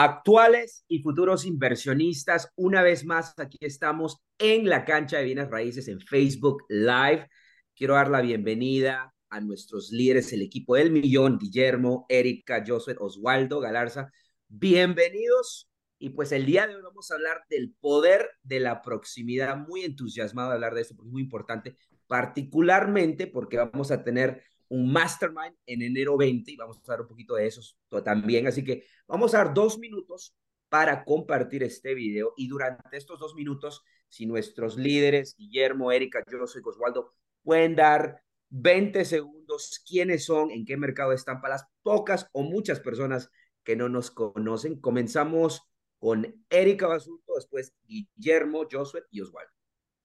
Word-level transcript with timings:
Actuales 0.00 0.84
y 0.86 1.02
futuros 1.02 1.44
inversionistas, 1.44 2.52
una 2.54 2.82
vez 2.82 3.04
más 3.04 3.36
aquí 3.36 3.58
estamos 3.60 4.22
en 4.38 4.68
la 4.68 4.84
cancha 4.84 5.18
de 5.18 5.24
bienes 5.24 5.50
raíces 5.50 5.88
en 5.88 5.98
Facebook 5.98 6.62
Live. 6.68 7.28
Quiero 7.74 7.94
dar 7.94 8.08
la 8.08 8.20
bienvenida 8.20 9.12
a 9.28 9.40
nuestros 9.40 9.90
líderes, 9.90 10.32
el 10.32 10.42
equipo 10.42 10.76
del 10.76 10.92
millón, 10.92 11.36
Guillermo, 11.36 12.06
Erika, 12.08 12.62
Joseph, 12.64 12.98
Oswaldo, 13.00 13.58
Galarza. 13.58 14.12
Bienvenidos. 14.46 15.68
Y 15.98 16.10
pues 16.10 16.30
el 16.30 16.46
día 16.46 16.68
de 16.68 16.76
hoy 16.76 16.82
vamos 16.82 17.10
a 17.10 17.14
hablar 17.14 17.42
del 17.50 17.74
poder 17.80 18.30
de 18.44 18.60
la 18.60 18.82
proximidad. 18.82 19.56
Muy 19.56 19.82
entusiasmado 19.82 20.50
de 20.50 20.54
hablar 20.54 20.74
de 20.74 20.82
esto 20.82 20.94
porque 20.94 21.08
es 21.08 21.12
muy 21.12 21.22
importante, 21.22 21.76
particularmente 22.06 23.26
porque 23.26 23.56
vamos 23.56 23.90
a 23.90 24.04
tener 24.04 24.44
un 24.68 24.92
mastermind 24.92 25.56
en 25.66 25.82
enero 25.82 26.16
20 26.16 26.50
y 26.50 26.56
vamos 26.56 26.76
a 26.76 26.80
hablar 26.80 27.02
un 27.02 27.08
poquito 27.08 27.34
de 27.34 27.46
eso 27.46 27.62
también. 28.04 28.46
Así 28.46 28.64
que 28.64 28.84
vamos 29.06 29.34
a 29.34 29.38
dar 29.38 29.54
dos 29.54 29.78
minutos 29.78 30.34
para 30.68 31.04
compartir 31.04 31.62
este 31.62 31.94
video 31.94 32.34
y 32.36 32.48
durante 32.48 32.96
estos 32.96 33.18
dos 33.18 33.34
minutos, 33.34 33.82
si 34.08 34.26
nuestros 34.26 34.76
líderes, 34.76 35.34
Guillermo, 35.36 35.92
Erika, 35.92 36.22
yo 36.30 36.46
soy 36.46 36.62
Oswaldo, 36.64 37.12
pueden 37.42 37.74
dar 37.74 38.22
20 38.50 39.04
segundos 39.04 39.82
quiénes 39.86 40.24
son, 40.24 40.50
en 40.50 40.64
qué 40.64 40.76
mercado 40.76 41.12
están 41.12 41.40
para 41.40 41.54
las 41.54 41.64
pocas 41.82 42.28
o 42.32 42.42
muchas 42.42 42.80
personas 42.80 43.30
que 43.64 43.76
no 43.76 43.88
nos 43.88 44.10
conocen. 44.10 44.80
Comenzamos 44.80 45.62
con 45.98 46.44
Erika 46.48 46.86
Basulto, 46.86 47.34
después 47.34 47.74
Guillermo, 47.84 48.66
Josué 48.70 49.04
y 49.10 49.20
Oswaldo. 49.20 49.52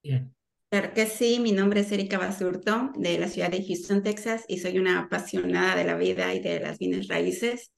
Bien. 0.01 0.33
Claro 0.73 0.91
que 0.91 1.05
sí, 1.05 1.39
mi 1.39 1.51
nombre 1.51 1.81
es 1.81 1.91
Erika 1.91 2.17
Basurto 2.17 2.89
de 2.95 3.19
la 3.19 3.27
ciudad 3.27 3.51
de 3.51 3.63
Houston, 3.63 4.01
Texas 4.01 4.43
y 4.47 4.57
soy 4.57 4.79
una 4.79 5.01
apasionada 5.01 5.75
de 5.75 5.83
la 5.83 5.95
vida 5.95 6.33
y 6.33 6.39
de 6.39 6.59
las 6.61 6.79
bienes 6.79 7.07
raíces. 7.07 7.71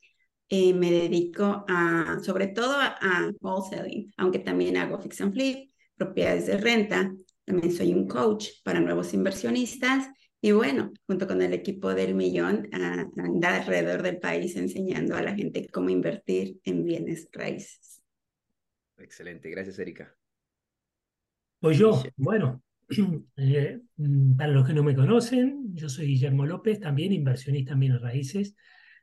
Eh, 0.48 0.74
me 0.74 0.90
dedico 0.90 1.66
a, 1.68 2.20
sobre 2.24 2.48
todo 2.48 2.74
a, 2.80 3.34
wholesaling, 3.42 4.14
aunque 4.16 4.40
también 4.40 4.78
hago 4.78 4.98
fix 4.98 5.20
and 5.20 5.34
flip, 5.34 5.72
propiedades 5.98 6.46
de 6.46 6.56
renta. 6.56 7.14
También 7.44 7.74
soy 7.74 7.94
un 7.94 8.08
coach 8.08 8.48
para 8.64 8.80
nuevos 8.80 9.14
inversionistas 9.14 10.08
y 10.40 10.54
bueno, 10.54 10.94
junto 11.06 11.28
con 11.28 11.42
el 11.42 11.52
equipo 11.52 11.94
del 11.94 12.16
millón, 12.16 12.70
a, 12.72 13.12
andar 13.18 13.56
alrededor 13.56 14.04
del 14.04 14.20
país 14.20 14.56
enseñando 14.56 15.18
a 15.18 15.22
la 15.22 15.36
gente 15.36 15.68
cómo 15.68 15.90
invertir 15.90 16.62
en 16.64 16.86
bienes 16.86 17.28
raíces. 17.34 18.02
Excelente, 18.96 19.50
gracias 19.50 19.80
Erika. 19.80 20.16
Pues 21.60 21.78
yo, 21.78 22.02
bueno, 22.16 22.62
para 24.38 24.52
los 24.52 24.68
que 24.68 24.74
no 24.74 24.84
me 24.84 24.96
conocen, 24.96 25.76
yo 25.76 25.90
soy 25.90 26.08
Guillermo 26.08 26.46
López, 26.46 26.80
también 26.80 27.12
inversionista 27.14 27.74
en 27.74 27.80
bienes 27.80 28.02
raíces. 28.02 28.56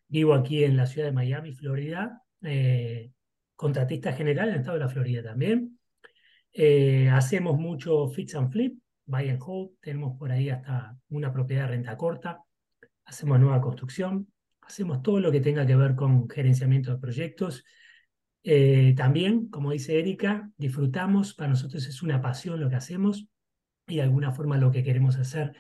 Vivo 0.08 0.34
aquí 0.34 0.64
en 0.64 0.76
la 0.76 0.86
ciudad 0.86 1.08
de 1.08 1.12
Miami, 1.12 1.52
Florida, 1.52 2.22
eh, 2.42 3.10
contratista 3.56 4.12
general 4.12 4.48
en 4.48 4.54
el 4.54 4.60
estado 4.60 4.78
de 4.78 4.84
la 4.84 4.90
Florida 4.90 5.22
también. 5.22 5.78
Eh, 6.52 7.08
hacemos 7.08 7.58
mucho 7.58 8.08
fix 8.08 8.34
and 8.34 8.52
flip, 8.52 8.78
buy 9.06 9.28
and 9.30 9.40
hold, 9.44 9.72
tenemos 9.80 10.18
por 10.18 10.30
ahí 10.30 10.50
hasta 10.50 10.96
una 11.08 11.32
propiedad 11.32 11.62
de 11.62 11.68
renta 11.68 11.96
corta, 11.96 12.42
hacemos 13.04 13.40
nueva 13.40 13.60
construcción, 13.60 14.28
hacemos 14.60 15.02
todo 15.02 15.18
lo 15.18 15.32
que 15.32 15.40
tenga 15.40 15.66
que 15.66 15.76
ver 15.76 15.94
con 15.94 16.28
gerenciamiento 16.28 16.92
de 16.92 16.98
proyectos. 16.98 17.64
también, 18.96 19.48
como 19.48 19.70
dice 19.72 19.98
Erika, 19.98 20.50
disfrutamos, 20.56 21.34
para 21.34 21.50
nosotros 21.50 21.86
es 21.86 22.02
una 22.02 22.20
pasión 22.20 22.60
lo 22.60 22.68
que 22.68 22.76
hacemos 22.76 23.31
y 23.92 23.96
de 23.96 24.02
alguna 24.02 24.32
forma 24.32 24.56
lo 24.56 24.70
que 24.70 24.82
queremos 24.82 25.16
hacer 25.16 25.54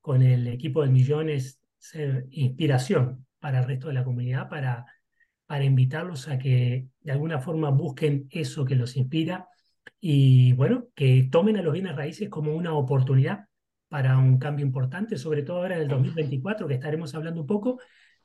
con 0.00 0.22
el 0.22 0.46
equipo 0.46 0.82
del 0.82 0.90
millón 0.90 1.28
es 1.28 1.60
ser 1.78 2.26
inspiración 2.30 3.26
para 3.40 3.58
el 3.60 3.66
resto 3.66 3.88
de 3.88 3.94
la 3.94 4.04
comunidad, 4.04 4.48
para, 4.48 4.86
para 5.46 5.64
invitarlos 5.64 6.28
a 6.28 6.38
que 6.38 6.86
de 7.00 7.12
alguna 7.12 7.40
forma 7.40 7.70
busquen 7.70 8.28
eso 8.30 8.64
que 8.64 8.76
los 8.76 8.96
inspira 8.96 9.48
y 10.00 10.52
bueno, 10.52 10.86
que 10.94 11.28
tomen 11.30 11.56
a 11.56 11.62
los 11.62 11.72
bienes 11.72 11.96
raíces 11.96 12.28
como 12.28 12.54
una 12.54 12.72
oportunidad 12.74 13.46
para 13.88 14.16
un 14.16 14.38
cambio 14.38 14.64
importante, 14.64 15.18
sobre 15.18 15.42
todo 15.42 15.58
ahora 15.58 15.76
en 15.76 15.82
el 15.82 15.88
2024, 15.88 16.68
que 16.68 16.74
estaremos 16.74 17.14
hablando 17.16 17.40
un 17.40 17.46
poco 17.48 17.80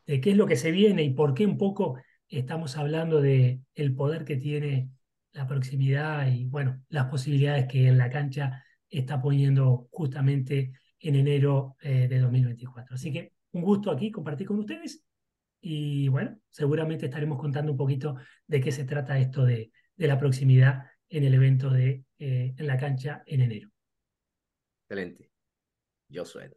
de 0.06 0.22
qué 0.22 0.32
es 0.32 0.38
lo 0.38 0.46
que 0.46 0.56
se 0.56 0.70
viene 0.72 1.04
y 1.04 1.14
por 1.14 1.34
qué 1.34 1.48
un 1.48 1.58
poco 1.58 2.00
estamos 2.28 2.78
hablando 2.78 3.22
de 3.22 3.62
el 3.74 3.96
poder 3.96 4.24
que 4.24 4.38
tiene 4.38 4.92
la 5.34 5.48
proximidad 5.48 6.28
y 6.28 6.46
bueno, 6.46 6.84
las 6.90 7.08
posibilidades 7.08 7.66
que 7.66 7.88
en 7.88 7.98
la 7.98 8.10
cancha 8.12 8.64
está 8.90 9.22
poniendo 9.22 9.88
justamente 9.92 10.72
en 11.00 11.16
enero 11.16 11.76
eh, 11.82 12.08
de 12.08 12.20
2024. 12.20 12.96
Así 12.96 13.12
que 13.12 13.34
un 13.52 13.62
gusto 13.62 13.92
aquí 13.92 14.12
compartir 14.12 14.48
con 14.48 14.60
ustedes 14.60 15.04
y 15.62 16.08
bueno, 16.08 16.38
seguramente 16.50 17.06
estaremos 17.06 17.40
contando 17.40 17.72
un 17.72 17.78
poquito 17.78 18.16
de 18.46 18.62
qué 18.62 18.72
se 18.72 18.86
trata 18.86 19.20
esto 19.20 19.44
de, 19.44 19.72
de 19.96 20.08
la 20.08 20.20
proximidad 20.20 20.86
en 21.10 21.24
el 21.24 21.34
evento 21.34 21.70
de 21.70 22.04
eh, 22.20 22.56
en 22.58 22.68
la 22.68 22.78
cancha 22.78 23.22
en 23.26 23.42
enero. 23.42 23.70
Excelente. 24.84 25.30
Josué. 26.12 26.52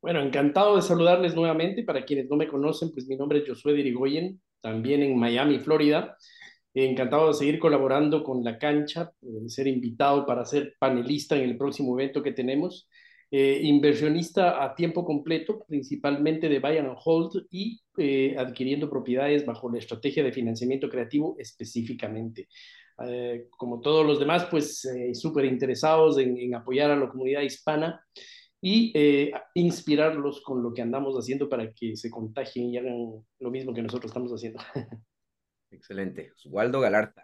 Bueno, 0.00 0.20
encantado 0.20 0.76
de 0.76 0.82
saludarles 0.82 1.34
nuevamente. 1.34 1.82
Para 1.82 2.04
quienes 2.04 2.28
no 2.30 2.36
me 2.36 2.48
conocen, 2.48 2.90
pues 2.92 3.06
mi 3.06 3.16
nombre 3.16 3.40
es 3.40 3.48
Josué 3.48 3.74
Dirigoyen, 3.74 4.40
también 4.60 5.02
en 5.02 5.18
Miami, 5.18 5.58
Florida. 5.58 6.16
Encantado 6.84 7.28
de 7.28 7.34
seguir 7.34 7.58
colaborando 7.58 8.22
con 8.22 8.44
la 8.44 8.58
cancha, 8.58 9.10
de 9.22 9.48
ser 9.48 9.66
invitado 9.66 10.26
para 10.26 10.44
ser 10.44 10.74
panelista 10.78 11.34
en 11.34 11.44
el 11.44 11.56
próximo 11.56 11.98
evento 11.98 12.22
que 12.22 12.32
tenemos. 12.32 12.86
Eh, 13.30 13.60
inversionista 13.62 14.62
a 14.62 14.74
tiempo 14.74 15.02
completo, 15.02 15.64
principalmente 15.66 16.50
de 16.50 16.60
buy 16.60 16.76
and 16.76 16.94
hold 17.02 17.46
y 17.50 17.80
eh, 17.96 18.36
adquiriendo 18.38 18.90
propiedades 18.90 19.46
bajo 19.46 19.70
la 19.70 19.78
estrategia 19.78 20.22
de 20.22 20.32
financiamiento 20.32 20.90
creativo 20.90 21.34
específicamente. 21.38 22.46
Eh, 23.06 23.46
como 23.50 23.80
todos 23.80 24.06
los 24.06 24.20
demás, 24.20 24.46
pues 24.50 24.86
súper 25.14 25.46
interesados 25.46 26.18
en, 26.18 26.36
en, 26.38 26.54
apoyar 26.54 26.90
a 26.90 26.96
la 26.96 27.08
comunidad 27.08 27.40
hispana 27.40 28.00
y 28.60 28.92
inspirarlos 29.54 30.42
con 30.42 30.62
lo 30.62 30.74
que 30.74 30.82
andamos 30.82 31.14
haciendo 31.14 31.48
para 31.48 31.72
que 31.72 31.96
se 31.96 32.10
contagien 32.10 32.66
y 32.66 32.76
hagan 32.76 33.24
lo 33.38 33.50
mismo 33.50 33.72
que 33.72 33.82
nosotros 33.82 34.10
estamos 34.10 34.30
haciendo. 34.32 34.60
Excelente. 35.70 36.32
Osvaldo 36.32 36.80
Galarza. 36.80 37.22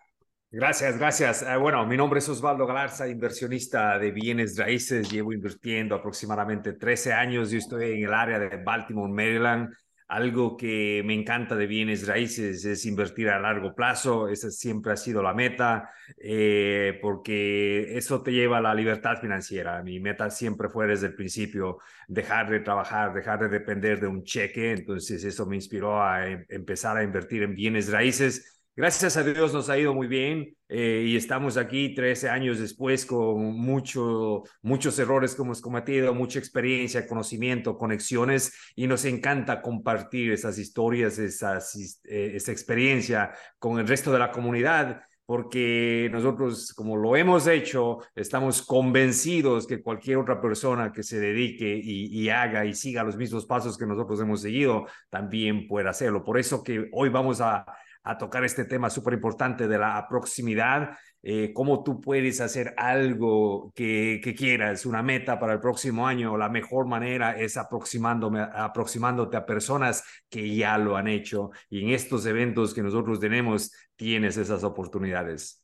Gracias, 0.51 0.99
gracias. 0.99 1.43
Eh, 1.43 1.57
bueno, 1.57 1.87
mi 1.87 1.97
nombre 1.97 2.19
es 2.19 2.29
Osvaldo 2.29 2.67
Galarza, 2.67 3.09
inversionista 3.09 3.99
de 3.99 4.11
bienes 4.11 4.59
raíces. 4.59 5.11
Llevo 5.11 5.33
invirtiendo 5.33 5.95
aproximadamente 5.95 6.75
13 6.75 7.13
años. 7.15 7.51
Yo 7.51 7.59
estoy 7.59 7.93
en 7.93 8.05
el 8.05 8.13
área 8.13 8.39
de 8.39 8.63
Baltimore, 8.63 9.11
Maryland. 9.11 9.75
Algo 10.12 10.59
que 10.59 11.03
me 11.06 11.15
encanta 11.15 11.56
de 11.56 11.67
bienes 11.67 12.06
raíces 12.06 12.67
es 12.67 12.84
invertir 12.84 13.31
a 13.31 13.41
largo 13.41 13.75
plazo. 13.75 14.28
Esa 14.28 14.50
siempre 14.50 14.93
ha 14.93 14.97
sido 14.99 15.23
la 15.23 15.33
meta, 15.33 15.91
eh, 16.19 16.99
porque 17.00 17.97
eso 17.97 18.23
te 18.23 18.31
lleva 18.31 18.59
a 18.59 18.61
la 18.61 18.75
libertad 18.75 19.17
financiera. 19.19 19.83
Mi 19.83 20.00
meta 20.00 20.28
siempre 20.28 20.69
fue 20.69 20.87
desde 20.87 21.06
el 21.06 21.15
principio 21.15 21.78
dejar 22.09 22.50
de 22.50 22.61
trabajar, 22.61 23.15
dejar 23.15 23.41
de 23.41 23.49
depender 23.49 24.00
de 24.00 24.06
un 24.09 24.23
cheque. 24.23 24.73
Entonces 24.73 25.25
eso 25.25 25.47
me 25.47 25.56
inspiró 25.56 26.03
a 26.03 26.29
em, 26.29 26.44
empezar 26.50 26.99
a 26.99 27.05
invertir 27.05 27.43
en 27.43 27.55
bienes 27.55 27.91
raíces 27.91 28.62
Gracias 28.75 29.19
a 29.19 29.22
Dios 29.22 29.53
nos 29.53 29.69
ha 29.69 29.78
ido 29.78 29.93
muy 29.93 30.06
bien 30.06 30.56
eh, 30.66 31.05
y 31.06 31.15
estamos 31.15 31.59
aquí 31.59 31.94
13 31.94 32.31
años 32.31 32.59
después 32.59 33.05
con 33.05 33.55
mucho, 33.55 34.44
muchos 34.62 34.99
errores 34.99 35.34
que 35.34 35.43
hemos 35.43 35.60
cometido, 35.60 36.15
mucha 36.15 36.38
experiencia, 36.38 37.06
conocimiento, 37.06 37.77
conexiones 37.77 38.72
y 38.75 38.87
nos 38.87 39.05
encanta 39.05 39.61
compartir 39.61 40.32
esas 40.32 40.56
historias, 40.56 41.19
esas, 41.19 42.00
eh, 42.05 42.32
esa 42.34 42.50
experiencia 42.50 43.32
con 43.59 43.78
el 43.78 43.87
resto 43.87 44.11
de 44.11 44.19
la 44.21 44.31
comunidad 44.31 45.03
porque 45.27 46.09
nosotros, 46.11 46.72
como 46.72 46.97
lo 46.97 47.15
hemos 47.15 47.47
hecho, 47.47 47.99
estamos 48.15 48.62
convencidos 48.62 49.66
que 49.66 49.82
cualquier 49.82 50.16
otra 50.16 50.41
persona 50.41 50.93
que 50.93 51.03
se 51.03 51.21
dedique 51.21 51.78
y, 51.82 52.06
y, 52.06 52.28
haga 52.31 52.65
y 52.65 52.75
siga 52.75 53.05
los 53.05 53.16
mismos 53.16 53.47
pasos 53.47 53.78
que 53.78 53.87
nosotros 53.87 54.21
hemos 54.21 54.43
seguido, 54.43 54.87
también 55.11 55.69
puede 55.69 55.88
hacerlo. 55.88 56.25
Por 56.25 56.38
eso 56.38 56.62
que 56.62 56.88
hoy 56.93 57.09
vamos 57.09 57.41
a, 57.41 57.65
a 58.05 58.19
tocar 58.19 58.45
este 58.45 58.65
tema 58.65 58.91
súper 58.91 59.15
importante 59.15 59.69
de 59.69 59.79
la 59.79 60.06
proximidad, 60.09 60.97
eh, 61.23 61.53
cómo 61.55 61.85
tú 61.85 62.00
puedes 62.00 62.41
hacer 62.41 62.75
algo 62.76 63.73
que, 63.75 64.21
quieras, 64.37 64.87
una 64.87 65.03
meta 65.03 65.38
para 65.38 65.55
el 65.55 65.61
próximo 65.61 66.06
año. 66.06 66.37
La 66.37 66.49
mejor 66.49 66.87
manera 66.87 67.38
es 67.38 67.56
aproximándome, 67.56 68.41
aproximándote 68.41 69.37
a 69.37 69.47
personas 69.47 70.03
que 70.29 70.55
ya 70.55 70.79
lo 70.79 70.97
han 70.97 71.06
hecho 71.06 71.50
y 71.71 71.82
en 71.82 71.91
estos 71.91 72.26
eventos 72.26 72.75
que 72.75 72.82
nosotros 72.82 73.21
tenemos 73.21 73.71
tienes 73.94 74.37
esas 74.37 74.65
oportunidades. 74.65 75.62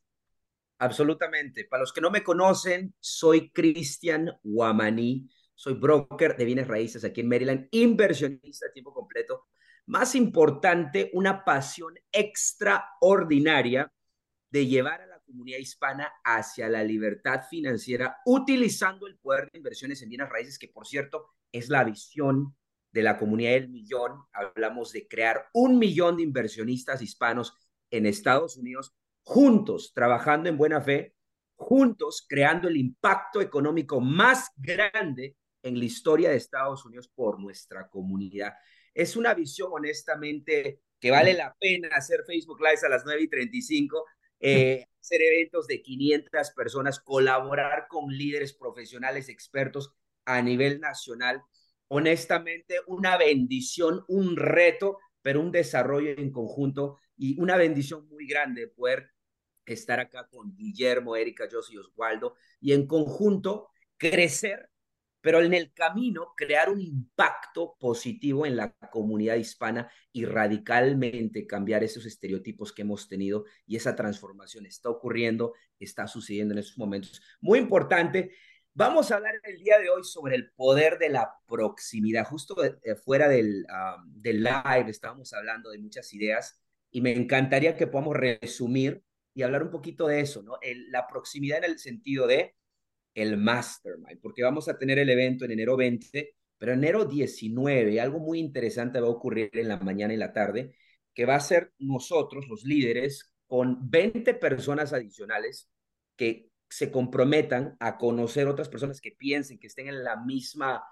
Absolutamente. 0.78 1.64
Para 1.64 1.80
los 1.80 1.92
que 1.92 2.00
no 2.00 2.10
me 2.10 2.22
conocen, 2.22 2.94
soy 3.00 3.50
Cristian 3.50 4.30
Guamaní, 4.44 5.28
soy 5.56 5.74
broker 5.74 6.36
de 6.36 6.44
bienes 6.44 6.68
raíces 6.68 7.04
aquí 7.04 7.22
en 7.22 7.28
Maryland, 7.28 7.66
inversionista 7.72 8.66
a 8.66 8.72
tiempo 8.72 8.94
completo 8.94 9.48
más 9.88 10.14
importante, 10.14 11.10
una 11.14 11.44
pasión 11.44 11.94
extraordinaria 12.12 13.90
de 14.50 14.66
llevar 14.66 15.00
a 15.00 15.06
la 15.06 15.20
comunidad 15.20 15.58
hispana 15.58 16.12
hacia 16.24 16.68
la 16.68 16.84
libertad 16.84 17.42
financiera 17.48 18.18
utilizando 18.26 19.06
el 19.06 19.18
poder 19.18 19.50
de 19.50 19.58
inversiones 19.58 20.02
en 20.02 20.10
bienes 20.10 20.28
raíces, 20.28 20.58
que 20.58 20.68
por 20.68 20.86
cierto 20.86 21.30
es 21.50 21.70
la 21.70 21.84
visión 21.84 22.54
de 22.92 23.02
la 23.02 23.18
comunidad 23.18 23.52
del 23.52 23.70
millón. 23.70 24.24
Hablamos 24.32 24.92
de 24.92 25.08
crear 25.08 25.46
un 25.54 25.78
millón 25.78 26.18
de 26.18 26.22
inversionistas 26.22 27.00
hispanos 27.00 27.54
en 27.90 28.04
Estados 28.04 28.58
Unidos, 28.58 28.94
juntos, 29.22 29.92
trabajando 29.94 30.50
en 30.50 30.58
buena 30.58 30.82
fe, 30.82 31.14
juntos, 31.56 32.26
creando 32.28 32.68
el 32.68 32.76
impacto 32.76 33.40
económico 33.40 34.00
más 34.00 34.50
grande 34.56 35.36
en 35.62 35.78
la 35.78 35.84
historia 35.84 36.30
de 36.30 36.36
Estados 36.36 36.84
Unidos 36.84 37.08
por 37.08 37.40
nuestra 37.40 37.88
comunidad. 37.88 38.52
Es 38.98 39.14
una 39.14 39.32
visión, 39.32 39.68
honestamente, 39.70 40.80
que 40.98 41.12
vale 41.12 41.32
la 41.32 41.54
pena 41.60 41.88
hacer 41.92 42.24
Facebook 42.26 42.58
Live 42.60 42.80
a 42.84 42.88
las 42.88 43.04
9 43.04 43.22
y 43.22 43.28
35, 43.28 44.04
eh, 44.40 44.84
hacer 45.00 45.22
eventos 45.22 45.68
de 45.68 45.80
500 45.80 46.50
personas, 46.50 46.98
colaborar 46.98 47.86
con 47.88 48.08
líderes 48.08 48.54
profesionales, 48.54 49.28
expertos 49.28 49.94
a 50.24 50.42
nivel 50.42 50.80
nacional. 50.80 51.44
Honestamente, 51.86 52.80
una 52.88 53.16
bendición, 53.16 54.04
un 54.08 54.36
reto, 54.36 54.98
pero 55.22 55.42
un 55.42 55.52
desarrollo 55.52 56.10
en 56.18 56.32
conjunto 56.32 56.98
y 57.16 57.40
una 57.40 57.56
bendición 57.56 58.08
muy 58.08 58.26
grande 58.26 58.66
poder 58.66 59.12
estar 59.64 60.00
acá 60.00 60.26
con 60.26 60.56
Guillermo, 60.56 61.14
Erika, 61.14 61.46
José 61.48 61.74
y 61.74 61.78
Oswaldo 61.78 62.34
y 62.60 62.72
en 62.72 62.88
conjunto 62.88 63.68
crecer 63.96 64.70
pero 65.20 65.40
en 65.42 65.54
el 65.54 65.72
camino 65.72 66.34
crear 66.36 66.70
un 66.70 66.80
impacto 66.80 67.76
positivo 67.78 68.46
en 68.46 68.56
la 68.56 68.72
comunidad 68.90 69.36
hispana 69.36 69.90
y 70.12 70.24
radicalmente 70.24 71.46
cambiar 71.46 71.82
esos 71.82 72.06
estereotipos 72.06 72.72
que 72.72 72.82
hemos 72.82 73.08
tenido 73.08 73.44
y 73.66 73.76
esa 73.76 73.96
transformación 73.96 74.66
está 74.66 74.90
ocurriendo, 74.90 75.54
está 75.78 76.06
sucediendo 76.06 76.54
en 76.54 76.58
estos 76.58 76.78
momentos. 76.78 77.20
Muy 77.40 77.58
importante. 77.58 78.32
Vamos 78.74 79.10
a 79.10 79.16
hablar 79.16 79.34
el 79.42 79.58
día 79.58 79.78
de 79.80 79.90
hoy 79.90 80.04
sobre 80.04 80.36
el 80.36 80.52
poder 80.52 80.98
de 80.98 81.08
la 81.08 81.32
proximidad. 81.48 82.24
Justo 82.24 82.54
fuera 83.04 83.28
del, 83.28 83.66
del 84.06 84.42
live 84.44 84.88
estábamos 84.88 85.32
hablando 85.32 85.70
de 85.70 85.78
muchas 85.78 86.12
ideas 86.14 86.62
y 86.90 87.00
me 87.00 87.12
encantaría 87.12 87.76
que 87.76 87.88
podamos 87.88 88.16
resumir 88.16 89.02
y 89.34 89.42
hablar 89.42 89.64
un 89.64 89.70
poquito 89.70 90.06
de 90.06 90.20
eso, 90.20 90.42
¿no? 90.42 90.58
la 90.90 91.06
proximidad 91.06 91.58
en 91.58 91.64
el 91.64 91.78
sentido 91.78 92.26
de 92.26 92.54
el 93.22 93.36
Mastermind, 93.36 94.20
porque 94.20 94.42
vamos 94.42 94.68
a 94.68 94.78
tener 94.78 94.98
el 94.98 95.10
evento 95.10 95.44
en 95.44 95.50
enero 95.52 95.76
20, 95.76 96.36
pero 96.56 96.72
enero 96.72 97.04
19, 97.04 98.00
algo 98.00 98.20
muy 98.20 98.38
interesante 98.38 99.00
va 99.00 99.08
a 99.08 99.10
ocurrir 99.10 99.50
en 99.54 99.68
la 99.68 99.78
mañana 99.78 100.14
y 100.14 100.16
la 100.16 100.32
tarde, 100.32 100.74
que 101.12 101.24
va 101.24 101.34
a 101.34 101.40
ser 101.40 101.72
nosotros, 101.78 102.46
los 102.48 102.64
líderes, 102.64 103.32
con 103.46 103.90
20 103.90 104.34
personas 104.34 104.92
adicionales 104.92 105.68
que 106.16 106.50
se 106.68 106.92
comprometan 106.92 107.76
a 107.80 107.96
conocer 107.96 108.46
otras 108.46 108.68
personas 108.68 109.00
que 109.00 109.12
piensen, 109.12 109.58
que 109.58 109.66
estén 109.66 109.88
en 109.88 110.04
la 110.04 110.16
misma, 110.16 110.84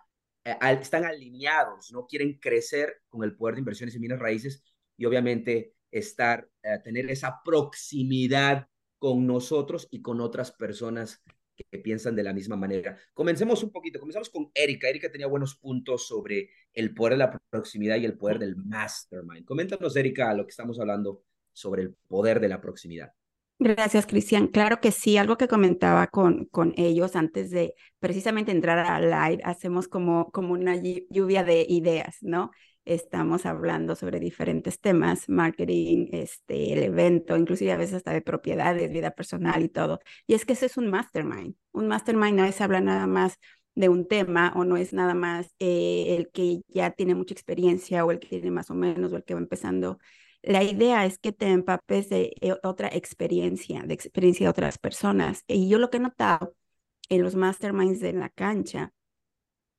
eh, 0.45 0.57
están 0.81 1.05
alineados, 1.05 1.93
no 1.93 2.07
quieren 2.07 2.39
crecer 2.41 3.03
con 3.09 3.23
el 3.23 3.37
poder 3.37 3.55
de 3.55 3.61
inversiones 3.61 3.95
en 3.95 4.01
bienes 4.01 4.19
raíces 4.19 4.65
y 4.97 5.05
obviamente 5.05 5.75
estar, 5.93 6.49
eh, 6.63 6.79
tener 6.83 7.09
esa 7.11 7.41
proximidad 7.45 8.67
con 8.99 9.27
nosotros 9.27 9.87
y 9.91 10.03
con 10.03 10.21
otras 10.21 10.51
personas 10.51 11.23
que 11.57 11.79
piensan 11.79 12.15
de 12.15 12.23
la 12.23 12.33
misma 12.33 12.57
manera. 12.57 12.97
Comencemos 13.15 13.63
un 13.63 13.71
poquito, 13.71 13.99
comenzamos 13.99 14.31
con 14.31 14.51
Erika. 14.55 14.89
Erika 14.89 15.11
tenía 15.11 15.27
buenos 15.27 15.57
puntos 15.57 16.07
sobre 16.07 16.51
el 16.73 16.95
poder 16.95 17.15
de 17.15 17.19
la 17.19 17.39
proximidad 17.51 17.97
y 17.97 18.05
el 18.05 18.17
poder 18.17 18.39
del 18.39 18.57
mastermind. 18.57 19.45
Coméntanos, 19.45 19.97
Erika, 19.97 20.33
lo 20.35 20.45
que 20.45 20.51
estamos 20.51 20.79
hablando 20.79 21.23
sobre 21.53 21.83
el 21.83 21.95
poder 22.09 22.41
de 22.41 22.49
la 22.49 22.61
proximidad. 22.61 23.13
Gracias, 23.59 24.07
Cristian. 24.07 24.49
Claro 24.49 24.81
que 24.83 24.93
sí, 24.93 25.17
algo 25.17 25.39
que 25.39 25.49
comentaba 25.49 26.09
con, 26.09 26.45
con 26.47 26.75
ellos 26.77 27.17
antes 27.17 27.51
de 27.51 27.75
precisamente 27.99 28.53
entrar 28.53 28.79
a 28.79 29.01
live, 29.01 29.43
hacemos 29.45 29.89
como, 29.89 30.31
como 30.31 30.53
una 30.53 30.77
lluvia 30.77 31.43
de 31.43 31.65
ideas, 31.67 32.19
¿no? 32.21 32.51
Estamos 32.87 33.45
hablando 33.47 33.97
sobre 33.97 34.21
diferentes 34.21 34.81
temas, 34.81 35.29
marketing, 35.29 36.09
este, 36.13 36.73
el 36.73 36.83
evento, 36.85 37.37
inclusive 37.37 37.73
a 37.73 37.77
veces 37.77 37.97
hasta 37.97 38.13
de 38.13 38.23
propiedades, 38.23 38.91
vida 38.91 39.11
personal 39.11 39.63
y 39.63 39.69
todo. 39.69 40.01
Y 40.27 40.35
es 40.35 40.45
que 40.47 40.55
ese 40.55 40.67
es 40.67 40.77
un 40.77 40.89
mastermind. 40.89 41.57
Un 41.73 41.89
mastermind 41.89 42.39
no 42.39 42.45
es 42.45 42.61
hablar 42.61 42.83
nada 42.83 43.07
más 43.07 43.39
de 43.75 43.89
un 43.91 44.09
tema 44.09 44.53
o 44.57 44.65
no 44.65 44.77
es 44.77 44.93
nada 44.93 45.15
más 45.15 45.55
eh, 45.59 46.17
el 46.17 46.31
que 46.31 46.63
ya 46.69 46.93
tiene 46.93 47.15
mucha 47.15 47.35
experiencia 47.35 48.05
o 48.05 48.11
el 48.11 48.19
que 48.21 48.29
tiene 48.29 48.51
más 48.51 48.71
o 48.71 48.75
menos 48.75 49.13
o 49.13 49.17
el 49.17 49.25
que 49.25 49.35
va 49.35 49.41
empezando. 49.41 49.99
La 50.43 50.63
idea 50.63 51.05
es 51.07 51.19
que 51.19 51.33
te 51.33 51.49
empapes 51.49 52.09
de 52.09 52.33
eh, 52.41 52.55
otra 52.63 52.89
experiencia, 52.89 53.83
de 53.83 53.95
experiencia 53.95 54.47
de 54.47 54.51
otras 54.51 54.79
personas. 54.79 55.45
Y 55.47 55.69
yo 55.69 55.79
lo 55.79 55.91
que 55.91 55.99
he 55.99 56.01
notado 56.01 56.55
en 57.09 57.23
los 57.23 57.35
masterminds 57.35 58.01
de 58.01 58.13
la 58.13 58.31
cancha 58.31 58.93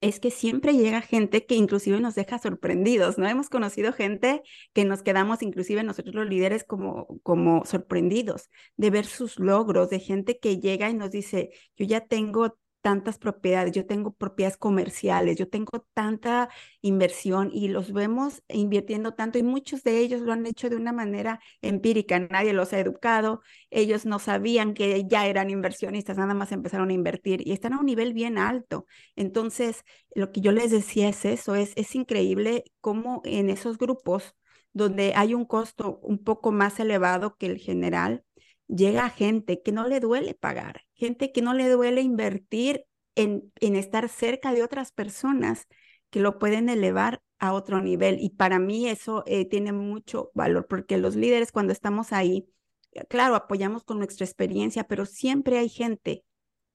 es 0.01 0.19
que 0.19 0.31
siempre 0.31 0.73
llega 0.73 1.01
gente 1.01 1.45
que 1.45 1.55
inclusive 1.55 1.99
nos 1.99 2.15
deja 2.15 2.37
sorprendidos, 2.39 3.17
¿no? 3.17 3.27
Hemos 3.27 3.49
conocido 3.49 3.93
gente 3.93 4.43
que 4.73 4.85
nos 4.85 5.01
quedamos, 5.01 5.41
inclusive 5.41 5.83
nosotros 5.83 6.13
los 6.13 6.27
líderes, 6.27 6.63
como, 6.63 7.19
como 7.23 7.65
sorprendidos 7.65 8.49
de 8.75 8.89
ver 8.91 9.05
sus 9.05 9.39
logros, 9.39 9.89
de 9.89 9.99
gente 9.99 10.37
que 10.39 10.59
llega 10.59 10.89
y 10.89 10.93
nos 10.93 11.11
dice, 11.11 11.49
yo 11.75 11.85
ya 11.85 12.05
tengo 12.05 12.57
tantas 12.87 13.17
propiedades, 13.17 13.73
yo 13.73 13.85
tengo 13.85 14.13
propiedades 14.13 14.55
comerciales, 14.55 15.35
yo 15.35 15.49
tengo 15.49 15.85
tanta 15.93 16.47
inversión 16.79 17.49
y 17.51 17.67
los 17.67 17.91
vemos 17.91 18.41
invirtiendo 18.47 19.13
tanto 19.13 19.37
y 19.37 19.43
muchos 19.43 19.83
de 19.83 19.99
ellos 19.99 20.21
lo 20.21 20.31
han 20.31 20.45
hecho 20.45 20.69
de 20.69 20.77
una 20.77 20.93
manera 20.93 21.41
empírica, 21.61 22.17
nadie 22.17 22.53
los 22.53 22.71
ha 22.71 22.79
educado, 22.79 23.41
ellos 23.71 24.05
no 24.05 24.19
sabían 24.19 24.73
que 24.73 25.03
ya 25.05 25.27
eran 25.27 25.49
inversionistas, 25.49 26.15
nada 26.15 26.33
más 26.33 26.53
empezaron 26.53 26.89
a 26.89 26.93
invertir 26.93 27.45
y 27.45 27.51
están 27.51 27.73
a 27.73 27.79
un 27.79 27.87
nivel 27.87 28.13
bien 28.13 28.37
alto. 28.37 28.85
Entonces, 29.17 29.83
lo 30.15 30.31
que 30.31 30.39
yo 30.39 30.53
les 30.53 30.71
decía 30.71 31.09
es 31.09 31.25
eso, 31.25 31.55
es, 31.55 31.73
es 31.75 31.93
increíble 31.93 32.63
cómo 32.79 33.21
en 33.25 33.49
esos 33.49 33.77
grupos 33.77 34.33
donde 34.71 35.11
hay 35.13 35.33
un 35.33 35.43
costo 35.43 35.99
un 36.03 36.23
poco 36.23 36.53
más 36.53 36.79
elevado 36.79 37.35
que 37.35 37.47
el 37.47 37.57
general, 37.57 38.23
llega 38.67 39.09
gente 39.09 39.61
que 39.61 39.71
no 39.71 39.87
le 39.87 39.99
duele 39.99 40.33
pagar, 40.33 40.83
gente 40.93 41.31
que 41.31 41.41
no 41.41 41.53
le 41.53 41.69
duele 41.69 42.01
invertir 42.01 42.85
en, 43.15 43.51
en 43.59 43.75
estar 43.75 44.09
cerca 44.09 44.53
de 44.53 44.63
otras 44.63 44.91
personas 44.91 45.67
que 46.09 46.19
lo 46.19 46.39
pueden 46.39 46.69
elevar 46.69 47.21
a 47.39 47.53
otro 47.53 47.81
nivel. 47.81 48.19
Y 48.19 48.31
para 48.31 48.59
mí 48.59 48.87
eso 48.87 49.23
eh, 49.25 49.45
tiene 49.45 49.71
mucho 49.71 50.31
valor 50.33 50.67
porque 50.67 50.97
los 50.97 51.15
líderes 51.15 51.51
cuando 51.51 51.73
estamos 51.73 52.13
ahí, 52.13 52.47
eh, 52.91 53.05
claro, 53.09 53.35
apoyamos 53.35 53.83
con 53.83 53.99
nuestra 53.99 54.25
experiencia, 54.25 54.83
pero 54.85 55.05
siempre 55.05 55.57
hay 55.57 55.69
gente 55.69 56.23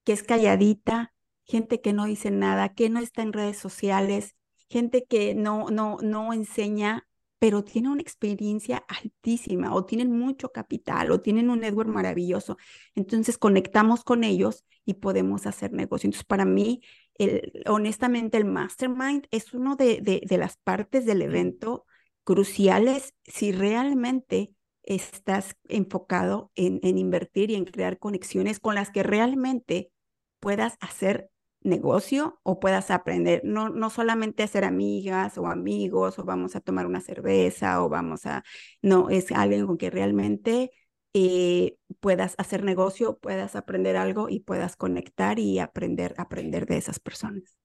que 0.05 0.13
es 0.13 0.23
calladita, 0.23 1.15
gente 1.45 1.81
que 1.81 1.93
no 1.93 2.07
dice 2.07 2.31
nada, 2.31 2.75
que 2.75 2.91
no 2.91 3.01
está 3.01 3.23
en 3.23 3.33
redes 3.33 3.59
sociales, 3.59 4.37
gente 4.69 5.05
que 5.05 5.35
no, 5.35 5.71
no, 5.71 5.99
no 6.03 6.33
enseña 6.33 7.07
pero 7.43 7.65
tienen 7.65 7.91
una 7.91 8.03
experiencia 8.03 8.85
altísima 8.87 9.75
o 9.75 9.85
tienen 9.85 10.17
mucho 10.17 10.53
capital 10.53 11.11
o 11.11 11.21
tienen 11.21 11.51
un 11.51 11.59
network 11.59 11.89
maravilloso. 11.89 12.57
Entonces 12.95 13.37
conectamos 13.37 14.05
con 14.05 14.23
ellos 14.23 14.65
y 14.85 14.95
podemos 14.95 15.45
hacer 15.49 15.73
negocio. 15.73 16.07
Entonces 16.07 16.25
para 16.25 16.45
mí, 16.45 16.83
el, 17.15 17.65
honestamente, 17.67 18.39
el 18.39 18.45
mastermind 18.45 19.27
es 19.33 19.55
uno 19.55 19.75
de, 19.75 20.01
de, 20.01 20.39
las 20.39 20.57
partes 20.57 21.05
del 21.05 21.21
evento 21.21 21.85
cruciales 22.23 23.13
si 23.25 23.51
realmente 23.51 24.53
estás 24.85 25.57
enfocado 25.69 26.53
en, 26.55 26.79
en 26.85 26.97
invertir 26.97 27.51
y 27.51 27.57
en 27.57 27.65
crear 27.65 27.99
conexiones 27.99 28.61
con 28.61 28.77
las 28.77 28.91
que 28.91 29.03
realmente 29.03 29.91
puedas 30.39 30.77
hacer 30.79 31.32
negocio 31.65 32.41
o 32.43 32.61
puedas 32.61 32.91
aprender, 32.91 33.41
no, 33.45 33.69
no 33.69 33.91
solamente 33.91 34.43
a 34.43 34.47
ser 34.47 34.65
amigas 34.65 35.39
o 35.39 35.47
amigos 35.47 36.19
o 36.19 36.25
vamos 36.25 36.57
a 36.57 36.61
tomar 36.61 36.87
una 36.87 37.01
cerveza 37.01 37.83
o 37.83 37.89
vamos 37.89 38.27
a, 38.27 38.45
no, 38.81 39.11
es 39.11 39.33
alguien 39.33 39.67
con 39.67 39.79
que 39.79 39.91
realmente 39.91 40.71
eh, 41.15 41.77
puedas 42.01 42.35
hacer 42.39 42.65
negocio, 42.65 43.19
puedas 43.19 43.57
aprender 43.57 43.97
algo 43.97 44.29
y 44.29 44.41
puedas 44.41 44.77
conectar 44.77 45.39
y 45.39 45.59
aprender, 45.59 46.15
aprender 46.17 46.67
de 46.67 46.79
esas 46.79 47.01
personas. 47.01 47.59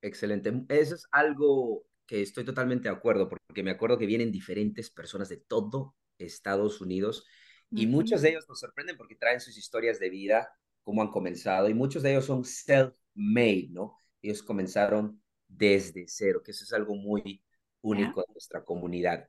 Excelente. 0.00 0.52
Eso 0.68 0.94
es 0.94 1.06
algo 1.10 1.84
que 2.06 2.22
estoy 2.22 2.44
totalmente 2.44 2.88
de 2.88 2.94
acuerdo, 2.94 3.28
porque 3.28 3.62
me 3.62 3.72
acuerdo 3.72 3.98
que 3.98 4.06
vienen 4.06 4.30
diferentes 4.30 4.90
personas 4.90 5.28
de 5.28 5.38
todo 5.38 5.94
Estados 6.18 6.80
Unidos 6.80 7.26
y 7.70 7.86
muchos 7.86 8.22
de 8.22 8.30
ellos 8.30 8.48
nos 8.48 8.60
sorprenden 8.60 8.96
porque 8.96 9.16
traen 9.16 9.40
sus 9.40 9.56
historias 9.58 9.98
de 9.98 10.08
vida 10.08 10.48
cómo 10.86 11.02
han 11.02 11.08
comenzado 11.08 11.68
y 11.68 11.74
muchos 11.74 12.04
de 12.04 12.12
ellos 12.12 12.26
son 12.26 12.44
self-made, 12.44 13.70
¿no? 13.72 13.96
Ellos 14.22 14.40
comenzaron 14.40 15.20
desde 15.48 16.04
cero, 16.06 16.40
que 16.44 16.52
eso 16.52 16.62
es 16.62 16.72
algo 16.72 16.94
muy 16.94 17.42
único 17.80 18.20
en 18.20 18.32
nuestra 18.32 18.64
comunidad. 18.64 19.28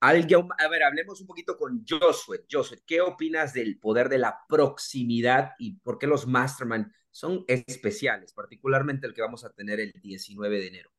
Alguien, 0.00 0.48
a 0.58 0.68
ver, 0.68 0.82
hablemos 0.82 1.20
un 1.20 1.28
poquito 1.28 1.56
con 1.56 1.84
Josué. 1.88 2.44
Josué, 2.50 2.82
¿qué 2.84 3.00
opinas 3.00 3.54
del 3.54 3.78
poder 3.78 4.08
de 4.08 4.18
la 4.18 4.36
proximidad 4.48 5.52
y 5.60 5.76
por 5.76 5.96
qué 5.96 6.08
los 6.08 6.26
mastermind 6.26 6.90
son 7.12 7.44
especiales, 7.46 8.32
particularmente 8.32 9.06
el 9.06 9.14
que 9.14 9.22
vamos 9.22 9.44
a 9.44 9.52
tener 9.52 9.78
el 9.78 9.92
19 9.92 10.58
de 10.58 10.66
enero? 10.66 10.90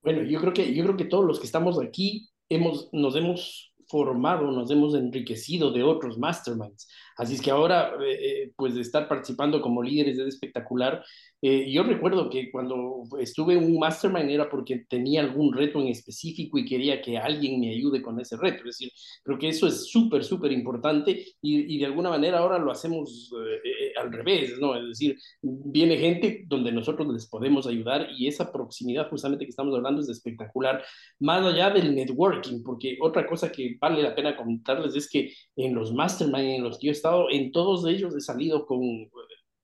Bueno, 0.00 0.22
yo 0.22 0.40
creo 0.40 0.54
que, 0.54 0.72
yo 0.72 0.82
creo 0.82 0.96
que 0.96 1.04
todos 1.04 1.26
los 1.26 1.38
que 1.38 1.46
estamos 1.46 1.78
aquí 1.78 2.30
hemos, 2.48 2.88
nos 2.94 3.14
hemos 3.16 3.73
formado, 3.88 4.50
nos 4.50 4.70
hemos 4.70 4.94
enriquecido 4.94 5.70
de 5.70 5.82
otros 5.82 6.18
masterminds. 6.18 6.88
Así 7.16 7.34
es 7.34 7.42
que 7.42 7.50
ahora, 7.50 7.92
eh, 8.04 8.50
pues 8.56 8.74
de 8.74 8.80
estar 8.80 9.06
participando 9.06 9.60
como 9.60 9.82
líderes 9.82 10.18
es 10.18 10.26
espectacular. 10.26 11.04
Eh, 11.40 11.70
yo 11.70 11.82
recuerdo 11.82 12.30
que 12.30 12.50
cuando 12.50 13.02
estuve 13.20 13.54
en 13.54 13.64
un 13.64 13.78
mastermind 13.78 14.30
era 14.30 14.48
porque 14.48 14.84
tenía 14.88 15.20
algún 15.20 15.52
reto 15.52 15.80
en 15.80 15.88
específico 15.88 16.58
y 16.58 16.64
quería 16.64 17.02
que 17.02 17.18
alguien 17.18 17.60
me 17.60 17.70
ayude 17.70 18.02
con 18.02 18.18
ese 18.18 18.36
reto. 18.36 18.60
Es 18.60 18.78
decir, 18.78 18.90
creo 19.22 19.38
que 19.38 19.48
eso 19.48 19.66
es 19.66 19.90
súper, 19.90 20.24
súper 20.24 20.52
importante 20.52 21.24
y, 21.42 21.74
y, 21.74 21.78
de 21.78 21.86
alguna 21.86 22.10
manera 22.10 22.38
ahora 22.38 22.58
lo 22.58 22.72
hacemos 22.72 23.30
eh, 23.64 23.92
al 24.00 24.12
revés, 24.12 24.58
¿no? 24.58 24.74
Es 24.74 24.88
decir, 24.88 25.18
viene 25.42 25.96
gente 25.98 26.44
donde 26.46 26.72
nosotros 26.72 27.12
les 27.12 27.26
podemos 27.26 27.66
ayudar 27.66 28.08
y 28.16 28.26
esa 28.26 28.50
proximidad 28.50 29.08
justamente 29.08 29.44
que 29.44 29.50
estamos 29.50 29.74
hablando 29.74 30.00
es 30.00 30.08
espectacular, 30.08 30.82
más 31.20 31.44
allá 31.44 31.70
del 31.70 31.94
networking, 31.94 32.62
porque 32.62 32.96
otra 33.00 33.26
cosa 33.26 33.52
que 33.52 33.73
vale 33.80 34.02
la 34.02 34.14
pena 34.14 34.36
comentarles 34.36 34.94
es 34.96 35.08
que 35.08 35.32
en 35.56 35.74
los 35.74 35.92
mastermind 35.92 36.56
en 36.56 36.62
los 36.64 36.78
que 36.78 36.86
yo 36.86 36.90
he 36.90 36.92
estado, 36.92 37.30
en 37.30 37.52
todos 37.52 37.86
ellos 37.86 38.14
he 38.16 38.20
salido 38.20 38.66
con, 38.66 39.10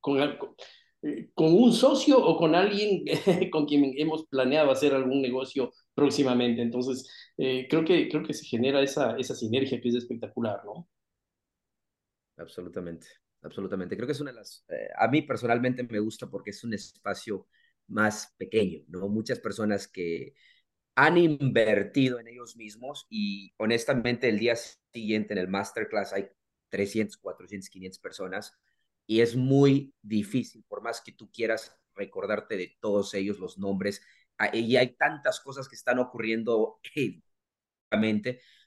con, 0.00 0.19
con 1.35 1.55
un 1.55 1.73
socio 1.73 2.19
o 2.23 2.37
con 2.37 2.55
alguien 2.55 3.05
con 3.50 3.67
quien 3.67 3.93
hemos 3.97 4.26
planeado 4.26 4.71
hacer 4.71 4.95
algún 4.95 5.23
negocio 5.23 5.73
próximamente. 5.95 6.62
Entonces, 6.62 7.09
eh, 7.37 7.67
creo, 7.69 7.85
que, 7.85 8.09
creo 8.09 8.23
que 8.23 8.35
se 8.35 8.47
genera 8.47 8.83
esa, 8.83 9.17
esa 9.17 9.35
sinergia 9.35 9.81
que 9.81 9.88
es 9.88 9.95
espectacular, 9.95 10.62
¿no? 10.64 10.88
Absolutamente, 12.37 13.07
absolutamente. 13.43 13.97
Creo 13.97 14.07
que 14.07 14.12
es 14.12 14.21
una 14.21 14.33
de 14.33 14.38
las, 14.38 14.64
eh, 14.69 14.88
a 14.99 15.09
mí 15.09 15.23
personalmente 15.23 15.83
me 15.83 15.99
gusta 15.99 16.29
porque 16.29 16.50
es 16.50 16.64
un 16.64 16.75
espacio 16.75 17.47
más 17.88 18.35
pequeño, 18.38 18.85
¿no? 18.88 19.09
Muchas 19.09 19.40
personas 19.40 19.88
que 19.88 20.35
han 20.94 21.18
invertido 21.18 22.20
en 22.20 22.28
ellos 22.28 22.56
mismos 22.56 23.06
y 23.11 23.52
honestamente 23.56 24.28
el 24.28 24.38
día 24.38 24.56
siguiente 24.56 25.35
en 25.35 25.38
el 25.38 25.49
masterclass 25.49 26.12
hay 26.12 26.28
300, 26.68 27.16
400, 27.16 27.68
500 27.70 27.99
personas 27.99 28.59
y 29.06 29.20
es 29.20 29.35
muy 29.37 29.94
difícil, 30.02 30.64
por 30.68 30.82
más 30.82 31.00
que 31.00 31.12
tú 31.12 31.30
quieras 31.32 31.76
recordarte 31.94 32.56
de 32.56 32.76
todos 32.80 33.12
ellos 33.14 33.38
los 33.38 33.59
nombres, 33.59 34.02
ah, 34.38 34.54
y 34.54 34.76
hay 34.76 34.94
tantas 34.94 35.40
cosas 35.40 35.68
que 35.68 35.75
están 35.75 35.99
ocurriendo, 35.99 36.80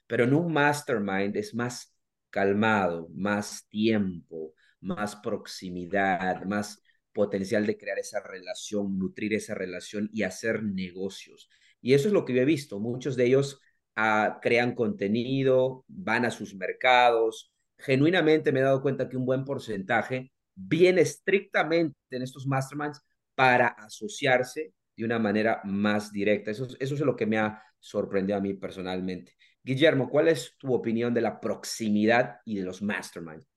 pero 0.06 0.24
en 0.24 0.34
un 0.34 0.52
mastermind 0.52 1.36
es 1.36 1.54
más 1.54 1.96
calmado, 2.30 3.08
más 3.14 3.68
tiempo, 3.68 4.54
más 4.80 5.16
proximidad, 5.16 6.44
más 6.44 6.82
potencial 7.12 7.66
de 7.66 7.78
crear 7.78 7.98
esa 7.98 8.20
relación, 8.20 8.98
nutrir 8.98 9.34
esa 9.34 9.54
relación 9.54 10.10
y 10.12 10.24
hacer 10.24 10.62
negocios. 10.62 11.48
Y 11.84 11.92
eso 11.92 12.08
es 12.08 12.14
lo 12.14 12.24
que 12.24 12.32
yo 12.32 12.40
he 12.40 12.46
visto. 12.46 12.80
Muchos 12.80 13.14
de 13.14 13.26
ellos 13.26 13.60
uh, 13.98 14.40
crean 14.40 14.74
contenido, 14.74 15.84
van 15.86 16.24
a 16.24 16.30
sus 16.30 16.54
mercados. 16.54 17.52
Genuinamente 17.76 18.52
me 18.52 18.60
he 18.60 18.62
dado 18.62 18.80
cuenta 18.80 19.06
que 19.06 19.18
un 19.18 19.26
buen 19.26 19.44
porcentaje 19.44 20.32
viene 20.54 21.02
estrictamente 21.02 21.94
en 22.10 22.22
estos 22.22 22.46
masterminds 22.46 23.02
para 23.34 23.66
asociarse 23.68 24.72
de 24.96 25.04
una 25.04 25.18
manera 25.18 25.60
más 25.64 26.10
directa. 26.10 26.50
Eso, 26.52 26.66
eso 26.80 26.94
es 26.94 27.00
lo 27.00 27.16
que 27.16 27.26
me 27.26 27.36
ha 27.36 27.62
sorprendido 27.78 28.38
a 28.38 28.40
mí 28.40 28.54
personalmente. 28.54 29.34
Guillermo, 29.62 30.08
¿cuál 30.08 30.28
es 30.28 30.56
tu 30.56 30.72
opinión 30.72 31.12
de 31.12 31.20
la 31.20 31.38
proximidad 31.38 32.36
y 32.46 32.56
de 32.56 32.64
los 32.64 32.80
masterminds? 32.80 33.53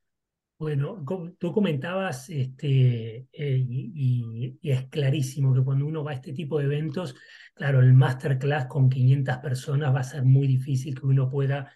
Bueno, 0.60 1.06
tú 1.38 1.52
comentabas, 1.54 2.30
este, 2.32 3.28
eh, 3.32 3.66
y, 3.70 4.58
es 4.64 4.88
clarísimo 4.90 5.54
que 5.54 5.64
cuando 5.64 5.86
uno 5.86 6.04
va 6.04 6.12
a 6.12 6.14
este 6.16 6.34
tipo 6.34 6.58
de 6.58 6.66
eventos, 6.66 7.16
claro, 7.54 7.80
el 7.80 7.94
masterclass 7.94 8.66
con 8.66 8.90
500 8.90 9.38
personas 9.38 9.94
va 9.94 10.00
a 10.00 10.04
ser 10.04 10.24
muy 10.24 10.48
difícil 10.48 11.00
que 11.00 11.06
uno 11.06 11.30
pueda 11.30 11.72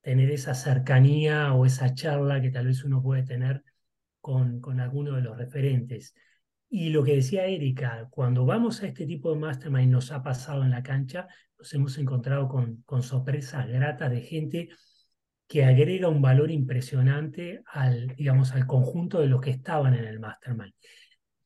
tener 0.00 0.30
esa 0.32 0.54
cercanía 0.54 1.54
o 1.54 1.64
esa 1.64 1.94
charla 1.94 2.40
que 2.42 2.50
tal 2.50 2.66
vez 2.66 2.82
uno 2.84 3.00
puede 3.02 3.22
tener 3.22 3.62
con, 4.20 4.60
con 4.60 4.80
alguno 4.80 5.14
de 5.14 5.22
los 5.22 5.38
referentes. 5.38 6.14
Y 6.68 6.90
lo 6.90 7.04
que 7.04 7.14
decía 7.16 7.46
Erika, 7.46 8.08
cuando 8.10 8.44
vamos 8.44 8.82
a 8.82 8.88
este 8.88 9.06
tipo 9.06 9.32
de 9.32 9.38
mastermind, 9.38 9.92
nos 9.92 10.10
ha 10.10 10.22
pasado 10.24 10.64
en 10.64 10.70
la 10.70 10.82
cancha, 10.82 11.28
nos 11.58 11.72
hemos 11.74 11.98
encontrado 11.98 12.48
con, 12.48 12.82
con 12.82 13.02
sorpresas 13.04 13.68
gratas 13.68 14.10
de 14.10 14.22
gente 14.22 14.68
que 15.54 15.64
agrega 15.64 16.08
un 16.08 16.20
valor 16.20 16.50
impresionante 16.50 17.62
al, 17.66 18.08
digamos, 18.16 18.50
al 18.50 18.66
conjunto 18.66 19.20
de 19.20 19.28
los 19.28 19.40
que 19.40 19.50
estaban 19.50 19.94
en 19.94 20.04
el 20.04 20.18
mastermind. 20.18 20.72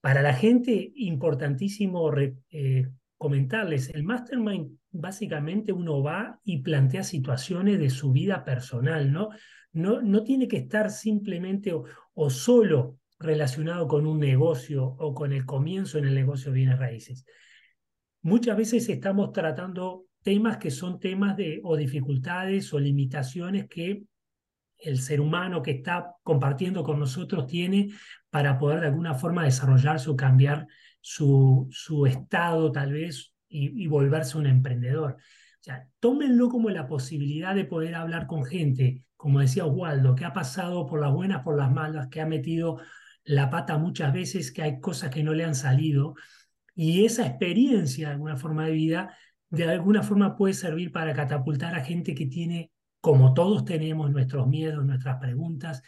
Para 0.00 0.22
la 0.22 0.32
gente, 0.32 0.92
importantísimo 0.94 2.10
eh, 2.16 2.88
comentarles, 3.18 3.90
el 3.90 4.04
mastermind 4.04 4.78
básicamente 4.90 5.74
uno 5.74 6.02
va 6.02 6.40
y 6.42 6.62
plantea 6.62 7.04
situaciones 7.04 7.78
de 7.78 7.90
su 7.90 8.10
vida 8.10 8.46
personal, 8.46 9.12
¿no? 9.12 9.28
No, 9.72 10.00
no 10.00 10.24
tiene 10.24 10.48
que 10.48 10.56
estar 10.56 10.90
simplemente 10.90 11.74
o, 11.74 11.84
o 12.14 12.30
solo 12.30 13.00
relacionado 13.18 13.86
con 13.88 14.06
un 14.06 14.20
negocio 14.20 14.86
o 14.86 15.12
con 15.12 15.34
el 15.34 15.44
comienzo 15.44 15.98
en 15.98 16.06
el 16.06 16.14
negocio 16.14 16.50
de 16.50 16.56
bienes 16.56 16.78
raíces. 16.78 17.26
Muchas 18.22 18.56
veces 18.56 18.88
estamos 18.88 19.32
tratando 19.32 20.06
temas 20.28 20.58
que 20.58 20.70
son 20.70 21.00
temas 21.00 21.38
de 21.38 21.58
o 21.64 21.74
dificultades 21.74 22.74
o 22.74 22.78
limitaciones 22.78 23.66
que 23.66 24.02
el 24.76 25.00
ser 25.00 25.22
humano 25.22 25.62
que 25.62 25.70
está 25.70 26.16
compartiendo 26.22 26.84
con 26.84 26.98
nosotros 26.98 27.46
tiene 27.46 27.88
para 28.28 28.58
poder 28.58 28.80
de 28.80 28.88
alguna 28.88 29.14
forma 29.14 29.44
desarrollarse 29.44 30.10
o 30.10 30.16
cambiar 30.16 30.66
su, 31.00 31.66
su 31.70 32.04
estado 32.04 32.70
tal 32.70 32.92
vez 32.92 33.32
y, 33.48 33.86
volverse 33.86 34.36
un 34.36 34.44
emprendedor. 34.44 35.12
O 35.12 35.62
sea, 35.62 35.88
tómenlo 35.98 36.50
como 36.50 36.68
la 36.68 36.86
posibilidad 36.86 37.54
de 37.54 37.64
poder 37.64 37.94
hablar 37.94 38.26
con 38.26 38.44
gente, 38.44 39.04
como 39.16 39.40
decía 39.40 39.64
Oswaldo, 39.64 40.14
que 40.14 40.26
ha 40.26 40.34
pasado 40.34 40.84
por 40.84 41.00
las 41.00 41.10
buenas, 41.10 41.42
por 41.42 41.56
las 41.56 41.72
malas, 41.72 42.08
que 42.08 42.20
ha 42.20 42.26
metido 42.26 42.82
la 43.24 43.48
pata 43.48 43.78
muchas 43.78 44.12
veces, 44.12 44.52
que 44.52 44.60
hay 44.60 44.78
cosas 44.78 45.08
que 45.08 45.22
no 45.22 45.32
le 45.32 45.44
han 45.44 45.54
salido. 45.54 46.16
Y 46.74 47.06
esa 47.06 47.26
experiencia, 47.26 48.08
de 48.08 48.12
alguna 48.12 48.36
forma 48.36 48.66
de 48.66 48.72
vida, 48.72 49.16
de 49.50 49.64
alguna 49.64 50.02
forma 50.02 50.36
puede 50.36 50.54
servir 50.54 50.92
para 50.92 51.14
catapultar 51.14 51.74
a 51.74 51.84
gente 51.84 52.14
que 52.14 52.26
tiene, 52.26 52.72
como 53.00 53.34
todos 53.34 53.64
tenemos, 53.64 54.10
nuestros 54.10 54.46
miedos, 54.46 54.84
nuestras 54.84 55.18
preguntas, 55.18 55.82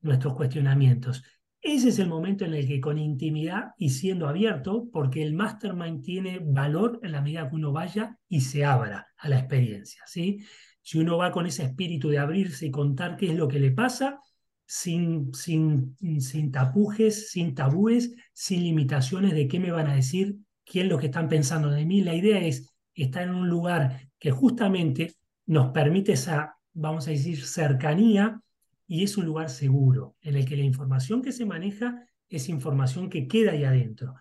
nuestros 0.00 0.34
cuestionamientos. 0.34 1.22
Ese 1.60 1.90
es 1.90 1.98
el 2.00 2.08
momento 2.08 2.44
en 2.44 2.54
el 2.54 2.66
que 2.66 2.80
con 2.80 2.98
intimidad 2.98 3.70
y 3.78 3.90
siendo 3.90 4.26
abierto, 4.26 4.88
porque 4.92 5.22
el 5.22 5.34
mastermind 5.34 6.02
tiene 6.02 6.40
valor 6.42 6.98
en 7.04 7.12
la 7.12 7.20
medida 7.20 7.48
que 7.48 7.54
uno 7.54 7.70
vaya 7.70 8.18
y 8.28 8.40
se 8.40 8.64
abra 8.64 9.06
a 9.16 9.28
la 9.28 9.38
experiencia. 9.38 10.02
¿sí? 10.06 10.44
Si 10.80 10.98
uno 10.98 11.18
va 11.18 11.30
con 11.30 11.46
ese 11.46 11.62
espíritu 11.62 12.08
de 12.08 12.18
abrirse 12.18 12.66
y 12.66 12.70
contar 12.72 13.16
qué 13.16 13.30
es 13.30 13.36
lo 13.36 13.46
que 13.46 13.60
le 13.60 13.70
pasa, 13.70 14.18
sin, 14.66 15.32
sin, 15.34 15.96
sin 16.18 16.50
tapujes, 16.50 17.30
sin 17.30 17.54
tabúes, 17.54 18.12
sin 18.32 18.62
limitaciones 18.64 19.34
de 19.34 19.46
qué 19.46 19.60
me 19.60 19.70
van 19.70 19.86
a 19.86 19.94
decir, 19.94 20.38
quién 20.64 20.86
es 20.86 20.92
lo 20.92 20.98
que 20.98 21.06
están 21.06 21.28
pensando 21.28 21.70
de 21.70 21.84
mí. 21.84 22.02
La 22.02 22.14
idea 22.14 22.40
es 22.40 22.71
está 22.94 23.22
en 23.22 23.30
un 23.30 23.48
lugar 23.48 24.08
que 24.18 24.30
justamente 24.30 25.14
nos 25.46 25.72
permite 25.72 26.12
esa, 26.12 26.56
vamos 26.72 27.08
a 27.08 27.10
decir, 27.10 27.44
cercanía 27.44 28.40
y 28.86 29.04
es 29.04 29.16
un 29.16 29.24
lugar 29.24 29.48
seguro, 29.48 30.16
en 30.20 30.36
el 30.36 30.44
que 30.44 30.56
la 30.56 30.64
información 30.64 31.22
que 31.22 31.32
se 31.32 31.46
maneja 31.46 32.06
es 32.28 32.48
información 32.48 33.08
que 33.08 33.26
queda 33.26 33.52
ahí 33.52 33.64
adentro. 33.64 34.14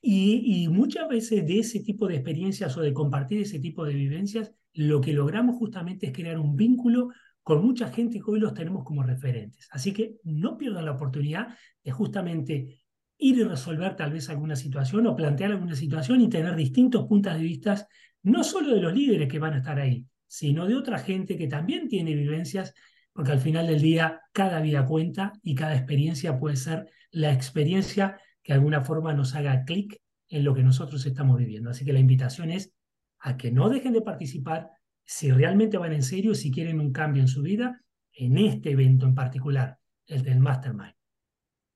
Y, 0.00 0.68
muchas 0.68 1.08
veces 1.08 1.46
de 1.46 1.58
ese 1.58 1.80
tipo 1.80 2.06
de 2.06 2.14
experiencias 2.14 2.76
o 2.76 2.80
de 2.80 2.92
compartir 2.92 3.40
ese 3.40 3.58
tipo 3.58 3.84
de 3.84 3.94
vivencias, 3.94 4.52
lo 4.72 5.00
que 5.00 5.12
logramos 5.12 5.56
justamente 5.56 6.06
es 6.06 6.12
crear 6.12 6.38
un 6.38 6.54
vínculo 6.54 7.10
con 7.42 7.64
mucha 7.64 7.88
gente 7.88 8.20
que 8.20 8.30
hoy 8.30 8.38
los 8.38 8.54
tenemos 8.54 8.84
como 8.84 9.02
referentes. 9.02 9.68
Así 9.72 9.92
que 9.92 10.16
no 10.22 10.56
pierdan 10.56 10.84
la 10.84 10.92
oportunidad 10.92 11.56
de 11.82 11.90
justamente 11.90 12.80
ir 13.18 13.38
y 13.38 13.42
resolver 13.44 13.96
tal 13.96 14.12
vez 14.12 14.28
alguna 14.28 14.54
situación 14.54 15.06
o 15.06 15.16
plantear 15.16 15.52
alguna 15.52 15.74
situación 15.74 16.20
y 16.20 16.28
tener 16.28 16.54
distintos 16.54 17.06
puntos 17.06 17.34
de 17.34 17.40
vista, 17.40 17.88
no 18.22 18.44
solo 18.44 18.74
de 18.74 18.80
los 18.80 18.94
líderes 18.94 19.28
que 19.28 19.38
van 19.38 19.54
a 19.54 19.58
estar 19.58 19.78
ahí, 19.78 20.04
sino 20.26 20.66
de 20.66 20.74
otra 20.74 20.98
gente 20.98 21.36
que 21.36 21.46
también 21.46 21.88
tiene 21.88 22.14
vivencias, 22.14 22.74
porque 23.12 23.32
al 23.32 23.40
final 23.40 23.66
del 23.66 23.80
día 23.80 24.20
cada 24.32 24.60
vida 24.60 24.84
cuenta 24.84 25.32
y 25.42 25.54
cada 25.54 25.74
experiencia 25.74 26.38
puede 26.38 26.56
ser 26.56 26.90
la 27.10 27.32
experiencia 27.32 28.20
que 28.42 28.52
de 28.52 28.58
alguna 28.58 28.82
forma 28.82 29.14
nos 29.14 29.34
haga 29.34 29.64
clic 29.64 30.00
en 30.28 30.44
lo 30.44 30.54
que 30.54 30.62
nosotros 30.62 31.04
estamos 31.06 31.38
viviendo. 31.38 31.70
Así 31.70 31.84
que 31.84 31.92
la 31.92 32.00
invitación 32.00 32.50
es 32.50 32.72
a 33.20 33.36
que 33.36 33.50
no 33.50 33.68
dejen 33.68 33.92
de 33.92 34.02
participar 34.02 34.70
si 35.04 35.30
realmente 35.30 35.78
van 35.78 35.92
en 35.92 36.02
serio, 36.02 36.34
si 36.34 36.50
quieren 36.50 36.80
un 36.80 36.92
cambio 36.92 37.22
en 37.22 37.28
su 37.28 37.42
vida, 37.42 37.80
en 38.12 38.38
este 38.38 38.72
evento 38.72 39.06
en 39.06 39.14
particular, 39.14 39.78
el 40.06 40.22
del 40.22 40.40
Mastermind. 40.40 40.94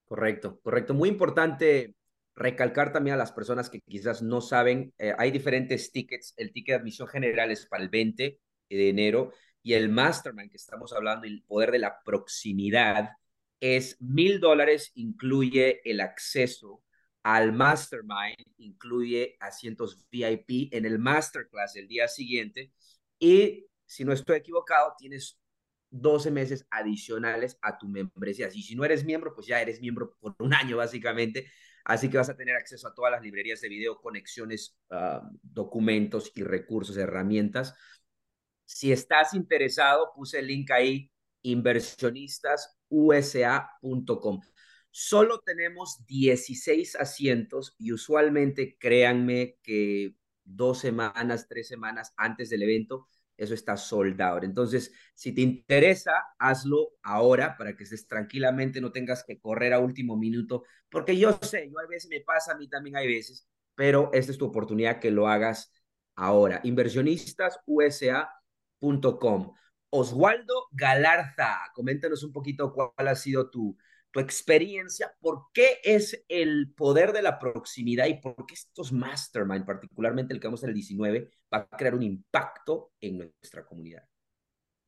Correcto, 0.04 0.59
correcto. 0.61 0.94
Muy 0.94 1.09
importante 1.09 1.94
recalcar 2.34 2.92
también 2.92 3.14
a 3.14 3.18
las 3.18 3.32
personas 3.32 3.70
que 3.70 3.80
quizás 3.80 4.22
no 4.22 4.40
saben, 4.40 4.92
eh, 4.99 5.14
hay 5.18 5.30
diferentes 5.30 5.92
tickets. 5.92 6.34
El 6.37 6.52
ticket 6.52 6.75
de 6.75 6.80
admisión 6.80 7.08
general 7.08 7.50
es 7.50 7.66
para 7.66 7.82
el 7.82 7.88
20 7.88 8.40
de 8.70 8.88
enero 8.88 9.32
y 9.62 9.75
el 9.75 9.88
Mastermind 9.88 10.50
que 10.50 10.56
estamos 10.56 10.92
hablando, 10.92 11.26
el 11.26 11.42
poder 11.42 11.70
de 11.70 11.80
la 11.80 12.02
proximidad, 12.04 13.10
es 13.60 14.00
mil 14.00 14.40
dólares, 14.40 14.90
incluye 14.94 15.82
el 15.84 16.00
acceso 16.00 16.82
al 17.22 17.52
Mastermind, 17.52 18.37
incluye 18.58 19.37
asientos 19.40 20.06
VIP 20.10 20.72
en 20.72 20.87
el 20.87 20.99
Masterclass 20.99 21.76
el 21.76 21.87
día 21.87 22.08
siguiente 22.08 22.72
y 23.18 23.66
si 23.84 24.04
no 24.04 24.12
estoy 24.12 24.38
equivocado, 24.38 24.94
tienes 24.99 25.38
12 25.90 26.30
meses 26.30 26.66
adicionales 26.70 27.58
a 27.60 27.76
tu 27.76 27.88
membresía. 27.88 28.49
Y 28.52 28.62
si 28.62 28.76
no 28.76 28.84
eres 28.84 29.04
miembro, 29.04 29.34
pues 29.34 29.46
ya 29.46 29.60
eres 29.60 29.80
miembro 29.80 30.16
por 30.20 30.34
un 30.38 30.54
año 30.54 30.76
básicamente. 30.76 31.50
Así 31.84 32.10
que 32.10 32.16
vas 32.18 32.28
a 32.28 32.37
tener 32.37 32.56
acceso 32.56 32.88
a 32.88 32.94
todas 32.94 33.12
las 33.12 33.22
librerías 33.22 33.60
de 33.60 33.68
video, 33.68 34.00
conexiones, 34.00 34.76
uh, 34.90 35.20
documentos 35.42 36.32
y 36.34 36.42
recursos, 36.42 36.96
herramientas. 36.96 37.76
Si 38.64 38.90
estás 38.92 39.34
interesado, 39.34 40.12
puse 40.14 40.38
el 40.38 40.46
link 40.46 40.70
ahí, 40.70 41.10
inversionistasusa.com. 41.42 44.40
Solo 44.92 45.40
tenemos 45.40 46.04
16 46.06 46.96
asientos 46.96 47.75
y 47.78 47.92
usualmente, 47.92 48.76
créanme 48.78 49.56
que 49.62 50.16
dos 50.44 50.80
semanas, 50.80 51.46
tres 51.49 51.68
semanas 51.68 52.12
antes 52.16 52.50
del 52.50 52.64
evento, 52.64 53.06
eso 53.40 53.54
está 53.54 53.76
soldado. 53.76 54.40
Entonces, 54.42 54.92
si 55.14 55.32
te 55.32 55.40
interesa, 55.40 56.12
hazlo 56.38 56.90
ahora 57.02 57.56
para 57.56 57.75
que 57.76 57.85
estés 57.85 58.06
tranquilamente, 58.06 58.80
no 58.80 58.92
tengas 58.92 59.25
que 59.25 59.40
correr 59.40 59.73
a 59.73 59.78
último 59.78 60.16
minuto, 60.16 60.64
porque 60.90 61.16
yo 61.16 61.38
sé, 61.40 61.70
yo 61.70 61.78
a 61.78 61.87
veces 61.87 62.11
me 62.11 62.20
pasa, 62.20 62.52
a 62.52 62.56
mí 62.56 62.68
también 62.68 62.97
hay 62.97 63.09
veces, 63.09 63.49
pero 63.75 64.11
esta 64.12 64.32
es 64.32 64.38
tu 64.38 64.47
oportunidad 64.47 65.00
que 65.00 65.11
lo 65.11 65.28
hagas 65.28 65.73
ahora. 66.16 66.61
Inversionistasusa.com. 66.64 69.54
Oswaldo 69.92 70.68
Galarza, 70.70 71.59
coméntanos 71.75 72.23
un 72.23 72.32
poquito 72.32 72.73
cuál 72.73 73.09
ha 73.09 73.16
sido 73.16 73.50
tu, 73.50 73.76
tu 74.10 74.20
experiencia, 74.20 75.12
por 75.20 75.46
qué 75.52 75.78
es 75.84 76.24
el 76.28 76.72
poder 76.76 77.12
de 77.12 77.22
la 77.22 77.38
proximidad 77.38 78.06
y 78.06 78.14
por 78.20 78.46
qué 78.46 78.54
estos 78.54 78.92
mastermind, 78.92 79.64
particularmente 79.64 80.34
el 80.34 80.40
que 80.40 80.48
vamos 80.48 80.64
a 80.64 80.66
el 80.66 80.74
19, 80.74 81.30
va 81.52 81.58
a 81.70 81.76
crear 81.76 81.94
un 81.94 82.02
impacto 82.02 82.92
en 83.00 83.18
nuestra 83.18 83.64
comunidad. 83.64 84.02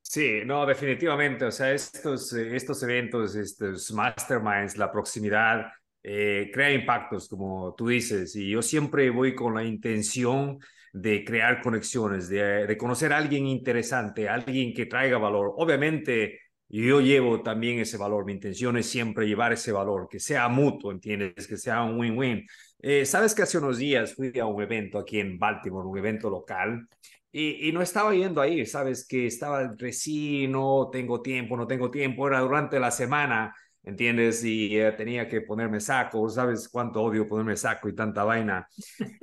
Sí, 0.01 0.43
no, 0.45 0.67
definitivamente. 0.67 1.45
O 1.45 1.51
sea, 1.51 1.73
estos, 1.73 2.33
estos 2.33 2.83
eventos, 2.83 3.35
estos 3.35 3.93
masterminds, 3.93 4.77
la 4.77 4.91
proximidad, 4.93 5.73
eh, 6.03 6.51
crea 6.53 6.73
impactos, 6.73 7.29
como 7.29 7.75
tú 7.75 7.89
dices. 7.89 8.35
Y 8.37 8.51
yo 8.51 8.61
siempre 8.61 9.09
voy 9.11 9.35
con 9.35 9.55
la 9.55 9.65
intención 9.65 10.59
de 10.93 11.25
crear 11.25 11.63
conexiones, 11.63 12.29
de, 12.29 12.67
de 12.67 12.77
conocer 12.77 13.13
a 13.13 13.19
alguien 13.19 13.47
interesante, 13.47 14.29
alguien 14.29 14.75
que 14.75 14.87
traiga 14.87 15.17
valor. 15.17 15.55
Obviamente, 15.57 16.41
yo 16.81 17.01
llevo 17.01 17.43
también 17.43 17.81
ese 17.81 17.99
valor, 17.99 18.25
mi 18.25 18.33
intención 18.33 18.79
es 18.79 18.87
siempre 18.87 19.27
llevar 19.27 19.53
ese 19.53 19.73
valor, 19.73 20.09
que 20.11 20.19
sea 20.19 20.49
mutuo, 20.49 20.91
¿entiendes? 20.91 21.47
Que 21.47 21.59
sea 21.59 21.83
un 21.83 21.99
win-win. 21.99 22.47
Eh, 22.81 23.05
Sabes 23.05 23.35
que 23.35 23.43
hace 23.43 23.59
unos 23.59 23.77
días 23.77 24.15
fui 24.15 24.39
a 24.39 24.47
un 24.47 24.63
evento 24.63 24.99
aquí 24.99 25.21
en 25.21 25.39
Baltimore, 25.39 25.87
un 25.87 25.99
evento 25.99 26.31
local, 26.31 26.89
y, 27.31 27.73
no 27.73 27.81
estaba 27.81 28.15
yendo 28.15 28.41
ahí, 28.43 28.67
sabes 28.67 29.07
que 29.07 29.27
estaba 29.27 29.75
recién, 29.79 30.53
no 30.53 30.91
tengo 30.93 31.23
tiempo, 31.23 31.57
no 31.57 31.67
tengo 31.67 31.91
tiempo, 31.91 32.27
era 32.27 32.41
durante 32.41 32.79
la 32.79 32.91
semana, 32.91 33.55
¿entiendes? 33.83 34.45
Y 34.45 34.79
eh, 34.79 34.93
tenía 34.93 35.29
que 35.29 35.41
ponerme 35.41 35.81
saco, 35.81 36.29
¿sabes 36.29 36.69
cuánto 36.69 37.03
odio 37.03 37.27
ponerme 37.29 37.57
saco 37.57 37.89
y 37.89 37.95
tanta 37.95 38.25
vaina? 38.25 38.69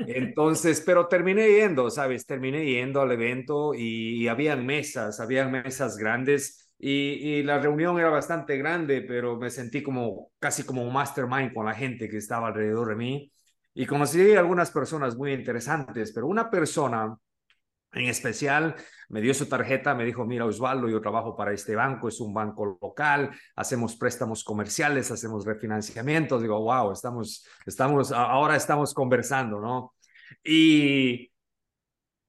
Entonces, 0.07 0.81
pero 0.85 1.07
terminé 1.07 1.49
yendo, 1.49 1.89
¿sabes? 1.91 2.25
Terminé 2.25 2.65
yendo 2.65 3.01
al 3.01 3.11
evento 3.11 3.73
y, 3.75 4.23
y 4.23 4.27
habían 4.27 4.65
mesas, 4.65 5.19
habían 5.19 5.51
mesas 5.51 5.97
grandes 5.97 6.68
y, 6.81 7.43
la 7.43 7.59
reunión 7.59 7.99
era 7.99 8.09
bastante 8.09 8.57
grande, 8.57 9.01
pero 9.01 9.37
me 9.37 9.49
sentí 9.49 9.83
como 9.83 10.31
casi 10.39 10.63
como 10.63 10.83
un 10.83 10.93
mastermind 10.93 11.53
con 11.53 11.65
la 11.65 11.73
gente 11.73 12.07
que 12.09 12.17
estaba 12.17 12.47
alrededor 12.47 12.89
de 12.89 12.95
mí. 12.95 13.33
Y 13.73 13.85
conocí 13.85 14.33
algunas 14.35 14.71
personas 14.71 15.15
muy 15.17 15.33
interesantes, 15.33 16.11
pero 16.13 16.27
una 16.27 16.49
persona 16.49 17.17
en 17.91 18.05
especial 18.07 18.75
me 19.09 19.21
dio 19.21 19.33
su 19.33 19.47
tarjeta, 19.47 19.95
me 19.95 20.05
dijo, 20.05 20.25
mira 20.25 20.45
Osvaldo, 20.45 20.87
yo 20.87 21.01
trabajo 21.01 21.35
para 21.35 21.53
este 21.53 21.75
banco, 21.75 22.07
es 22.07 22.19
un 22.21 22.33
banco 22.33 22.77
local, 22.81 23.31
hacemos 23.55 23.95
préstamos 23.97 24.43
comerciales, 24.43 25.11
hacemos 25.11 25.45
refinanciamientos. 25.45 26.41
Digo, 26.41 26.61
wow, 26.61 26.91
estamos, 26.91 27.45
estamos, 27.65 28.11
ahora 28.11 28.55
estamos 28.55 28.93
conversando, 28.93 29.59
¿no? 29.59 29.95
Y 30.43 31.31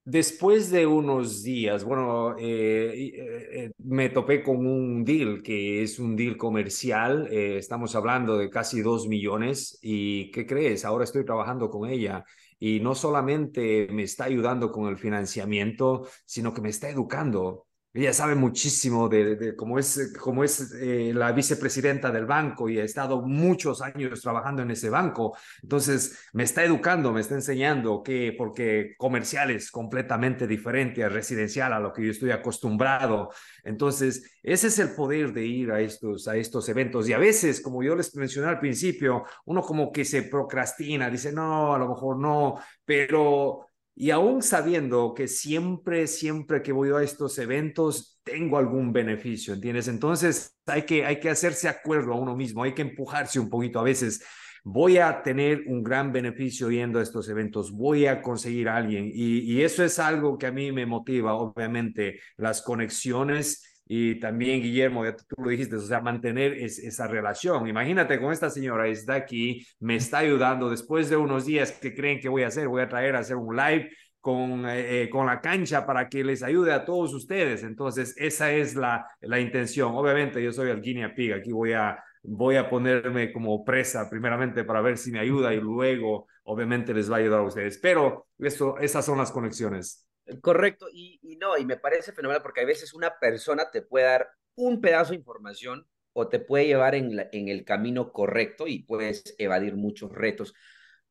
Después 0.04 0.70
de 0.70 0.86
unos 0.86 1.42
días, 1.42 1.84
bueno, 1.84 2.36
eh, 2.38 3.12
eh, 3.14 3.48
eh, 3.52 3.72
me 3.84 4.08
topé 4.08 4.42
con 4.42 4.66
un 4.66 5.04
deal 5.04 5.42
que 5.42 5.82
es 5.82 5.98
un 5.98 6.16
deal 6.16 6.36
comercial. 6.36 7.28
estamos 7.30 7.94
hablando 7.94 8.36
de 8.38 8.50
casi 8.50 8.80
dos 8.80 9.06
millones. 9.06 9.78
¿Y 9.82 10.30
qué 10.32 10.46
crees? 10.46 10.84
Ahora 10.84 11.04
estoy 11.04 11.24
trabajando 11.24 11.68
con 11.70 11.88
ella 11.88 12.24
y 12.58 12.80
no 12.80 12.94
solamente 12.94 13.88
me 13.92 14.02
está 14.02 14.24
ayudando 14.24 14.72
con 14.72 14.88
el 14.88 14.98
financiamiento, 14.98 16.06
sino 16.24 16.52
que 16.54 16.62
me 16.62 16.70
está 16.70 16.88
educando. 16.88 17.66
Ella 17.92 18.12
sabe 18.12 18.36
muchísimo 18.36 19.08
de, 19.08 19.34
de 19.34 19.56
cómo 19.56 19.76
es, 19.76 20.12
cómo 20.20 20.44
es 20.44 20.72
eh, 20.80 21.12
la 21.12 21.32
vicepresidenta 21.32 22.12
del 22.12 22.24
banco 22.24 22.68
y 22.68 22.78
ha 22.78 22.84
estado 22.84 23.20
muchos 23.22 23.82
años 23.82 24.20
trabajando 24.20 24.62
en 24.62 24.70
ese 24.70 24.90
banco. 24.90 25.36
Entonces, 25.60 26.28
me 26.32 26.44
está 26.44 26.62
educando, 26.62 27.12
me 27.12 27.20
está 27.20 27.34
enseñando 27.34 28.00
que, 28.04 28.32
porque 28.38 28.94
comercial 28.96 29.50
es 29.50 29.72
completamente 29.72 30.46
diferente 30.46 31.02
a 31.02 31.08
residencial, 31.08 31.72
a 31.72 31.80
lo 31.80 31.92
que 31.92 32.04
yo 32.04 32.12
estoy 32.12 32.30
acostumbrado. 32.30 33.30
Entonces, 33.64 34.38
ese 34.42 34.68
es 34.68 34.78
el 34.78 34.90
poder 34.90 35.32
de 35.32 35.44
ir 35.46 35.72
a 35.72 35.80
estos, 35.80 36.28
a 36.28 36.36
estos 36.36 36.68
eventos. 36.68 37.08
Y 37.08 37.12
a 37.12 37.18
veces, 37.18 37.60
como 37.60 37.82
yo 37.82 37.96
les 37.96 38.14
mencioné 38.14 38.50
al 38.50 38.60
principio, 38.60 39.24
uno 39.46 39.62
como 39.62 39.90
que 39.90 40.04
se 40.04 40.22
procrastina, 40.22 41.10
dice, 41.10 41.32
no, 41.32 41.74
a 41.74 41.78
lo 41.78 41.88
mejor 41.88 42.18
no, 42.18 42.54
pero 42.84 43.69
y 44.00 44.12
aún 44.12 44.40
sabiendo 44.40 45.12
que 45.12 45.28
siempre, 45.28 46.06
siempre 46.06 46.62
que 46.62 46.72
voy 46.72 46.88
a 46.88 47.02
estos 47.02 47.36
eventos, 47.36 48.18
tengo 48.22 48.56
algún 48.56 48.94
beneficio, 48.94 49.52
¿entiendes? 49.52 49.88
Entonces 49.88 50.56
hay 50.64 50.84
que, 50.84 51.04
hay 51.04 51.20
que 51.20 51.28
hacerse 51.28 51.68
acuerdo 51.68 52.14
a 52.14 52.16
uno 52.16 52.34
mismo, 52.34 52.62
hay 52.62 52.72
que 52.72 52.80
empujarse 52.80 53.38
un 53.38 53.50
poquito 53.50 53.78
a 53.78 53.82
veces. 53.82 54.24
Voy 54.64 54.96
a 54.96 55.22
tener 55.22 55.64
un 55.66 55.82
gran 55.82 56.12
beneficio 56.12 56.70
yendo 56.70 56.98
a 56.98 57.02
estos 57.02 57.28
eventos, 57.28 57.72
voy 57.72 58.06
a 58.06 58.22
conseguir 58.22 58.70
a 58.70 58.76
alguien 58.76 59.10
y, 59.12 59.40
y 59.40 59.60
eso 59.64 59.84
es 59.84 59.98
algo 59.98 60.38
que 60.38 60.46
a 60.46 60.50
mí 60.50 60.72
me 60.72 60.86
motiva, 60.86 61.34
obviamente, 61.34 62.20
las 62.38 62.62
conexiones 62.62 63.69
y 63.92 64.20
también 64.20 64.62
Guillermo, 64.62 65.04
ya 65.04 65.16
tú 65.16 65.24
lo 65.42 65.50
dijiste, 65.50 65.74
o 65.74 65.80
sea, 65.80 66.00
mantener 66.00 66.52
esa 66.52 67.08
relación. 67.08 67.66
Imagínate 67.66 68.20
con 68.20 68.30
esta 68.30 68.48
señora, 68.48 68.86
está 68.86 69.14
aquí, 69.14 69.66
me 69.80 69.96
está 69.96 70.18
ayudando, 70.18 70.70
después 70.70 71.10
de 71.10 71.16
unos 71.16 71.44
días, 71.44 71.72
¿qué 71.72 71.92
creen 71.92 72.20
que 72.20 72.28
voy 72.28 72.44
a 72.44 72.46
hacer? 72.46 72.68
Voy 72.68 72.82
a 72.82 72.88
traer 72.88 73.16
a 73.16 73.18
hacer 73.18 73.34
un 73.34 73.56
live 73.56 73.90
con, 74.20 74.64
eh, 74.68 75.02
eh, 75.02 75.10
con 75.10 75.26
la 75.26 75.40
cancha 75.40 75.84
para 75.84 76.08
que 76.08 76.22
les 76.22 76.44
ayude 76.44 76.72
a 76.72 76.84
todos 76.84 77.12
ustedes. 77.14 77.64
Entonces, 77.64 78.14
esa 78.16 78.52
es 78.52 78.76
la, 78.76 79.04
la 79.22 79.40
intención. 79.40 79.92
Obviamente, 79.96 80.40
yo 80.40 80.52
soy 80.52 80.70
el 80.70 80.80
guinea 80.80 81.12
pig, 81.12 81.32
aquí 81.32 81.50
voy 81.50 81.72
a, 81.72 81.98
voy 82.22 82.54
a 82.54 82.70
ponerme 82.70 83.32
como 83.32 83.64
presa 83.64 84.08
primeramente 84.08 84.62
para 84.62 84.82
ver 84.82 84.98
si 84.98 85.10
me 85.10 85.18
ayuda 85.18 85.52
y 85.52 85.60
luego, 85.60 86.28
obviamente, 86.44 86.94
les 86.94 87.10
va 87.10 87.16
a 87.16 87.18
ayudar 87.18 87.40
a 87.40 87.42
ustedes. 87.42 87.76
Pero 87.82 88.28
eso, 88.38 88.78
esas 88.78 89.04
son 89.04 89.18
las 89.18 89.32
conexiones. 89.32 90.06
Correcto, 90.42 90.86
y, 90.92 91.18
no, 91.40 91.56
y 91.58 91.64
me 91.64 91.76
parece 91.76 92.12
fenomenal 92.12 92.42
porque 92.42 92.60
a 92.60 92.64
veces 92.64 92.94
una 92.94 93.18
persona 93.18 93.70
te 93.70 93.82
puede 93.82 94.04
dar 94.06 94.28
un 94.54 94.80
pedazo 94.80 95.10
de 95.10 95.16
información 95.16 95.86
o 96.12 96.28
te 96.28 96.38
puede 96.38 96.66
llevar 96.66 96.94
en, 96.94 97.18
en 97.32 97.48
el 97.48 97.64
camino 97.64 98.12
correcto 98.12 98.66
y 98.68 98.82
puedes 98.84 99.34
evadir 99.38 99.74
muchos 99.76 100.12
retos. 100.12 100.54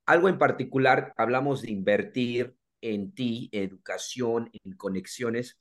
Algo 0.05 0.29
en 0.29 0.37
particular, 0.37 1.13
hablamos 1.17 1.61
de 1.63 1.71
invertir 1.71 2.55
en 2.81 3.13
ti, 3.13 3.49
educación, 3.51 4.49
en 4.63 4.75
conexiones. 4.77 5.59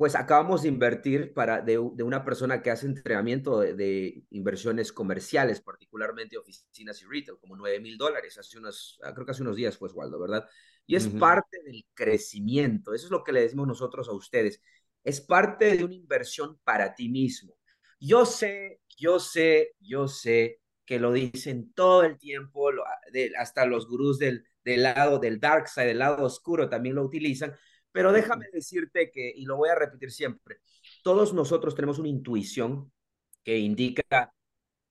Pues 0.00 0.14
acabamos 0.14 0.62
de 0.62 0.68
invertir 0.68 1.34
para 1.34 1.60
de, 1.60 1.78
una 1.78 2.24
persona 2.24 2.62
que 2.62 2.70
hace 2.70 2.86
entrenamiento 2.86 3.60
de, 3.60 4.24
inversiones 4.30 4.94
comerciales, 4.94 5.60
particularmente 5.60 6.38
oficinas 6.38 7.02
y 7.02 7.04
retail, 7.04 7.36
como 7.38 7.54
9 7.54 7.80
mil 7.80 7.98
dólares, 7.98 8.38
hace 8.38 8.56
unos, 8.56 8.98
ah, 9.04 9.12
creo 9.12 9.26
que 9.26 9.32
hace 9.32 9.42
unos 9.42 9.56
días 9.56 9.76
fue 9.76 9.90
Waldo, 9.90 10.18
¿verdad? 10.18 10.48
Y 10.86 10.96
es 10.96 11.06
parte 11.06 11.58
del 11.66 11.84
crecimiento. 11.92 12.94
Eso 12.94 13.04
es 13.04 13.10
lo 13.10 13.22
que 13.22 13.32
le 13.32 13.42
decimos 13.42 13.66
nosotros 13.68 14.08
a 14.08 14.12
ustedes. 14.12 14.62
Es 15.04 15.20
parte 15.20 15.76
de 15.76 15.84
una 15.84 15.96
inversión 15.96 16.58
para 16.64 16.94
ti 16.94 17.10
mismo. 17.10 17.58
Yo 18.00 18.24
sé, 18.24 18.80
yo 18.96 19.20
sé, 19.20 19.74
yo 19.80 20.08
sé 20.08 20.62
que 20.86 20.98
lo 20.98 21.12
dicen 21.12 21.74
todo 21.74 22.04
el 22.04 22.16
tiempo, 22.16 22.70
hasta 23.38 23.66
los 23.66 23.86
gurús 23.86 24.18
del, 24.18 24.46
del 24.64 24.82
lado 24.82 25.18
del 25.18 25.38
dark 25.40 25.68
side, 25.68 25.88
del 25.88 25.98
lado 25.98 26.24
oscuro 26.24 26.70
también 26.70 26.94
lo 26.94 27.04
utilizan, 27.04 27.54
pero 27.92 28.12
déjame 28.12 28.46
decirte 28.52 29.10
que, 29.10 29.32
y 29.34 29.44
lo 29.44 29.56
voy 29.56 29.68
a 29.68 29.74
repetir 29.74 30.10
siempre, 30.10 30.58
todos 31.02 31.32
nosotros 31.32 31.74
tenemos 31.74 31.98
una 31.98 32.08
intuición 32.08 32.92
que 33.42 33.58
indica, 33.58 34.32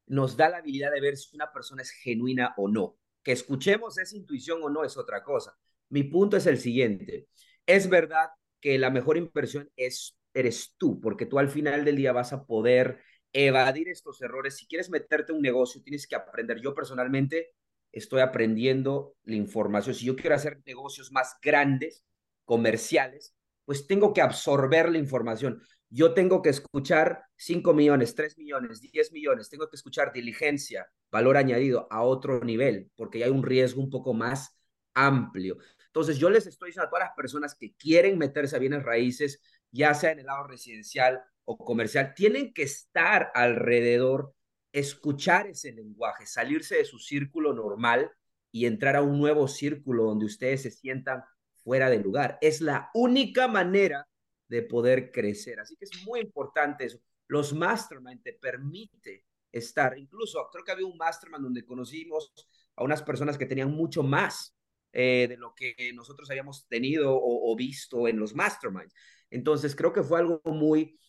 nos 0.08 0.36
da 0.36 0.50
la 0.50 0.58
habilidad 0.58 0.92
de 0.92 1.02
ver 1.02 1.18
si 1.18 1.36
una 1.36 1.52
persona 1.52 1.82
es 1.82 1.92
genuina 1.92 2.54
o 2.58 2.68
no. 2.68 2.98
Que 3.24 3.32
escuchemos 3.32 3.98
esa 3.98 4.16
intuición 4.16 4.62
o 4.64 4.70
no 4.70 4.84
es 4.84 4.98
otra 4.98 5.24
cosa. 5.24 5.56
Mi 5.90 6.04
punto 6.04 6.38
es 6.38 6.46
el 6.48 6.58
siguiente. 6.58 7.28
Es 7.66 7.90
verdad 7.90 8.30
que 8.60 8.78
la 8.78 8.90
mejor 8.90 9.18
inversión 9.18 9.70
es, 9.76 10.18
eres 10.34 10.74
tú, 10.78 11.00
porque 11.00 11.26
tú 11.26 11.40
al 11.40 11.50
final 11.50 11.86
del 11.86 11.96
día 11.96 12.12
vas 12.12 12.34
a 12.34 12.46
poder 12.46 13.02
evadir 13.34 13.88
estos 13.90 14.22
errores. 14.22 14.58
Si 14.58 14.68
quieres 14.68 14.90
meterte 14.90 15.32
en 15.32 15.38
un 15.38 15.44
negocio, 15.44 15.82
tienes 15.84 16.08
que 16.08 16.16
aprender. 16.16 16.60
Yo 16.60 16.74
personalmente 16.74 17.54
estoy 17.92 18.22
aprendiendo 18.22 19.16
la 19.24 19.36
información. 19.36 19.96
Si 19.96 20.06
yo 20.06 20.16
quiero 20.16 20.36
hacer 20.36 20.62
negocios 20.66 21.12
más 21.12 21.38
grandes, 21.42 22.04
comerciales, 22.50 23.36
pues 23.64 23.86
tengo 23.86 24.12
que 24.12 24.22
absorber 24.22 24.90
la 24.90 24.98
información. 24.98 25.62
Yo 25.88 26.16
tengo 26.16 26.42
que 26.42 26.50
escuchar 26.50 27.26
5 27.36 27.76
millones, 27.76 28.16
3 28.16 28.40
millones, 28.40 28.82
10 28.82 29.12
millones, 29.12 29.50
tengo 29.52 29.70
que 29.70 29.76
escuchar 29.76 30.12
diligencia, 30.12 30.90
valor 31.12 31.38
añadido 31.38 31.88
a 31.92 32.02
otro 32.02 32.40
nivel, 32.40 32.90
porque 32.96 33.24
hay 33.24 33.30
un 33.30 33.44
riesgo 33.44 33.84
un 33.84 33.92
poco 33.92 34.16
más 34.16 34.60
amplio. 34.96 35.58
Entonces, 35.86 36.18
yo 36.18 36.32
les 36.32 36.48
estoy 36.48 36.70
diciendo 36.70 36.88
a 36.88 36.90
todas 36.90 37.06
las 37.06 37.16
personas 37.16 37.54
que 37.54 37.76
quieren 37.76 38.18
meterse 38.18 38.56
a 38.56 38.60
bienes 38.60 38.82
raíces, 38.82 39.44
ya 39.70 39.94
sea 39.94 40.12
en 40.12 40.22
el 40.22 40.26
lado 40.26 40.48
residencial 40.48 41.22
o 41.46 41.56
comercial, 41.56 42.16
tienen 42.16 42.52
que 42.52 42.64
estar 42.64 43.30
alrededor, 43.36 44.34
escuchar 44.72 45.46
ese 45.46 45.72
lenguaje, 45.72 46.26
salirse 46.26 46.78
de 46.78 46.86
su 46.86 46.98
círculo 46.98 47.54
normal 47.54 48.10
y 48.52 48.66
entrar 48.66 48.96
a 48.96 49.04
un 49.04 49.20
nuevo 49.20 49.48
círculo 49.48 50.06
donde 50.06 50.26
ustedes 50.26 50.64
se 50.64 50.72
sientan 50.72 51.24
fuera 51.64 51.90
de 51.90 52.00
lugar. 52.00 52.38
Es 52.42 52.62
la 52.62 52.90
única 52.94 53.48
manera 53.48 54.08
de 54.48 54.64
poder 54.64 55.12
crecer. 55.12 55.60
Así 55.60 55.76
que 55.76 55.86
es 55.86 56.04
muy 56.06 56.22
importante 56.22 56.86
eso. 56.86 57.00
Los 57.28 57.54
mastermind 57.54 58.24
te 58.24 58.34
permite 58.34 59.26
estar, 59.52 59.98
incluso 59.98 60.48
creo 60.52 60.64
que 60.64 60.72
había 60.72 60.86
un 60.86 60.98
mastermind 60.98 61.44
donde 61.44 61.66
conocimos 61.66 62.32
a 62.76 62.84
unas 62.84 63.02
personas 63.02 63.38
que 63.38 63.46
tenían 63.46 63.72
mucho 63.72 64.04
más 64.04 64.56
eh, 64.92 65.28
de 65.30 65.38
lo 65.38 65.54
que 65.54 65.76
nosotros 65.94 66.30
habíamos 66.30 66.68
tenido 66.68 67.16
o, 67.16 67.56
visto 67.56 68.08
en 68.08 68.20
los 68.20 68.34
masterminds. 68.34 68.94
Entonces 69.30 69.76
creo 69.76 69.94
que 69.94 70.04
fue 70.04 70.20
algo 70.20 70.42
muy, 70.46 71.00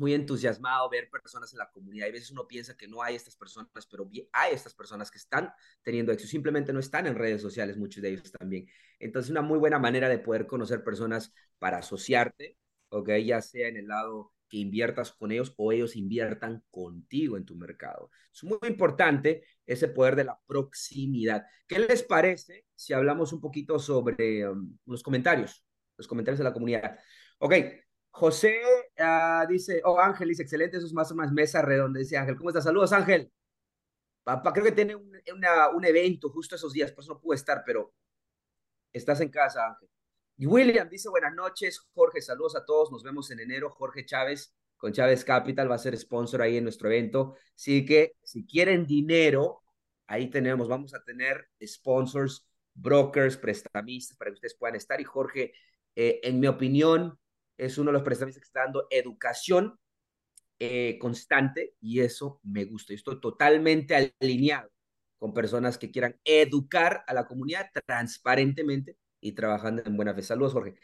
muy 0.00 0.14
entusiasmado 0.14 0.88
ver 0.88 1.10
personas 1.10 1.52
en 1.52 1.58
la 1.58 1.70
comunidad. 1.70 2.08
A 2.08 2.12
veces 2.12 2.30
uno 2.30 2.48
piensa 2.48 2.74
que 2.74 2.88
no 2.88 3.02
hay 3.02 3.16
estas 3.16 3.36
personas, 3.36 3.68
pero 3.90 4.08
hay 4.32 4.54
estas 4.54 4.72
personas 4.72 5.10
que 5.10 5.18
están 5.18 5.52
teniendo 5.82 6.10
éxito. 6.10 6.30
Simplemente 6.30 6.72
no 6.72 6.80
están 6.80 7.06
en 7.06 7.14
redes 7.14 7.42
sociales, 7.42 7.76
muchos 7.76 8.02
de 8.02 8.08
ellos 8.08 8.32
también. 8.32 8.66
Entonces, 8.98 9.30
una 9.30 9.42
muy 9.42 9.58
buena 9.58 9.78
manera 9.78 10.08
de 10.08 10.18
poder 10.18 10.46
conocer 10.46 10.82
personas 10.82 11.34
para 11.58 11.78
asociarte, 11.78 12.56
¿ok? 12.88 13.10
Ya 13.22 13.42
sea 13.42 13.68
en 13.68 13.76
el 13.76 13.88
lado 13.88 14.32
que 14.48 14.56
inviertas 14.56 15.12
con 15.12 15.32
ellos 15.32 15.52
o 15.58 15.70
ellos 15.70 15.94
inviertan 15.94 16.64
contigo 16.70 17.36
en 17.36 17.44
tu 17.44 17.54
mercado. 17.54 18.10
Es 18.32 18.42
muy 18.42 18.58
importante 18.68 19.44
ese 19.66 19.88
poder 19.88 20.16
de 20.16 20.24
la 20.24 20.40
proximidad. 20.46 21.44
¿Qué 21.68 21.78
les 21.78 22.02
parece 22.02 22.64
si 22.74 22.94
hablamos 22.94 23.34
un 23.34 23.40
poquito 23.42 23.78
sobre 23.78 24.48
um, 24.48 24.78
los 24.86 25.02
comentarios, 25.02 25.62
los 25.98 26.08
comentarios 26.08 26.38
de 26.38 26.44
la 26.44 26.54
comunidad? 26.54 26.98
Ok, 27.38 27.54
José 28.10 28.60
uh, 28.98 29.46
dice, 29.48 29.82
oh 29.84 29.98
Ángel 29.98 30.28
dice, 30.28 30.42
excelente, 30.42 30.76
eso 30.76 30.86
es 30.86 30.92
más 30.92 31.10
o 31.12 31.14
menos 31.14 31.32
mesa 31.32 31.62
redonda, 31.62 31.98
dice 31.98 32.16
Ángel. 32.16 32.36
¿Cómo 32.36 32.50
estás? 32.50 32.64
Saludos 32.64 32.92
Ángel. 32.92 33.32
Papá, 34.22 34.52
creo 34.52 34.66
que 34.66 34.72
tiene 34.72 34.94
un 34.96 35.84
evento 35.84 36.28
justo 36.28 36.54
esos 36.56 36.72
días, 36.72 36.92
por 36.92 37.02
eso 37.02 37.14
no 37.14 37.20
pude 37.20 37.36
estar, 37.36 37.62
pero 37.64 37.94
estás 38.92 39.20
en 39.20 39.30
casa, 39.30 39.66
Ángel. 39.66 39.88
Y 40.36 40.46
William 40.46 40.88
dice, 40.88 41.08
buenas 41.10 41.34
noches, 41.34 41.80
Jorge, 41.92 42.22
saludos 42.22 42.56
a 42.56 42.64
todos, 42.64 42.90
nos 42.90 43.02
vemos 43.02 43.30
en 43.30 43.40
enero. 43.40 43.70
Jorge 43.70 44.06
Chávez 44.06 44.54
con 44.78 44.92
Chávez 44.94 45.22
Capital 45.22 45.70
va 45.70 45.74
a 45.74 45.78
ser 45.78 45.94
sponsor 45.98 46.40
ahí 46.40 46.56
en 46.56 46.64
nuestro 46.64 46.88
evento. 46.88 47.36
Así 47.54 47.84
que 47.84 48.14
si 48.22 48.46
quieren 48.46 48.86
dinero, 48.86 49.62
ahí 50.06 50.30
tenemos, 50.30 50.66
vamos 50.66 50.94
a 50.94 51.04
tener 51.04 51.46
sponsors, 51.62 52.48
brokers, 52.72 53.36
prestamistas 53.36 54.16
para 54.16 54.30
que 54.30 54.36
ustedes 54.36 54.56
puedan 54.56 54.76
estar. 54.76 54.98
Y 54.98 55.04
Jorge, 55.04 55.52
eh, 55.94 56.20
en 56.22 56.40
mi 56.40 56.46
opinión, 56.46 57.18
es 57.60 57.76
uno 57.76 57.90
de 57.90 57.94
los 57.94 58.02
prestamistas 58.02 58.40
que 58.40 58.46
está 58.46 58.60
dando 58.60 58.86
educación 58.90 59.78
eh, 60.58 60.98
constante 60.98 61.74
y 61.80 62.00
eso 62.00 62.40
me 62.42 62.64
gusta. 62.64 62.92
Yo 62.92 62.96
estoy 62.96 63.20
totalmente 63.20 64.14
alineado 64.20 64.70
con 65.18 65.34
personas 65.34 65.76
que 65.76 65.90
quieran 65.90 66.18
educar 66.24 67.04
a 67.06 67.12
la 67.12 67.26
comunidad 67.26 67.70
transparentemente 67.86 68.96
y 69.20 69.32
trabajando 69.32 69.82
en 69.84 69.94
buena 69.94 70.14
fe. 70.14 70.22
Saludos, 70.22 70.54
Jorge. 70.54 70.74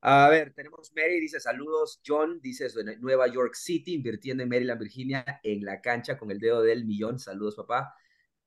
A 0.00 0.28
ver, 0.28 0.54
tenemos 0.54 0.92
Mary, 0.94 1.20
dice 1.20 1.40
saludos. 1.40 2.00
John 2.06 2.40
dice 2.40 2.68
de 2.68 2.98
Nueva 2.98 3.26
York 3.26 3.54
City, 3.54 3.94
invirtiendo 3.94 4.44
en 4.44 4.48
Maryland, 4.48 4.80
Virginia, 4.80 5.24
en 5.42 5.64
la 5.64 5.80
cancha 5.80 6.16
con 6.16 6.30
el 6.30 6.38
dedo 6.38 6.62
del 6.62 6.84
millón. 6.84 7.18
Saludos, 7.18 7.56
papá. 7.56 7.94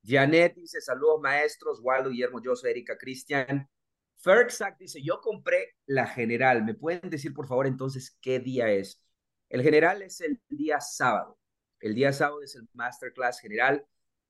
Janet 0.02 0.56
dice 0.56 0.80
saludos, 0.80 1.20
maestros. 1.22 1.82
Waldo, 1.82 2.10
Guillermo, 2.10 2.42
yo 2.42 2.56
soy 2.56 2.72
Erika, 2.72 2.98
Cristian. 2.98 3.70
Fergsack 4.22 4.78
dice, 4.78 5.02
yo 5.02 5.22
compré 5.22 5.76
la 5.86 6.08
general. 6.08 6.64
¿Me 6.64 6.74
pueden 6.76 7.10
decir, 7.10 7.34
por 7.34 7.48
favor, 7.48 7.68
entonces 7.68 8.18
qué 8.22 8.40
día 8.40 8.70
es? 8.70 9.02
El 9.50 9.64
general 9.64 10.02
es 10.02 10.22
el 10.22 10.42
día 10.50 10.80
sábado. 10.82 11.40
El 11.80 11.96
día 11.96 12.14
sábado 12.14 12.42
es 12.44 12.56
el 12.56 12.68
masterclass 12.74 13.40
general. 13.40 13.86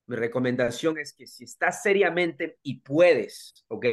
Mi 0.06 0.16
recomendación 0.16 0.98
es 0.98 1.12
que 1.12 1.26
si 1.26 1.44
estás 1.44 1.82
seriamente 1.82 2.58
y 2.62 2.80
puedes, 2.80 3.64
¿ok? 3.68 3.86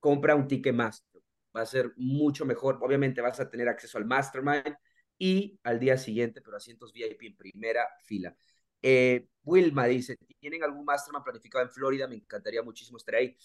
compra 0.00 0.34
un 0.34 0.48
ticket 0.48 0.74
master. 0.74 1.22
Va 1.56 1.62
a 1.62 1.66
ser 1.66 1.92
mucho 1.96 2.44
mejor. 2.44 2.78
Obviamente 2.80 3.20
vas 3.20 3.40
a 3.40 3.50
tener 3.50 3.68
acceso 3.68 3.98
al 3.98 4.04
mastermind 4.04 4.76
y 5.18 5.58
al 5.64 5.80
día 5.80 5.96
siguiente, 5.98 6.40
pero 6.40 6.56
asientos 6.56 6.92
VIP 6.92 7.22
en 7.22 7.36
primera 7.36 7.86
fila. 8.04 8.36
Eh, 8.80 9.28
Wilma 9.42 9.86
dice, 9.86 10.16
¿tienen 10.38 10.62
algún 10.62 10.84
mastermind 10.84 11.24
planificado 11.24 11.64
en 11.64 11.70
Florida? 11.70 12.06
Me 12.06 12.16
encantaría 12.16 12.62
muchísimo 12.62 12.98
estar 12.98 13.16
ahí. 13.16 13.36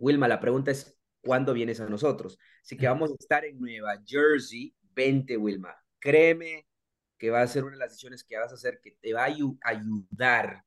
Wilma, 0.00 0.26
la 0.26 0.40
pregunta 0.40 0.72
es, 0.72 0.98
¿cuándo 1.22 1.52
vienes 1.52 1.80
a 1.80 1.88
nosotros? 1.88 2.38
Así 2.62 2.76
que 2.76 2.88
vamos 2.88 3.10
a 3.12 3.14
estar 3.18 3.44
en 3.44 3.60
Nueva 3.60 4.02
Jersey. 4.04 4.74
Vente, 4.92 5.36
Wilma. 5.36 5.76
Créeme 6.00 6.66
que 7.16 7.30
va 7.30 7.42
a 7.42 7.46
ser 7.46 7.62
una 7.62 7.74
de 7.74 7.78
las 7.78 7.90
decisiones 7.90 8.24
que 8.24 8.36
vas 8.36 8.50
a 8.50 8.54
hacer 8.56 8.80
que 8.82 8.96
te 9.00 9.12
va 9.12 9.24
a 9.24 9.34
ayudar 9.62 10.64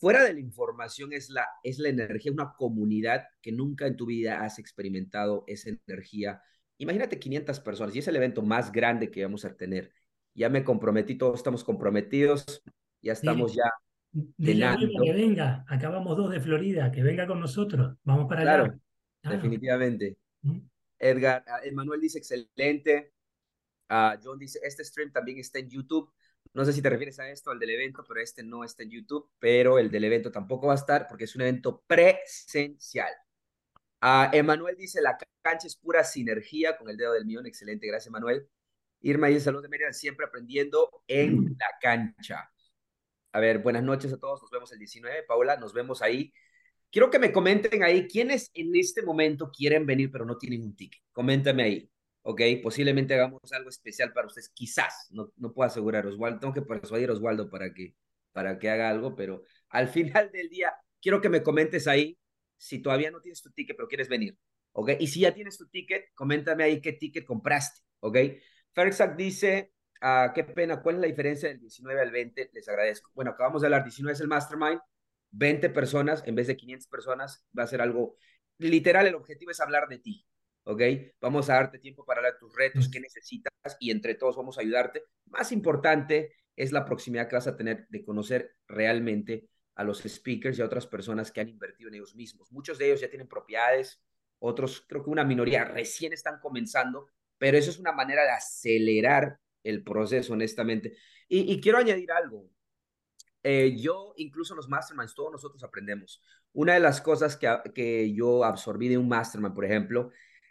fuera 0.00 0.24
de 0.24 0.32
la 0.32 0.40
información 0.40 1.12
es 1.12 1.28
la, 1.28 1.46
es 1.62 1.78
la 1.78 1.90
energía, 1.90 2.32
una 2.32 2.54
comunidad 2.56 3.24
que 3.42 3.52
nunca 3.52 3.86
en 3.86 3.96
tu 3.96 4.06
vida 4.06 4.42
has 4.42 4.58
experimentado 4.58 5.44
esa 5.46 5.70
energía. 5.86 6.42
Imagínate 6.78 7.18
500 7.18 7.60
personas 7.60 7.94
y 7.94 7.98
es 7.98 8.08
el 8.08 8.16
evento 8.16 8.40
más 8.40 8.72
grande 8.72 9.10
que 9.10 9.22
vamos 9.22 9.44
a 9.44 9.54
tener. 9.54 9.92
Ya 10.34 10.48
me 10.48 10.64
comprometí, 10.64 11.16
todos 11.16 11.36
estamos 11.36 11.62
comprometidos, 11.62 12.62
ya 13.02 13.12
estamos 13.12 13.54
ya. 13.54 13.70
Dile 14.12 14.76
que 15.02 15.12
venga, 15.12 15.64
acabamos 15.68 16.16
dos 16.16 16.30
de 16.30 16.40
Florida, 16.40 16.90
que 16.90 17.02
venga 17.02 17.26
con 17.26 17.38
nosotros, 17.38 17.96
vamos 18.02 18.26
para 18.28 18.40
allá. 18.40 18.64
Claro, 18.64 18.80
definitivamente. 19.22 20.16
¿Mm? 20.42 20.58
Edgar, 20.98 21.44
ah, 21.46 21.60
Emanuel 21.62 22.00
dice 22.00 22.18
excelente. 22.18 23.12
Uh, 23.88 24.18
John 24.22 24.38
dice, 24.38 24.60
este 24.62 24.84
stream 24.84 25.10
también 25.12 25.38
está 25.38 25.58
en 25.58 25.68
YouTube. 25.68 26.12
No 26.52 26.64
sé 26.64 26.72
si 26.72 26.82
te 26.82 26.90
refieres 26.90 27.18
a 27.20 27.30
esto, 27.30 27.50
al 27.50 27.58
del 27.58 27.70
evento, 27.70 28.04
pero 28.06 28.20
este 28.20 28.42
no 28.42 28.64
está 28.64 28.82
en 28.82 28.90
YouTube, 28.90 29.30
pero 29.38 29.78
el 29.78 29.90
del 29.90 30.04
evento 30.04 30.30
tampoco 30.30 30.68
va 30.68 30.74
a 30.74 30.76
estar 30.76 31.06
porque 31.08 31.24
es 31.24 31.34
un 31.34 31.42
evento 31.42 31.82
presencial. 31.86 33.12
Uh, 34.02 34.32
Emanuel 34.32 34.76
dice, 34.76 35.00
la 35.00 35.16
cancha 35.42 35.66
es 35.66 35.76
pura 35.76 36.02
sinergia 36.04 36.76
con 36.76 36.88
el 36.88 36.96
dedo 36.96 37.12
del 37.12 37.26
millón. 37.26 37.46
Excelente, 37.46 37.86
gracias, 37.86 38.08
Emanuel. 38.08 38.48
Irma 39.02 39.28
dice, 39.28 39.40
saludos 39.40 39.64
de 39.64 39.68
Mérida, 39.68 39.92
siempre 39.92 40.26
aprendiendo 40.26 41.02
en 41.06 41.56
la 41.58 41.68
cancha. 41.80 42.50
A 43.32 43.40
ver, 43.40 43.58
buenas 43.58 43.82
noches 43.82 44.12
a 44.12 44.18
todos, 44.18 44.42
nos 44.42 44.50
vemos 44.50 44.72
el 44.72 44.78
19. 44.78 45.24
Paula, 45.24 45.56
nos 45.56 45.72
vemos 45.72 46.02
ahí. 46.02 46.32
Quiero 46.90 47.10
que 47.10 47.18
me 47.18 47.32
comenten 47.32 47.82
ahí 47.84 48.08
quiénes 48.08 48.50
en 48.54 48.74
este 48.74 49.02
momento 49.02 49.50
quieren 49.52 49.86
venir 49.86 50.10
pero 50.10 50.24
no 50.24 50.36
tienen 50.36 50.62
un 50.62 50.74
ticket. 50.74 51.00
Coméntame 51.12 51.62
ahí. 51.62 51.90
¿ok? 52.22 52.40
Posiblemente 52.62 53.14
hagamos 53.14 53.40
algo 53.52 53.68
especial 53.68 54.12
para 54.12 54.26
ustedes, 54.26 54.50
quizás, 54.50 55.08
no, 55.10 55.32
no 55.36 55.52
puedo 55.52 55.66
asegurar, 55.66 56.06
Oswaldo, 56.06 56.40
tengo 56.40 56.54
que 56.54 56.62
persuadir 56.62 57.10
a 57.10 57.12
Oswaldo 57.14 57.50
para 57.50 57.72
que, 57.72 57.94
para 58.32 58.58
que 58.58 58.70
haga 58.70 58.88
algo, 58.90 59.16
pero 59.16 59.42
al 59.70 59.88
final 59.88 60.30
del 60.32 60.48
día, 60.48 60.74
quiero 61.00 61.20
que 61.20 61.28
me 61.28 61.42
comentes 61.42 61.86
ahí 61.86 62.18
si 62.56 62.80
todavía 62.80 63.10
no 63.10 63.20
tienes 63.20 63.40
tu 63.42 63.50
ticket, 63.50 63.76
pero 63.76 63.88
quieres 63.88 64.08
venir, 64.08 64.36
¿ok? 64.72 64.90
Y 65.00 65.06
si 65.06 65.20
ya 65.20 65.32
tienes 65.32 65.56
tu 65.56 65.66
ticket, 65.68 66.10
coméntame 66.14 66.64
ahí 66.64 66.80
qué 66.80 66.92
ticket 66.92 67.24
compraste, 67.24 67.80
¿ok? 68.00 68.18
Ferxac 68.74 69.16
dice, 69.16 69.72
ah, 70.00 70.32
qué 70.34 70.44
pena, 70.44 70.82
¿cuál 70.82 70.96
es 70.96 71.00
la 71.02 71.06
diferencia 71.06 71.48
del 71.48 71.60
19 71.60 72.00
al 72.00 72.10
20? 72.10 72.50
Les 72.52 72.68
agradezco. 72.68 73.10
Bueno, 73.14 73.32
acabamos 73.32 73.62
de 73.62 73.66
hablar, 73.66 73.84
19 73.84 74.14
es 74.14 74.20
el 74.20 74.28
mastermind, 74.28 74.80
20 75.30 75.70
personas 75.70 76.22
en 76.26 76.34
vez 76.34 76.46
de 76.46 76.56
500 76.56 76.88
personas, 76.88 77.46
va 77.56 77.64
a 77.64 77.66
ser 77.66 77.80
algo, 77.80 78.16
literal, 78.58 79.06
el 79.06 79.14
objetivo 79.14 79.50
es 79.50 79.60
hablar 79.60 79.88
de 79.88 79.98
ti, 79.98 80.26
¿ok? 80.64 80.82
Vamos 81.20 81.48
a 81.50 81.54
darte 81.54 81.78
tiempo 81.78 82.04
para 82.04 82.18
hablar 82.18 82.34
de 82.34 82.38
tus 82.40 82.54
retos, 82.54 82.88
qué 82.90 83.00
necesitas 83.00 83.52
y 83.78 83.90
entre 83.90 84.14
todos 84.14 84.36
vamos 84.36 84.58
a 84.58 84.62
ayudarte. 84.62 85.04
Más 85.26 85.52
importante 85.52 86.34
es 86.56 86.72
la 86.72 86.84
proximidad 86.84 87.28
que 87.28 87.36
vas 87.36 87.46
a 87.46 87.56
tener 87.56 87.86
de 87.88 88.04
conocer 88.04 88.56
realmente 88.66 89.48
a 89.76 89.84
los 89.84 90.02
speakers 90.02 90.58
y 90.58 90.62
a 90.62 90.66
otras 90.66 90.86
personas 90.86 91.30
que 91.30 91.40
han 91.40 91.48
invertido 91.48 91.88
en 91.88 91.94
ellos 91.94 92.14
mismos. 92.14 92.50
Muchos 92.52 92.76
de 92.76 92.86
ellos 92.86 93.00
ya 93.00 93.08
tienen 93.08 93.28
propiedades, 93.28 94.02
otros 94.38 94.84
creo 94.86 95.04
que 95.04 95.10
una 95.10 95.24
minoría 95.24 95.64
recién 95.64 96.12
están 96.12 96.40
comenzando, 96.40 97.06
pero 97.38 97.56
eso 97.56 97.70
es 97.70 97.78
una 97.78 97.92
manera 97.92 98.22
de 98.24 98.30
acelerar 98.30 99.38
el 99.62 99.82
proceso, 99.84 100.32
honestamente. 100.32 100.96
Y, 101.28 101.60
quiero 101.60 101.78
añadir 101.78 102.10
algo. 102.12 102.48
Eh, 103.42 103.76
yo, 103.78 104.12
incluso 104.16 104.54
los 104.54 104.68
masterminds, 104.68 105.14
todos 105.14 105.32
nosotros 105.32 105.62
aprendemos. 105.62 106.22
Una 106.52 106.74
de 106.74 106.80
las 106.80 107.00
cosas 107.00 107.36
que, 107.36 107.48
que 107.74 108.12
yo 108.12 108.44
absorbí 108.44 108.88
de 108.88 108.98
un 108.98 109.08
mastermind, 109.08 109.54
por 109.54 109.64
ejemplo, 109.64 110.10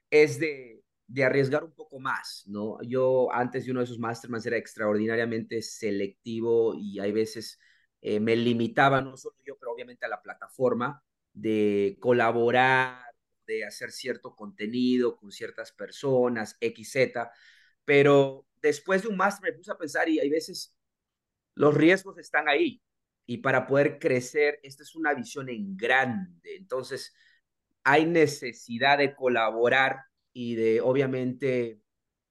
es 0.09 0.39
de, 0.39 0.83
de 1.07 1.23
arriesgar 1.23 1.63
un 1.63 1.73
poco 1.73 1.99
más, 1.99 2.43
¿no? 2.47 2.81
Yo 2.83 3.31
antes 3.33 3.65
de 3.65 3.71
uno 3.71 3.81
de 3.81 3.85
esos 3.85 3.99
masterminds 3.99 4.45
era 4.45 4.57
extraordinariamente 4.57 5.61
selectivo 5.61 6.75
y 6.75 6.99
hay 6.99 7.11
veces 7.11 7.59
eh, 8.01 8.19
me 8.19 8.35
limitaba, 8.35 9.01
no 9.01 9.17
solo 9.17 9.35
yo, 9.45 9.57
pero 9.59 9.71
obviamente 9.73 10.05
a 10.05 10.09
la 10.09 10.21
plataforma, 10.21 11.03
de 11.33 11.97
colaborar, 11.99 13.03
de 13.45 13.65
hacer 13.65 13.91
cierto 13.91 14.35
contenido 14.35 15.17
con 15.17 15.31
ciertas 15.31 15.71
personas, 15.71 16.57
XZ, 16.61 17.29
pero 17.85 18.45
después 18.61 19.03
de 19.03 19.09
un 19.09 19.17
máster 19.17 19.51
me 19.51 19.57
puse 19.57 19.71
a 19.71 19.77
pensar 19.77 20.09
y 20.09 20.19
hay 20.19 20.29
veces 20.29 20.75
los 21.55 21.73
riesgos 21.75 22.17
están 22.17 22.47
ahí 22.47 22.81
y 23.25 23.37
para 23.37 23.67
poder 23.67 23.99
crecer, 23.99 24.59
esta 24.63 24.83
es 24.83 24.95
una 24.95 25.13
visión 25.13 25.49
en 25.49 25.77
grande, 25.77 26.55
entonces 26.55 27.13
hay 27.83 28.05
necesidad 28.05 28.97
de 28.97 29.15
colaborar 29.15 29.97
y 30.33 30.55
de 30.55 30.81
obviamente 30.81 31.81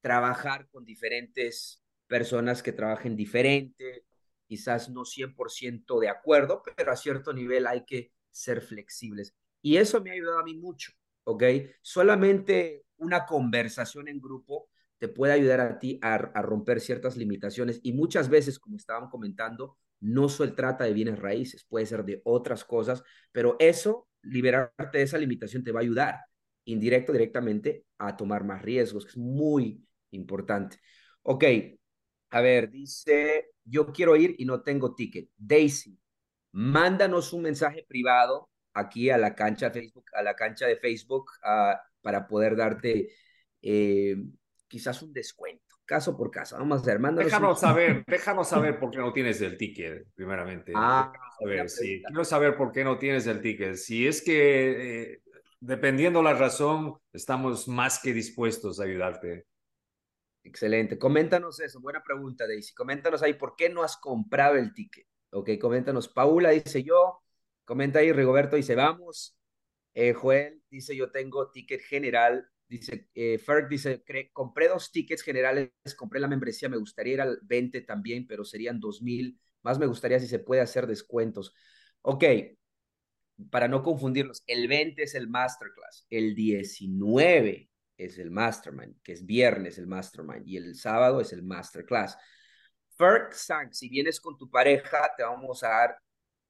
trabajar 0.01 0.69
con 0.71 0.85
diferentes 0.85 1.85
personas 2.07 2.63
que 2.63 2.73
trabajen 2.73 3.15
diferente, 3.15 4.07
quizás 4.47 4.89
no 4.89 5.05
100% 5.05 6.01
de 6.01 6.09
acuerdo, 6.09 6.63
pero 6.77 6.91
a 6.91 6.97
cierto 6.97 7.33
nivel 7.33 7.67
hay 7.67 7.85
que 7.85 8.13
ser 8.31 8.61
flexibles. 8.61 9.35
Y 9.63 9.77
eso 9.77 10.01
me 10.03 10.11
ha 10.11 10.15
ayudado 10.15 10.39
a 10.39 10.45
mí 10.45 10.57
mucho, 10.57 10.93
¿ok? 11.25 11.45
Solamente 11.83 12.87
una 12.97 13.27
conversación 13.27 14.09
en 14.09 14.21
grupo 14.21 14.71
te 14.99 15.09
puede 15.09 15.33
ayudar 15.33 15.61
a 15.61 15.79
ti 15.79 15.99
a, 16.03 16.19
romper 16.43 16.81
ciertas 16.81 17.17
limitaciones 17.17 17.81
y 17.83 17.93
muchas 17.93 18.29
veces, 18.29 18.59
como 18.59 18.77
estaban 18.77 19.09
comentando, 19.09 19.77
no 20.01 20.29
solo 20.29 20.55
trata 20.55 20.85
de 20.85 20.93
bienes 20.93 21.19
raíces, 21.19 21.65
puede 21.65 21.87
ser 21.87 22.05
de 22.05 22.21
otras 22.25 22.65
cosas, 22.65 23.03
pero 23.33 23.57
eso, 23.59 24.09
liberarte 24.23 24.99
de 24.99 25.03
esa 25.03 25.19
limitación 25.19 25.65
te 25.65 25.73
va 25.73 25.81
a 25.81 25.83
ayudar 25.83 26.21
indirecto, 26.65 27.13
directamente 27.13 27.87
a 27.99 28.17
tomar 28.17 28.45
más 28.45 28.63
riesgos, 28.63 29.05
que 29.05 29.11
es 29.13 29.17
muy 29.17 29.85
importante. 30.11 30.79
Ok, 31.23 31.45
a 32.31 32.41
ver, 32.41 32.71
dice, 32.71 33.51
yo 33.65 33.93
quiero 33.93 34.17
ir 34.17 34.35
y 34.39 34.45
no 34.45 34.63
tengo 34.63 34.95
ticket. 34.95 35.31
Daisy, 35.37 35.99
mándanos 36.53 37.33
un 37.33 37.43
mensaje 37.43 37.85
privado 37.89 38.51
aquí 38.75 39.11
a 39.11 39.19
la 39.19 39.35
cancha 39.35 39.71
de 39.71 39.81
Facebook, 39.81 40.05
a 40.15 40.23
la 40.23 40.35
cancha 40.37 40.67
de 40.67 40.77
Facebook 40.77 41.31
ah, 41.43 41.81
para 42.03 42.27
poder 42.29 42.57
darte 42.57 43.11
eh, 43.63 44.17
quizás 44.69 45.03
un 45.03 45.13
descuento, 45.13 45.77
caso 45.85 46.17
por 46.17 46.31
caso. 46.31 46.57
Vamos 46.57 46.83
a 46.83 46.87
ver, 46.87 46.99
mándanos. 46.99 47.31
Déjanos 47.31 47.61
saber, 47.61 48.05
déjanos 48.07 48.49
saber 48.49 48.79
por 48.79 48.91
qué 48.91 48.99
no 48.99 49.13
tienes 49.13 49.41
el 49.41 49.57
ticket, 49.57 50.07
primeramente. 50.15 50.73
Ah, 50.77 51.13
ver, 51.41 51.69
sí. 51.69 52.03
Quiero 52.07 52.25
saber 52.25 52.57
por 52.57 52.71
qué 52.71 52.85
no 52.85 52.99
tienes 52.99 53.27
el 53.27 53.41
ticket. 53.41 53.75
Si 53.77 54.07
es 54.07 54.23
que, 54.23 55.13
eh, 55.13 55.23
dependiendo 55.59 56.23
la 56.23 56.35
razón, 56.35 56.99
estamos 57.13 57.67
más 57.67 57.99
que 58.01 58.13
dispuestos 58.13 58.79
a 58.79 58.85
ayudarte. 58.85 59.47
Excelente. 60.45 60.99
Coméntanos 60.99 61.61
eso. 61.61 61.81
Buena 61.81 62.03
pregunta, 62.03 62.47
Daisy. 62.47 62.75
Coméntanos 62.75 63.23
ahí 63.23 63.35
por 63.35 63.57
qué 63.57 63.69
no 63.69 63.83
has 63.83 63.97
comprado 63.97 64.57
el 64.57 64.73
ticket. 64.73 65.07
Ok, 65.31 65.51
coméntanos. 65.61 66.09
Paula 66.09 66.51
dice 66.51 66.83
yo. 66.83 67.23
Comenta 67.65 67.99
ahí. 67.99 68.13
Rigoberto 68.13 68.57
dice 68.57 68.75
vamos. 68.75 69.37
Eh, 69.95 70.13
Joel 70.13 70.63
dice 70.71 70.97
yo 70.97 71.11
tengo 71.11 71.51
ticket 71.51 71.83
general. 71.83 72.49
Dice 72.69 73.09
eh, 73.15 73.39
Ferg 73.39 73.69
dice 73.69 74.05
compré 74.33 74.69
dos 74.69 74.93
tickets 74.93 75.23
generales. 75.23 75.71
Compré 75.97 76.21
la 76.21 76.29
membresía. 76.29 76.69
Me 76.69 76.77
gustaría 76.77 77.15
ir 77.15 77.21
al 77.21 77.39
20 77.43 77.81
también, 77.83 78.27
pero 78.27 78.45
serían 78.45 78.79
2000. 78.79 79.39
Más 79.63 79.79
me 79.79 79.87
gustaría 79.87 80.21
si 80.21 80.29
se 80.29 80.39
puede 80.39 80.61
hacer 80.61 80.87
descuentos. 80.87 81.55
Ok, 82.03 82.25
para 83.51 83.69
no 83.69 83.83
confundirlos, 83.83 84.43
el 84.47 84.69
20 84.69 85.03
es 85.03 85.15
el 85.15 85.29
masterclass, 85.29 86.07
el 86.11 86.35
19 86.35 87.71
es 87.97 88.19
el 88.19 88.31
mastermind, 88.31 89.01
que 89.03 89.13
es 89.13 89.25
viernes 89.25 89.79
el 89.79 89.87
mastermind 89.87 90.47
y 90.47 90.57
el 90.57 90.75
sábado 90.75 91.21
es 91.21 91.33
el 91.33 91.43
masterclass. 91.43 92.17
Ferg 92.97 93.33
Sang, 93.35 93.73
si 93.73 93.89
vienes 93.89 94.21
con 94.21 94.37
tu 94.37 94.51
pareja, 94.51 95.11
te 95.17 95.23
vamos 95.23 95.63
a 95.63 95.69
dar 95.69 95.99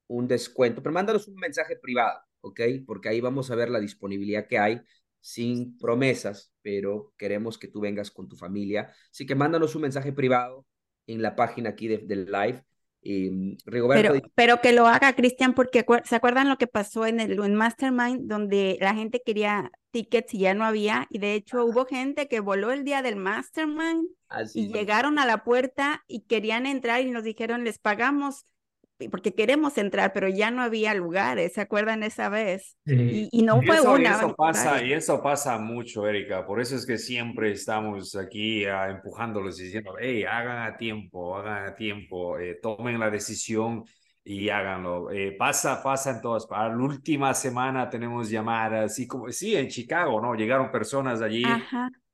un 0.07 0.27
descuento, 0.27 0.81
pero 0.81 0.93
mándanos 0.93 1.27
un 1.27 1.35
mensaje 1.35 1.75
privado, 1.77 2.19
¿ok? 2.41 2.61
Porque 2.85 3.09
ahí 3.09 3.21
vamos 3.21 3.51
a 3.51 3.55
ver 3.55 3.69
la 3.69 3.79
disponibilidad 3.79 4.47
que 4.47 4.57
hay 4.57 4.81
sin 5.19 5.77
promesas, 5.77 6.53
pero 6.61 7.13
queremos 7.17 7.57
que 7.57 7.67
tú 7.67 7.81
vengas 7.81 8.11
con 8.11 8.27
tu 8.27 8.35
familia. 8.35 8.93
Así 9.11 9.25
que 9.25 9.35
mándanos 9.35 9.75
un 9.75 9.83
mensaje 9.83 10.13
privado 10.13 10.65
en 11.07 11.21
la 11.21 11.35
página 11.35 11.71
aquí 11.71 11.87
del 11.87 12.25
live 12.25 12.63
Mm, 13.01 13.53
pero, 13.63 14.13
pero, 14.35 14.61
que 14.61 14.73
lo 14.73 14.85
haga 14.85 15.13
Cristian, 15.13 15.53
porque 15.53 15.85
¿se 16.03 16.15
acuerdan 16.15 16.49
lo 16.49 16.57
que 16.57 16.67
pasó 16.67 17.05
en 17.05 17.21
el 17.21 17.37
Mastermind, 17.53 18.27
donde 18.27 18.77
la 18.81 18.93
gente 18.93 19.21
quería 19.25 19.71
tickets 19.91 20.33
y 20.33 20.39
ya 20.39 20.53
no 20.53 20.65
había? 20.65 21.07
Y 21.09 21.19
de 21.19 21.33
hecho 21.33 21.63
hubo 21.63 21.85
gente 21.85 22.27
que 22.27 22.41
voló 22.41 22.71
el 22.71 22.83
día 22.83 23.01
del 23.01 23.15
Mastermind 23.15 24.05
y 24.53 24.73
llegaron 24.73 25.17
a 25.17 25.25
la 25.25 25.45
puerta 25.45 26.03
y 26.07 26.21
querían 26.21 26.65
entrar 26.65 27.01
y 27.01 27.11
nos 27.11 27.23
dijeron, 27.23 27.63
les 27.63 27.79
pagamos 27.79 28.45
porque 29.07 29.33
queremos 29.33 29.77
entrar, 29.77 30.11
pero 30.13 30.27
ya 30.27 30.51
no 30.51 30.61
había 30.61 30.93
lugares, 30.93 31.53
¿se 31.53 31.61
acuerdan 31.61 32.03
esa 32.03 32.27
vez? 32.27 32.75
Y, 32.85 33.41
no 33.43 33.61
fue 33.61 33.79
una. 33.79 34.09
Y 34.09 34.13
eso, 34.13 34.35
pasa, 34.35 34.83
y 34.83 34.93
eso 34.93 35.23
pasa 35.23 35.57
mucho, 35.57 36.05
Erika, 36.07 36.45
por 36.45 36.59
eso 36.59 36.75
es 36.75 36.85
que 36.85 36.97
siempre 36.97 37.51
estamos 37.51 38.15
aquí 38.15 38.65
uh, 38.65 38.89
empujándolos 38.89 39.59
y 39.59 39.65
diciendo, 39.65 39.93
hey, 39.99 40.25
hagan 40.25 40.73
a 40.73 40.75
tiempo, 40.75 41.37
hagan 41.37 41.67
a 41.67 41.75
tiempo, 41.75 42.37
eh, 42.37 42.59
tomen 42.61 42.99
la 42.99 43.09
decisión 43.09 43.85
y 44.23 44.49
háganlo. 44.49 45.09
Eh, 45.11 45.35
pasa, 45.37 45.81
pasa 45.81 46.11
en 46.11 46.21
todas 46.21 46.45
Para 46.45 46.69
La 46.69 46.77
última 46.77 47.33
semana 47.33 47.89
tenemos 47.89 48.29
llamadas, 48.29 48.91
así 48.91 49.07
como, 49.07 49.29
sí, 49.29 49.55
en 49.55 49.69
Chicago, 49.69 50.19
¿no? 50.19 50.35
Llegaron 50.35 50.71
personas 50.71 51.21
allí. 51.21 51.43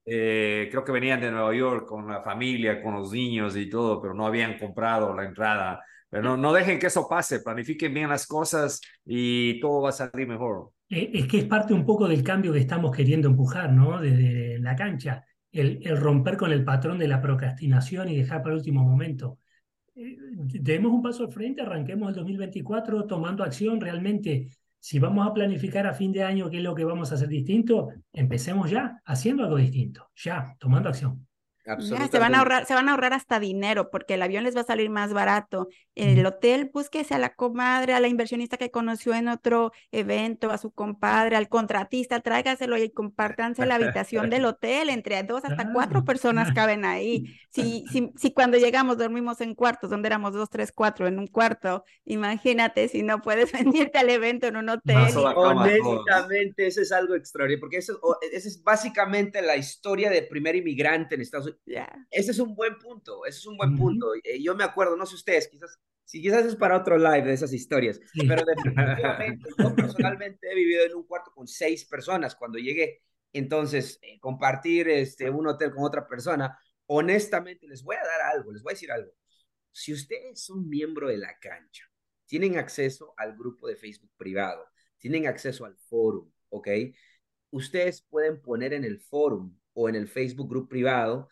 Eh, 0.05 0.67
creo 0.69 0.83
que 0.83 0.91
venían 0.91 1.19
de 1.19 1.31
Nueva 1.31 1.53
York 1.55 1.87
con 1.87 2.07
la 2.07 2.21
familia, 2.21 2.81
con 2.81 2.93
los 2.93 3.11
niños 3.11 3.57
y 3.57 3.67
todo, 3.67 3.99
pero 3.99 4.13
no 4.13 4.27
habían 4.27 4.59
comprado 4.59 5.15
la 5.15 5.25
entrada 5.25 5.81
pero 6.15 6.37
no, 6.37 6.53
dejen 6.53 6.79
que 6.79 6.87
eso 6.87 7.09
pase, 7.09 7.41
planifiquen 7.41 7.93
bien 7.93 8.07
las 8.07 8.25
cosas 8.25 8.79
y 9.03 9.59
todo 9.59 9.81
va 9.81 9.89
a 9.89 9.91
salir 9.91 10.25
mejor. 10.25 10.71
Eh, 10.87 11.11
es 11.13 11.27
que 11.27 11.39
es 11.39 11.43
parte 11.43 11.73
un 11.73 11.85
poco 11.85 12.07
del 12.07 12.23
cambio 12.23 12.53
que 12.53 12.59
estamos 12.59 12.95
queriendo 12.95 13.27
empujar, 13.27 13.73
¿no? 13.73 13.99
Desde 13.99 14.57
la 14.59 14.77
cancha, 14.77 15.25
el, 15.51 15.81
el 15.83 15.97
romper 15.97 16.37
con 16.37 16.53
el 16.53 16.63
patrón 16.63 16.97
de 16.99 17.09
la 17.09 17.21
procrastinación 17.21 18.07
y 18.07 18.15
dejar 18.15 18.41
para 18.41 18.53
el 18.53 18.59
último 18.59 18.81
momento. 18.81 19.39
Eh, 19.93 20.15
demos 20.37 20.93
un 20.93 21.01
paso 21.01 21.25
al 21.25 21.33
frente, 21.33 21.63
arranquemos 21.63 22.07
el 22.07 22.15
2024 22.15 23.07
tomando 23.07 23.43
acción 23.43 23.81
realmente. 23.81 24.47
Si 24.79 24.99
vamos 24.99 25.27
a 25.27 25.33
planificar 25.33 25.85
a 25.85 25.93
fin 25.93 26.13
de 26.13 26.23
año 26.23 26.49
qué 26.49 26.59
es 26.59 26.63
lo 26.63 26.75
que 26.75 26.85
vamos 26.85 27.11
a 27.11 27.15
hacer 27.15 27.27
distinto, 27.27 27.89
empecemos 28.13 28.71
ya 28.71 29.01
haciendo 29.03 29.43
algo 29.43 29.57
distinto, 29.57 30.11
ya, 30.15 30.55
tomando 30.59 30.87
acción 30.87 31.27
se 31.79 32.19
van 32.19 32.35
a 32.35 32.39
ahorrar, 32.39 32.65
se 32.65 32.73
van 32.73 32.87
a 32.89 32.91
ahorrar 32.91 33.13
hasta 33.13 33.39
dinero 33.39 33.89
porque 33.89 34.15
el 34.15 34.21
avión 34.21 34.43
les 34.43 34.55
va 34.55 34.61
a 34.61 34.65
salir 34.65 34.89
más 34.89 35.13
barato. 35.13 35.67
El 35.95 36.25
hotel, 36.25 36.69
búsquese 36.73 37.13
a 37.13 37.17
la 37.17 37.33
comadre, 37.33 37.93
a 37.93 37.99
la 37.99 38.07
inversionista 38.07 38.57
que 38.57 38.69
conoció 38.69 39.13
en 39.13 39.27
otro 39.29 39.71
evento, 39.91 40.51
a 40.51 40.57
su 40.57 40.71
compadre, 40.71 41.35
al 41.35 41.49
contratista, 41.49 42.19
tráigaselo 42.19 42.77
y 42.77 42.89
compártanse 42.89 43.65
la 43.65 43.75
habitación 43.75 44.29
del 44.29 44.45
hotel. 44.45 44.89
Entre 44.89 45.21
dos 45.23 45.43
hasta 45.45 45.71
cuatro 45.71 46.03
personas 46.05 46.53
caben 46.53 46.85
ahí. 46.85 47.25
Si, 47.55 47.85
si, 47.89 48.11
si 48.17 48.33
cuando 48.33 48.57
llegamos 48.57 48.97
dormimos 48.97 49.39
en 49.39 49.55
cuartos, 49.55 49.89
donde 49.89 50.07
éramos 50.07 50.33
dos, 50.33 50.49
tres, 50.49 50.73
cuatro 50.73 51.07
en 51.07 51.17
un 51.17 51.27
cuarto, 51.27 51.85
imagínate 52.03 52.89
si 52.89 53.01
no 53.01 53.21
puedes 53.21 53.49
venirte 53.53 53.97
al 53.97 54.09
evento 54.09 54.47
en 54.47 54.57
un 54.57 54.67
hotel. 54.67 54.97
Honestamente, 55.15 56.67
eso 56.67 56.81
es 56.81 56.91
algo 56.91 57.15
extraordinario, 57.15 57.61
porque 57.61 57.77
eso, 57.77 57.97
esa 58.29 58.47
es 58.49 58.61
básicamente 58.61 59.41
la 59.41 59.55
historia 59.55 60.09
del 60.09 60.27
primer 60.27 60.57
inmigrante 60.57 61.15
en 61.15 61.21
Estados 61.21 61.45
Unidos 61.45 61.54
ese 62.11 62.31
es 62.31 62.39
un 62.39 62.55
buen 62.55 62.77
punto, 62.77 63.25
ese 63.25 63.39
es 63.39 63.45
un 63.45 63.57
buen 63.57 63.75
punto. 63.75 64.13
Eh, 64.23 64.41
yo 64.41 64.55
me 64.55 64.63
acuerdo, 64.63 64.95
no 64.95 65.05
sé 65.05 65.15
ustedes, 65.15 65.47
quizás, 65.47 65.79
si 66.03 66.21
quizás 66.21 66.45
es 66.45 66.55
para 66.55 66.77
otro 66.77 66.97
live 66.97 67.23
de 67.23 67.33
esas 67.33 67.53
historias, 67.53 67.99
pero 68.27 68.43
definitivamente 68.45 69.49
yo 69.57 69.75
personalmente 69.75 70.51
he 70.51 70.55
vivido 70.55 70.85
en 70.85 70.95
un 70.95 71.07
cuarto 71.07 71.31
con 71.31 71.47
seis 71.47 71.85
personas 71.85 72.35
cuando 72.35 72.57
llegué. 72.57 73.01
Entonces, 73.33 73.99
eh, 74.01 74.19
compartir 74.19 74.87
este, 74.87 75.29
un 75.29 75.47
hotel 75.47 75.73
con 75.73 75.83
otra 75.83 76.07
persona, 76.07 76.57
honestamente 76.85 77.67
les 77.67 77.83
voy 77.83 77.97
a 77.97 78.05
dar 78.05 78.33
algo, 78.33 78.51
les 78.51 78.63
voy 78.63 78.71
a 78.71 78.75
decir 78.75 78.91
algo. 78.91 79.11
Si 79.71 79.91
ustedes 79.91 80.41
son 80.41 80.69
miembro 80.69 81.09
de 81.09 81.17
la 81.17 81.37
cancha, 81.39 81.83
tienen 82.25 82.57
acceso 82.57 83.13
al 83.17 83.35
grupo 83.35 83.67
de 83.67 83.75
Facebook 83.75 84.11
privado, 84.17 84.65
tienen 84.97 85.27
acceso 85.27 85.65
al 85.65 85.75
foro, 85.77 86.31
¿ok? 86.49 86.69
Ustedes 87.51 88.01
pueden 88.09 88.41
poner 88.41 88.73
en 88.73 88.83
el 88.83 88.99
foro 88.99 89.51
o 89.73 89.89
en 89.89 89.95
el 89.95 90.07
Facebook 90.07 90.49
group 90.49 90.69
privado 90.69 91.29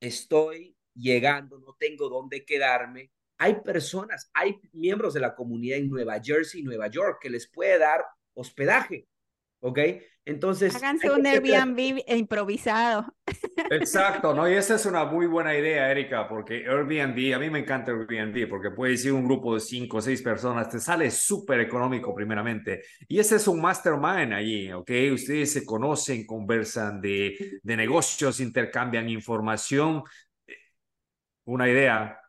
estoy 0.00 0.76
llegando, 0.94 1.58
no 1.58 1.74
tengo 1.78 2.08
dónde 2.08 2.44
quedarme. 2.44 3.10
Hay 3.38 3.60
personas, 3.62 4.30
hay 4.32 4.60
miembros 4.72 5.14
de 5.14 5.20
la 5.20 5.34
comunidad 5.34 5.78
en 5.78 5.88
Nueva 5.88 6.20
Jersey 6.22 6.62
Nueva 6.62 6.88
York 6.88 7.18
que 7.20 7.30
les 7.30 7.48
puede 7.48 7.78
dar 7.78 8.04
hospedaje. 8.34 9.08
¿Ok? 9.64 9.78
Entonces. 10.26 10.76
Háganse 10.76 11.10
un 11.10 11.26
Airbnb 11.26 12.02
improvisado. 12.06 13.06
Exacto, 13.70 14.34
¿no? 14.34 14.46
Y 14.46 14.52
esa 14.52 14.74
es 14.74 14.84
una 14.84 15.06
muy 15.06 15.26
buena 15.26 15.56
idea, 15.56 15.90
Erika, 15.90 16.28
porque 16.28 16.66
Airbnb, 16.66 17.34
a 17.34 17.38
mí 17.38 17.48
me 17.48 17.60
encanta 17.60 17.90
Airbnb, 17.90 18.46
porque 18.46 18.72
puedes 18.72 19.02
ir 19.06 19.14
un 19.14 19.24
grupo 19.24 19.54
de 19.54 19.60
cinco 19.60 19.96
o 19.96 20.00
seis 20.02 20.20
personas, 20.20 20.68
te 20.68 20.78
sale 20.78 21.10
súper 21.10 21.60
económico 21.60 22.14
primeramente. 22.14 22.82
Y 23.08 23.18
ese 23.18 23.36
es 23.36 23.48
un 23.48 23.62
mastermind 23.62 24.34
allí, 24.34 24.70
¿ok? 24.70 24.90
Ustedes 25.14 25.54
se 25.54 25.64
conocen, 25.64 26.26
conversan 26.26 27.00
de, 27.00 27.58
de 27.62 27.76
negocios, 27.76 28.40
intercambian 28.40 29.08
información. 29.08 30.02
Una 31.46 31.70
idea. 31.70 32.20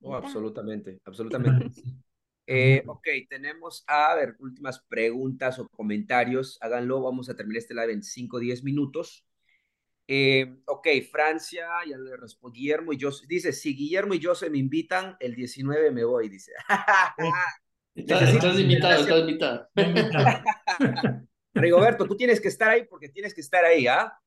Oh, 0.00 0.14
absolutamente, 0.14 0.98
absolutamente. 1.04 1.82
Eh, 2.50 2.82
ok, 2.86 3.06
tenemos 3.28 3.84
a, 3.86 4.14
ver, 4.14 4.34
últimas 4.38 4.80
preguntas 4.80 5.58
o 5.58 5.68
comentarios. 5.68 6.56
Háganlo, 6.62 7.02
vamos 7.02 7.28
a 7.28 7.36
terminar 7.36 7.58
este 7.58 7.74
live 7.74 7.92
en 7.92 8.02
5 8.02 8.38
o 8.38 8.40
10 8.40 8.64
minutos. 8.64 9.26
Eh, 10.06 10.56
ok, 10.64 10.88
Francia, 11.12 11.68
ya 11.86 11.98
le 11.98 12.16
respondió 12.16 12.58
Guillermo 12.58 12.94
y 12.94 12.96
yo. 12.96 13.10
Dice, 13.28 13.52
si 13.52 13.76
Guillermo 13.76 14.14
y 14.14 14.18
yo 14.18 14.34
se 14.34 14.48
me 14.48 14.56
invitan, 14.56 15.18
el 15.20 15.34
19 15.34 15.90
me 15.90 16.04
voy, 16.04 16.30
dice. 16.30 16.52
estás, 17.94 18.58
invitado, 18.58 19.02
estás 19.02 19.18
invitado. 19.18 19.68
Rigoberto, 21.52 22.06
tú 22.06 22.16
tienes 22.16 22.40
que 22.40 22.48
estar 22.48 22.70
ahí 22.70 22.86
porque 22.88 23.10
tienes 23.10 23.34
que 23.34 23.42
estar 23.42 23.62
ahí, 23.66 23.86
¿ah? 23.86 24.18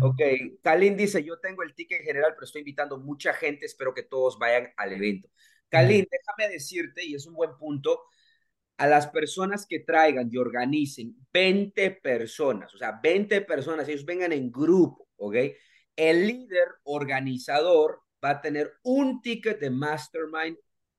Ok, 0.00 0.20
Kalin 0.62 0.96
dice, 0.96 1.24
yo 1.24 1.40
tengo 1.40 1.64
el 1.64 1.74
ticket 1.74 2.04
general, 2.04 2.34
pero 2.34 2.44
estoy 2.44 2.60
invitando 2.60 3.00
mucha 3.00 3.32
gente, 3.34 3.66
espero 3.66 3.92
que 3.92 4.04
todos 4.04 4.38
vayan 4.38 4.72
al 4.76 4.92
evento. 4.92 5.28
Kalin, 5.74 6.06
déjame 6.10 6.52
decirte, 6.52 7.04
y 7.04 7.14
es 7.14 7.26
un 7.26 7.34
buen 7.34 7.56
punto, 7.56 8.02
a 8.76 8.86
las 8.86 9.06
personas 9.08 9.66
que 9.66 9.80
traigan 9.80 10.28
y 10.32 10.36
organicen 10.36 11.16
20 11.32 11.90
personas, 11.92 12.74
o 12.74 12.78
sea, 12.78 12.98
20 13.02 13.40
personas, 13.42 13.88
ellos 13.88 14.04
vengan 14.04 14.32
en 14.32 14.50
grupo, 14.50 15.08
¿ok? 15.16 15.36
El 15.96 16.26
líder 16.26 16.68
organizador 16.84 18.02
va 18.24 18.30
a 18.30 18.40
tener 18.40 18.72
un 18.82 19.20
ticket 19.22 19.60
de 19.60 19.70
mastermind 19.70 20.56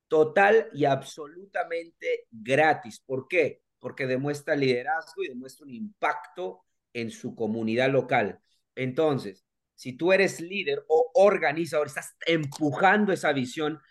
total 0.07 0.69
y 0.73 0.85
absolutamente 0.85 2.27
gratis. 2.31 3.01
¿Por 3.05 3.27
qué? 3.27 3.61
Porque 3.79 4.07
demuestra 4.07 4.55
liderazgo 4.55 5.23
y 5.23 5.29
demuestra 5.29 5.65
un 5.65 5.73
impacto 5.73 6.61
en 6.93 7.11
su 7.11 7.35
comunidad 7.35 7.89
local. 7.89 8.39
Entonces, 8.75 9.45
si 9.73 9.93
tú 9.93 10.13
eres 10.13 10.39
líder 10.39 10.85
o 10.87 11.11
organizador, 11.15 11.87
estás 11.87 12.15
empujando 12.25 13.11
esa 13.11 13.33
visión, 13.33 13.81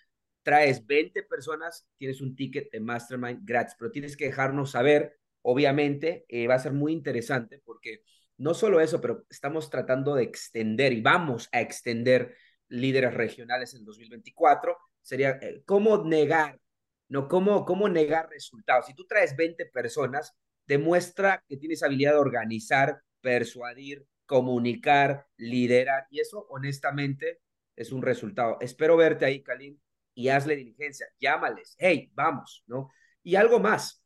traes 0.44 0.86
20 0.86 1.24
personas, 1.24 1.88
tienes 1.96 2.20
un 2.20 2.36
ticket 2.36 2.70
de 2.70 2.78
Mastermind 2.78 3.40
gratis, 3.42 3.74
pero 3.76 3.90
tienes 3.90 4.16
que 4.16 4.26
dejarnos 4.26 4.70
saber, 4.70 5.18
obviamente, 5.42 6.24
eh, 6.28 6.46
va 6.46 6.54
a 6.54 6.60
ser 6.60 6.72
muy 6.72 6.92
interesante 6.92 7.60
porque 7.64 8.02
no 8.36 8.54
solo 8.54 8.80
eso, 8.80 9.00
pero 9.00 9.24
estamos 9.30 9.70
tratando 9.70 10.14
de 10.14 10.24
extender 10.24 10.92
y 10.92 11.00
vamos 11.00 11.48
a 11.52 11.60
extender 11.60 12.36
líderes 12.68 13.14
regionales 13.14 13.74
en 13.74 13.84
2024. 13.84 14.76
Sería, 15.02 15.38
eh, 15.40 15.62
¿cómo 15.64 16.04
negar? 16.04 16.60
No, 17.08 17.28
¿cómo, 17.28 17.64
¿cómo 17.64 17.88
negar 17.88 18.28
resultados? 18.30 18.86
Si 18.86 18.94
tú 18.94 19.06
traes 19.06 19.36
20 19.36 19.66
personas, 19.66 20.34
demuestra 20.66 21.42
que 21.48 21.56
tienes 21.56 21.82
habilidad 21.82 22.12
de 22.12 22.18
organizar, 22.18 23.02
persuadir, 23.20 24.06
comunicar, 24.26 25.26
liderar, 25.36 26.06
y 26.10 26.20
eso 26.20 26.46
honestamente 26.50 27.40
es 27.76 27.92
un 27.92 28.02
resultado. 28.02 28.58
Espero 28.60 28.96
verte 28.96 29.24
ahí, 29.24 29.42
Kalim, 29.42 29.78
y 30.14 30.28
hazle 30.28 30.56
diligencia, 30.56 31.06
llámales, 31.20 31.74
hey, 31.78 32.10
vamos, 32.14 32.64
¿no? 32.66 32.90
Y 33.22 33.36
algo 33.36 33.58
más, 33.60 34.04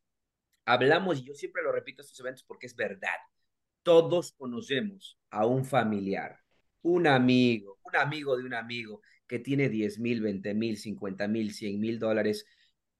hablamos, 0.65 1.21
y 1.21 1.25
yo 1.25 1.35
siempre 1.35 1.63
lo 1.63 1.73
repito 1.73 2.03
estos 2.03 2.19
eventos 2.21 2.45
porque 2.45 2.67
es 2.67 2.75
verdad, 2.75 3.17
todos 3.83 4.33
conocemos 4.33 5.19
a 5.31 5.47
un 5.47 5.65
familiar, 5.65 6.39
un 6.83 7.07
amigo, 7.07 7.79
un 7.85 7.97
amigo 7.97 8.37
de 8.37 8.45
un 8.45 8.55
amigo 8.55 9.03
que 9.27 9.39
tiene 9.39 9.69
10 9.69 9.99
mil, 9.99 10.23
20 10.23 10.55
mil, 10.55 10.79
50 10.79 11.29
mil, 11.29 11.53
100 11.53 11.81
mil 11.81 11.99
dólares 11.99 12.47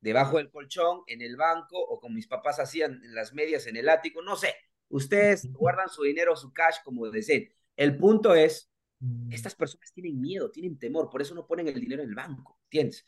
debajo 0.01 0.37
del 0.39 0.51
colchón, 0.51 1.03
en 1.07 1.23
el 1.23 1.37
banco, 1.37 1.79
o 1.79 2.01
como 2.01 2.15
mis 2.15 2.29
papás 2.29 2.61
hacían 2.61 3.01
en 3.03 3.15
las 3.15 3.33
medias 3.33 3.67
en 3.67 3.77
el 3.77 3.89
ático, 3.89 4.23
no 4.23 4.37
sé, 4.37 4.55
Ustedes 4.89 5.51
guardan 5.53 5.89
su 5.89 6.03
dinero, 6.03 6.35
su 6.37 6.53
cash 6.53 6.77
como 6.85 7.09
deseen. 7.11 7.49
El 7.77 7.97
punto 7.97 8.35
es, 8.35 8.71
mm. 9.01 9.33
estas 9.33 9.55
personas 9.55 9.93
tienen 9.93 10.21
miedo, 10.21 10.51
tienen 10.51 10.79
temor, 10.79 11.11
por 11.11 11.21
eso 11.21 11.35
no 11.35 11.47
ponen 11.47 11.69
el 11.69 11.81
dinero 11.81 12.03
en 12.03 12.09
el 12.09 12.15
banco, 12.15 12.58
¿entiendes? 12.71 13.05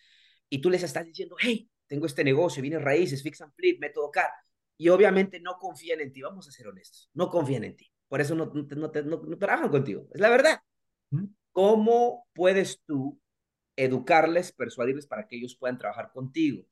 Y 0.48 0.60
tú 0.60 0.70
les 0.70 0.82
estás 0.82 1.04
diciendo, 1.04 1.36
hey, 1.38 1.70
tengo 1.86 2.06
este 2.06 2.24
negocio, 2.24 2.62
viene 2.62 2.78
raíces, 2.78 3.22
fix 3.22 3.40
and 3.40 3.52
flip, 3.54 3.80
método 3.80 4.10
CAR. 4.10 4.30
Y 4.76 4.88
obviamente 4.88 5.40
no 5.40 5.56
confían 5.58 6.00
en 6.00 6.12
ti, 6.12 6.22
vamos 6.22 6.48
a 6.48 6.52
ser 6.52 6.68
honestos, 6.68 7.10
no 7.14 7.28
confían 7.28 7.64
en 7.64 7.76
ti. 7.76 7.90
Por 8.08 8.20
eso 8.20 8.34
no, 8.34 8.52
no, 8.52 8.90
no 9.26 9.38
trabajan 9.38 9.68
contigo, 9.70 10.08
es 10.12 10.20
la 10.20 10.30
verdad. 10.30 10.60
¿Cómo 11.52 12.26
puedes 12.32 12.80
tú 12.86 13.20
educarles, 13.76 14.52
persuadirles 14.52 15.06
para 15.06 15.26
que 15.26 15.36
ellos 15.36 15.56
puedan 15.56 15.78
trabajar 15.78 16.10
contigo? 16.12 16.64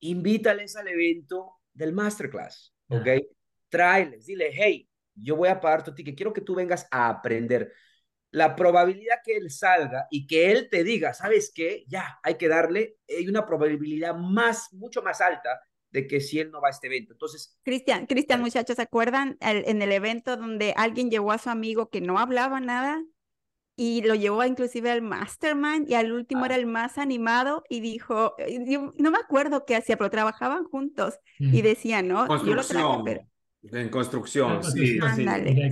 Invítales 0.00 0.76
al 0.76 0.88
evento 0.88 1.60
del 1.72 1.92
masterclass, 1.92 2.74
¿ok? 2.88 3.08
tráeles, 3.74 4.26
dile, 4.26 4.50
hey, 4.52 4.88
yo 5.16 5.34
voy 5.34 5.48
a 5.48 5.60
pagar 5.60 5.82
tu 5.82 5.92
ticket, 5.92 6.14
quiero 6.14 6.32
que 6.32 6.40
tú 6.40 6.54
vengas 6.54 6.86
a 6.92 7.08
aprender. 7.08 7.72
La 8.34 8.56
probabilidad 8.56 9.16
que 9.24 9.36
él 9.36 9.50
salga 9.50 10.06
y 10.10 10.26
que 10.26 10.50
él 10.50 10.68
te 10.68 10.82
diga, 10.82 11.14
¿sabes 11.14 11.52
qué? 11.54 11.84
Ya, 11.86 12.18
hay 12.22 12.34
que 12.34 12.48
darle, 12.48 12.96
hay 13.08 13.28
una 13.28 13.46
probabilidad 13.46 14.14
más, 14.16 14.72
mucho 14.72 15.02
más 15.02 15.20
alta 15.20 15.60
de 15.90 16.08
que 16.08 16.20
si 16.20 16.40
él 16.40 16.50
no 16.50 16.60
va 16.60 16.68
a 16.68 16.70
este 16.72 16.88
evento. 16.88 17.12
Entonces, 17.12 17.56
Cristian, 17.62 18.06
Cristian, 18.06 18.40
muchachos, 18.40 18.74
¿se 18.74 18.82
acuerdan 18.82 19.36
en 19.40 19.80
el 19.80 19.92
evento 19.92 20.36
donde 20.36 20.74
alguien 20.76 21.10
llevó 21.10 21.30
a 21.30 21.38
su 21.38 21.48
amigo 21.48 21.88
que 21.90 22.00
no 22.00 22.18
hablaba 22.18 22.58
nada 22.58 23.00
y 23.76 24.02
lo 24.02 24.14
llevó 24.14 24.44
inclusive 24.44 24.90
al 24.90 25.02
mastermind 25.02 25.88
y 25.88 25.94
al 25.94 26.12
último 26.12 26.44
era 26.44 26.54
ah. 26.54 26.58
el 26.58 26.66
más 26.66 26.98
animado 26.98 27.62
y 27.68 27.80
dijo, 27.80 28.34
no 28.98 29.10
me 29.10 29.18
acuerdo 29.18 29.64
qué 29.64 29.76
hacía, 29.76 29.96
pero 29.96 30.10
trabajaban 30.10 30.64
juntos 30.64 31.18
y 31.38 31.62
decía, 31.62 32.02
no, 32.02 32.26
yo 32.44 32.54
lo 32.54 32.64
traje, 32.64 32.98
pero 33.04 33.20
en 33.72 33.88
construcción, 33.88 34.62
sí. 34.62 34.98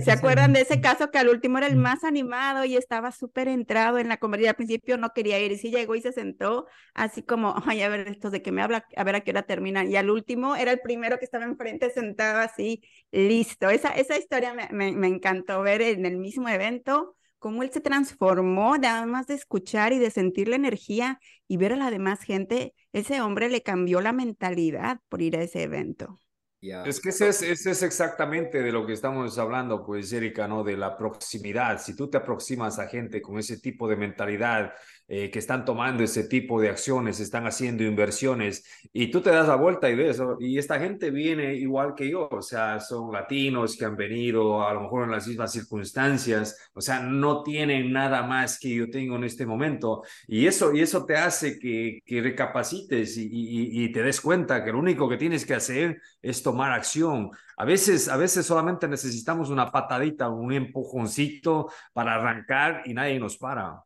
¿Se 0.03 0.11
acuerdan 0.11 0.53
de 0.53 0.61
ese 0.61 0.81
caso 0.81 1.11
que 1.11 1.19
al 1.19 1.29
último 1.29 1.59
era 1.59 1.67
el 1.67 1.75
más 1.75 2.03
animado 2.03 2.65
y 2.65 2.75
estaba 2.75 3.11
súper 3.11 3.47
entrado 3.47 3.99
en 3.99 4.09
la 4.09 4.17
conversación? 4.17 4.49
Al 4.49 4.55
principio 4.55 4.97
no 4.97 5.13
quería 5.13 5.39
ir 5.39 5.51
y 5.51 5.57
sí 5.57 5.69
llegó 5.69 5.95
y 5.95 6.01
se 6.01 6.11
sentó 6.11 6.65
así 6.93 7.21
como, 7.21 7.55
ay, 7.67 7.81
a 7.81 7.89
ver, 7.89 8.07
estos 8.07 8.31
de 8.31 8.41
qué 8.41 8.51
me 8.51 8.61
habla, 8.61 8.85
a 8.95 9.03
ver 9.03 9.15
a 9.15 9.21
qué 9.21 9.31
hora 9.31 9.43
terminan. 9.43 9.91
Y 9.91 9.95
al 9.95 10.09
último 10.09 10.55
era 10.55 10.71
el 10.71 10.79
primero 10.79 11.19
que 11.19 11.25
estaba 11.25 11.45
enfrente 11.45 11.89
sentado 11.91 12.39
así, 12.39 12.81
listo. 13.11 13.69
Esa, 13.69 13.89
esa 13.89 14.17
historia 14.17 14.53
me, 14.53 14.91
me, 14.91 15.07
encantó 15.07 15.61
ver 15.61 15.81
en 15.81 16.05
el 16.05 16.17
mismo 16.17 16.49
evento 16.49 17.15
cómo 17.37 17.61
él 17.61 17.71
se 17.71 17.81
transformó, 17.81 18.77
nada 18.77 19.05
más 19.05 19.27
de 19.27 19.35
escuchar 19.35 19.93
y 19.93 19.99
de 19.99 20.09
sentir 20.09 20.47
la 20.47 20.55
energía 20.55 21.19
y 21.47 21.57
ver 21.57 21.73
a 21.73 21.75
la 21.75 21.91
demás 21.91 22.21
gente, 22.21 22.73
ese 22.93 23.21
hombre 23.21 23.49
le 23.49 23.61
cambió 23.61 24.01
la 24.01 24.13
mentalidad 24.13 24.99
por 25.09 25.21
ir 25.21 25.37
a 25.37 25.43
ese 25.43 25.63
evento. 25.63 26.19
Es 26.85 27.01
que 27.01 27.09
ese 27.09 27.27
es, 27.29 27.83
exactamente 27.83 28.61
de 28.61 28.71
lo 28.71 28.85
que 28.85 28.93
estamos 28.93 29.37
hablando, 29.37 29.85
pues, 29.85 30.13
Erika, 30.13 30.47
¿no? 30.47 30.63
De 30.63 30.77
la 30.77 30.95
proximidad. 30.95 31.81
Si 31.81 31.93
tú 31.93 32.09
te 32.09 32.17
aproximas 32.17 32.79
a 32.79 32.87
gente 32.87 33.21
con 33.21 33.37
ese 33.37 33.59
tipo 33.59 33.87
de 33.89 33.97
mentalidad, 33.97 34.73
eh, 35.07 35.29
que 35.29 35.39
están 35.39 35.65
tomando 35.65 36.03
ese 36.03 36.23
tipo 36.25 36.61
de 36.61 36.69
acciones, 36.69 37.19
están 37.19 37.45
haciendo 37.45 37.83
inversiones 37.83 38.65
y 38.93 39.11
tú 39.11 39.21
te 39.21 39.31
das 39.31 39.47
la 39.47 39.55
vuelta 39.55 39.89
y 39.89 39.95
ves, 39.95 40.21
y 40.39 40.57
esta 40.57 40.79
gente 40.79 41.11
viene 41.11 41.55
igual 41.55 41.93
que 41.95 42.09
yo, 42.09 42.29
o 42.31 42.41
sea, 42.41 42.79
son 42.79 43.11
latinos 43.11 43.75
que 43.75 43.85
han 43.85 43.95
venido 43.95 44.67
a 44.67 44.73
lo 44.73 44.81
mejor 44.81 45.03
en 45.03 45.11
las 45.11 45.27
mismas 45.27 45.51
circunstancias, 45.51 46.69
o 46.73 46.81
sea, 46.81 47.01
no 47.01 47.43
tienen 47.43 47.91
nada 47.91 48.23
más 48.23 48.57
que 48.59 48.69
yo 48.73 48.89
tengo 48.89 49.17
en 49.17 49.25
este 49.25 49.45
momento 49.45 50.03
y 50.27 50.47
eso, 50.47 50.73
y 50.73 50.81
eso 50.81 51.05
te 51.05 51.17
hace 51.17 51.59
que, 51.59 52.01
que 52.05 52.21
recapacites 52.21 53.17
y, 53.17 53.27
y, 53.83 53.91
te 53.91 54.01
des 54.03 54.21
cuenta 54.21 54.63
que 54.63 54.71
lo 54.71 54.79
único 54.79 55.09
que 55.09 55.17
tienes 55.17 55.45
que 55.45 55.53
hacer 55.53 56.01
es 56.21 56.41
tomar 56.43 56.71
acción. 56.71 57.31
A 57.57 57.65
veces, 57.65 58.07
a 58.09 58.17
veces 58.17 58.45
solamente 58.45 58.87
necesitamos 58.87 59.49
una 59.49 59.71
patadita, 59.71 60.29
un 60.29 60.51
empujoncito 60.53 61.69
para 61.93 62.15
arrancar 62.15 62.83
y 62.85 62.93
nadie 62.93 63.19
nos 63.19 63.37
para. 63.37 63.83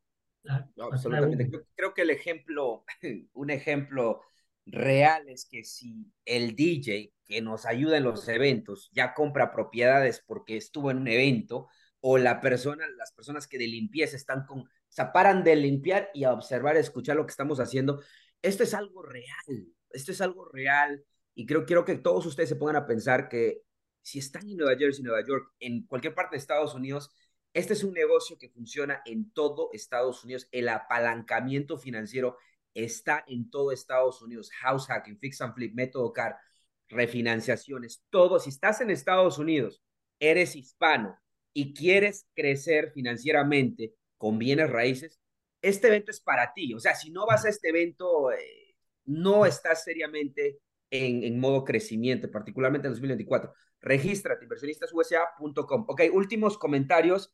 Absolutamente. 0.77 1.49
Creo, 1.75 1.93
que 1.93 2.01
el 2.01 2.09
ejemplo, 2.09 2.85
un 3.33 3.49
ejemplo 3.49 4.21
real 4.65 5.29
es 5.29 5.45
que 5.45 5.63
si 5.63 6.11
el 6.25 6.55
DJ 6.55 7.13
que 7.25 7.41
nos 7.41 7.65
ayuda 7.65 7.97
en 7.97 8.03
los 8.03 8.27
eventos 8.27 8.89
ya 8.93 9.13
compra 9.13 9.51
propiedades 9.51 10.23
porque 10.25 10.57
estuvo 10.57 10.91
en 10.91 10.97
un 10.97 11.07
evento, 11.07 11.67
o 11.99 12.17
la 12.17 12.39
persona, 12.41 12.85
las 12.97 13.11
personas 13.11 13.47
que 13.47 13.57
de 13.57 13.67
limpieza 13.67 14.15
están 14.15 14.45
con, 14.45 14.65
se 14.87 15.05
paran 15.05 15.43
de 15.43 15.55
limpiar 15.55 16.09
y 16.13 16.23
a 16.23 16.33
observar, 16.33 16.77
escuchar 16.77 17.15
lo 17.15 17.25
que 17.25 17.31
estamos 17.31 17.59
haciendo, 17.59 18.01
esto 18.41 18.63
es 18.63 18.73
algo 18.73 19.01
real, 19.03 19.67
esto 19.89 20.11
es 20.11 20.21
algo 20.21 20.45
real 20.45 21.03
y 21.33 21.45
creo, 21.45 21.65
quiero 21.65 21.85
que 21.85 21.95
todos 21.95 22.25
ustedes 22.25 22.49
se 22.49 22.55
pongan 22.55 22.77
a 22.77 22.87
pensar 22.87 23.29
que 23.29 23.61
si 24.01 24.19
están 24.19 24.47
en 24.49 24.57
Nueva 24.57 24.77
Jersey, 24.77 25.03
Nueva 25.03 25.25
York, 25.27 25.51
en 25.59 25.85
cualquier 25.85 26.15
parte 26.15 26.35
de 26.35 26.39
Estados 26.39 26.73
Unidos, 26.73 27.11
este 27.57 27.73
es 27.73 27.83
un 27.83 27.93
negocio 27.93 28.37
que 28.37 28.49
funciona 28.49 29.01
en 29.03 29.31
todo 29.31 29.71
Estados 29.73 30.23
Unidos. 30.23 30.47
El 30.51 30.69
apalancamiento 30.69 31.79
financiero 31.79 32.37
está 32.75 33.23
en 33.27 33.49
todo 33.49 33.71
Estados 33.71 34.21
Unidos. 34.21 34.51
House 34.61 34.85
hacking, 34.85 35.17
fix 35.17 35.41
and 35.41 35.55
flip, 35.55 35.73
método 35.73 36.13
CAR, 36.13 36.37
refinanciaciones, 36.87 38.03
todo. 38.11 38.39
Si 38.39 38.51
estás 38.51 38.81
en 38.81 38.91
Estados 38.91 39.39
Unidos, 39.39 39.81
eres 40.19 40.55
hispano 40.55 41.19
y 41.51 41.73
quieres 41.73 42.27
crecer 42.35 42.91
financieramente 42.91 43.95
con 44.19 44.37
bienes 44.37 44.69
raíces, 44.69 45.19
este 45.59 45.87
evento 45.87 46.11
es 46.11 46.19
para 46.19 46.53
ti. 46.53 46.75
O 46.75 46.79
sea, 46.79 46.93
si 46.93 47.09
no 47.09 47.25
vas 47.25 47.43
a 47.45 47.49
este 47.49 47.69
evento, 47.69 48.31
eh, 48.31 48.75
no 49.05 49.47
estás 49.47 49.83
seriamente 49.83 50.59
en, 50.89 51.39
modo 51.39 51.63
crecimiento, 51.63 52.29
particularmente 52.31 52.87
en 52.87 52.93
2024. 52.93 53.53
Regístrate, 53.81 54.45
inversionistasusa.com. 54.45 55.85
Ok, 55.87 56.01
últimos 56.11 56.57
comentarios. 56.57 57.33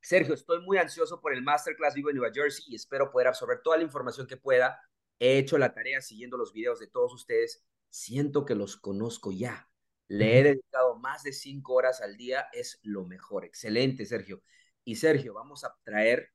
Sergio, 0.00 0.34
estoy 0.34 0.60
muy 0.62 0.76
ansioso 0.76 1.20
por 1.20 1.32
el 1.32 1.42
Masterclass 1.42 1.94
Vivo 1.94 2.10
en 2.10 2.16
Nueva 2.16 2.32
Jersey 2.34 2.64
y 2.68 2.74
espero 2.74 3.10
poder 3.10 3.28
absorber 3.28 3.60
toda 3.62 3.78
la 3.78 3.84
información 3.84 4.26
que 4.26 4.36
pueda 4.36 4.78
he 5.18 5.38
hecho 5.38 5.58
la 5.58 5.72
tarea 5.72 6.00
siguiendo 6.00 6.36
los 6.36 6.52
videos 6.52 6.80
de 6.80 6.86
todos 6.86 7.12
ustedes, 7.12 7.64
siento 7.88 8.44
que 8.44 8.54
los 8.54 8.76
conozco 8.76 9.32
ya. 9.32 9.68
Le 10.08 10.38
he 10.38 10.42
dedicado 10.42 10.96
más 10.96 11.22
de 11.22 11.32
cinco 11.32 11.74
horas 11.74 12.00
al 12.00 12.16
día, 12.16 12.46
es 12.52 12.78
lo 12.82 13.04
mejor. 13.04 13.44
Excelente, 13.44 14.04
Sergio. 14.06 14.42
Y 14.84 14.96
Sergio, 14.96 15.34
vamos 15.34 15.64
a 15.64 15.74
traer 15.82 16.30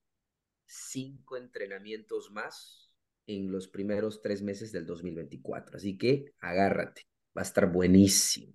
cinco 0.65 1.37
entrenamientos 1.37 2.31
más 2.31 2.88
en 3.29 3.51
los 3.51 3.67
primeros 3.67 4.21
tres 4.21 4.41
meses 4.41 4.71
del 4.71 4.85
2024. 4.87 5.77
Así 5.77 5.97
que 5.97 6.33
agárrate, 6.41 7.07
va 7.37 7.41
a 7.41 7.45
estar 7.45 7.71
buenísimo. 7.71 8.53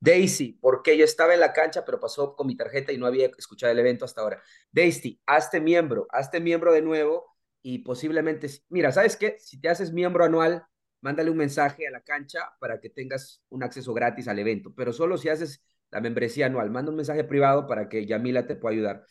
Daisy, 0.00 0.58
porque 0.60 0.98
yo 0.98 1.04
estaba 1.04 1.32
en 1.32 1.40
la 1.40 1.52
cancha, 1.52 1.84
pero 1.84 2.00
pasó 2.00 2.34
con 2.34 2.46
mi 2.48 2.56
tarjeta 2.56 2.92
y 2.92 2.98
no 2.98 3.06
había 3.06 3.30
escuchado 3.38 3.72
el 3.72 3.78
evento 3.78 4.04
hasta 4.04 4.20
ahora. 4.20 4.42
Daisy, 4.72 5.20
hazte 5.26 5.60
miembro, 5.60 6.06
hazte 6.10 6.40
miembro 6.40 6.72
de 6.72 6.82
nuevo 6.82 7.36
y 7.62 7.78
posiblemente, 7.78 8.48
mira, 8.68 8.90
¿sabes 8.92 9.16
qué? 9.16 9.36
Si 9.38 9.60
te 9.60 9.68
haces 9.68 9.92
miembro 9.92 10.24
anual, 10.24 10.66
mándale 11.00 11.30
un 11.30 11.36
mensaje 11.36 11.86
a 11.86 11.90
la 11.92 12.02
cancha 12.02 12.40
para 12.58 12.80
que 12.80 12.90
tengas 12.90 13.42
un 13.48 13.62
acceso 13.62 13.94
gratis 13.94 14.26
al 14.28 14.38
evento, 14.40 14.74
pero 14.74 14.92
solo 14.92 15.16
si 15.18 15.28
haces 15.28 15.62
la 15.90 16.00
membresía 16.00 16.46
anual, 16.46 16.70
manda 16.70 16.90
un 16.90 16.96
mensaje 16.96 17.22
privado 17.24 17.66
para 17.66 17.88
que 17.88 18.06
Yamila 18.06 18.46
te 18.46 18.56
pueda 18.56 18.74
ayudar. 18.74 19.06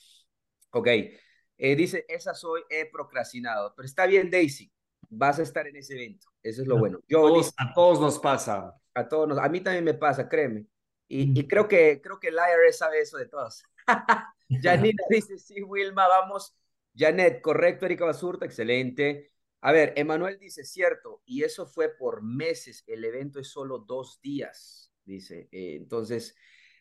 Ok, 0.71 0.87
eh, 1.57 1.75
dice, 1.75 2.05
esa 2.09 2.33
soy, 2.33 2.61
he 2.69 2.85
procrastinado, 2.91 3.73
pero 3.75 3.85
está 3.85 4.05
bien, 4.07 4.29
Daisy, 4.29 4.71
vas 5.09 5.39
a 5.39 5.43
estar 5.43 5.67
en 5.67 5.75
ese 5.75 5.93
evento, 5.93 6.27
eso 6.41 6.61
es 6.61 6.67
lo 6.67 6.77
bueno. 6.77 6.99
Yo, 7.07 7.27
a 7.57 7.73
todos 7.73 7.99
nos 7.99 8.19
pasa. 8.19 8.75
A 8.93 9.07
todos 9.07 9.27
nos, 9.27 9.37
a 9.37 9.49
mí 9.49 9.61
también 9.61 9.83
me 9.83 9.93
pasa, 9.93 10.29
créeme. 10.29 10.65
Y, 11.07 11.27
mm. 11.27 11.37
y 11.37 11.47
creo 11.47 11.67
que 11.67 12.01
creo 12.01 12.19
que 12.19 12.29
el 12.29 12.35
IRS 12.35 12.77
sabe 12.77 13.01
eso 13.01 13.17
de 13.17 13.27
todos. 13.27 13.63
Janina 14.61 15.03
dice, 15.09 15.37
sí, 15.37 15.61
Wilma, 15.61 16.07
vamos 16.07 16.55
Janet, 16.95 17.41
correcto, 17.41 17.85
Erika 17.85 18.05
Basurta, 18.05 18.45
excelente. 18.45 19.31
A 19.61 19.71
ver, 19.71 19.93
Emanuel 19.95 20.39
dice, 20.39 20.63
cierto, 20.63 21.21
y 21.25 21.43
eso 21.43 21.65
fue 21.65 21.89
por 21.89 22.21
meses, 22.21 22.83
el 22.87 23.03
evento 23.03 23.39
es 23.39 23.49
solo 23.49 23.79
dos 23.79 24.21
días, 24.21 24.91
dice. 25.03 25.49
Eh, 25.51 25.75
entonces, 25.75 26.35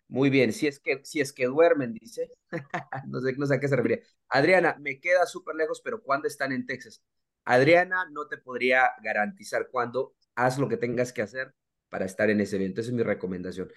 muy 0.06 0.30
bien, 0.30 0.52
si 0.52 0.66
es 0.66 0.78
que, 0.78 1.00
si 1.04 1.20
es 1.20 1.32
que 1.32 1.46
duermen, 1.46 1.94
dice. 1.94 2.30
no, 3.08 3.20
sé, 3.20 3.32
no 3.36 3.46
sé 3.46 3.54
a 3.54 3.60
qué 3.60 3.68
se 3.68 3.76
refiere. 3.76 4.04
Adriana, 4.28 4.76
me 4.80 5.00
queda 5.00 5.26
súper 5.26 5.56
lejos, 5.56 5.80
pero 5.82 6.02
¿cuándo 6.02 6.28
están 6.28 6.52
en 6.52 6.66
Texas? 6.66 7.02
Adriana, 7.44 8.06
no 8.10 8.26
te 8.26 8.38
podría 8.38 8.90
garantizar 9.02 9.68
cuándo. 9.70 10.14
Haz 10.34 10.58
lo 10.58 10.68
que 10.68 10.76
tengas 10.76 11.12
que 11.12 11.22
hacer 11.22 11.54
para 11.88 12.04
estar 12.04 12.30
en 12.30 12.40
ese 12.40 12.56
evento. 12.56 12.80
Esa 12.80 12.90
es 12.90 12.96
mi 12.96 13.02
recomendación. 13.02 13.70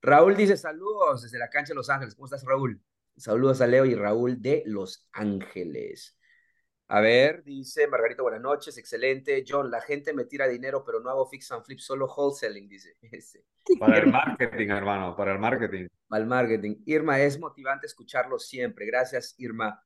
Raúl 0.00 0.36
dice, 0.36 0.56
saludos 0.56 1.22
desde 1.22 1.38
la 1.38 1.48
cancha 1.48 1.72
de 1.72 1.76
Los 1.76 1.90
Ángeles. 1.90 2.14
¿Cómo 2.14 2.26
estás, 2.26 2.44
Raúl? 2.44 2.80
Saludos 3.16 3.60
a 3.60 3.66
Leo 3.66 3.84
y 3.84 3.94
Raúl 3.94 4.42
de 4.42 4.62
Los 4.66 5.08
Ángeles. 5.12 6.18
A 6.88 7.00
ver, 7.00 7.42
dice 7.42 7.86
Margarita, 7.86 8.22
buenas 8.22 8.42
noches, 8.42 8.76
excelente. 8.76 9.42
John, 9.48 9.70
la 9.70 9.80
gente 9.80 10.12
me 10.12 10.26
tira 10.26 10.46
dinero, 10.46 10.84
pero 10.84 11.00
no 11.00 11.08
hago 11.08 11.26
fix 11.26 11.50
and 11.52 11.64
flip, 11.64 11.78
solo 11.78 12.06
wholesaling, 12.06 12.68
dice. 12.68 12.96
Para 13.80 13.98
el 13.98 14.12
marketing, 14.12 14.68
hermano, 14.68 15.16
para 15.16 15.32
el 15.32 15.38
marketing. 15.38 15.86
Para 16.06 16.22
el 16.22 16.28
marketing. 16.28 16.82
Irma, 16.84 17.18
es 17.20 17.38
motivante 17.38 17.86
escucharlo 17.86 18.38
siempre. 18.38 18.84
Gracias, 18.84 19.34
Irma. 19.38 19.82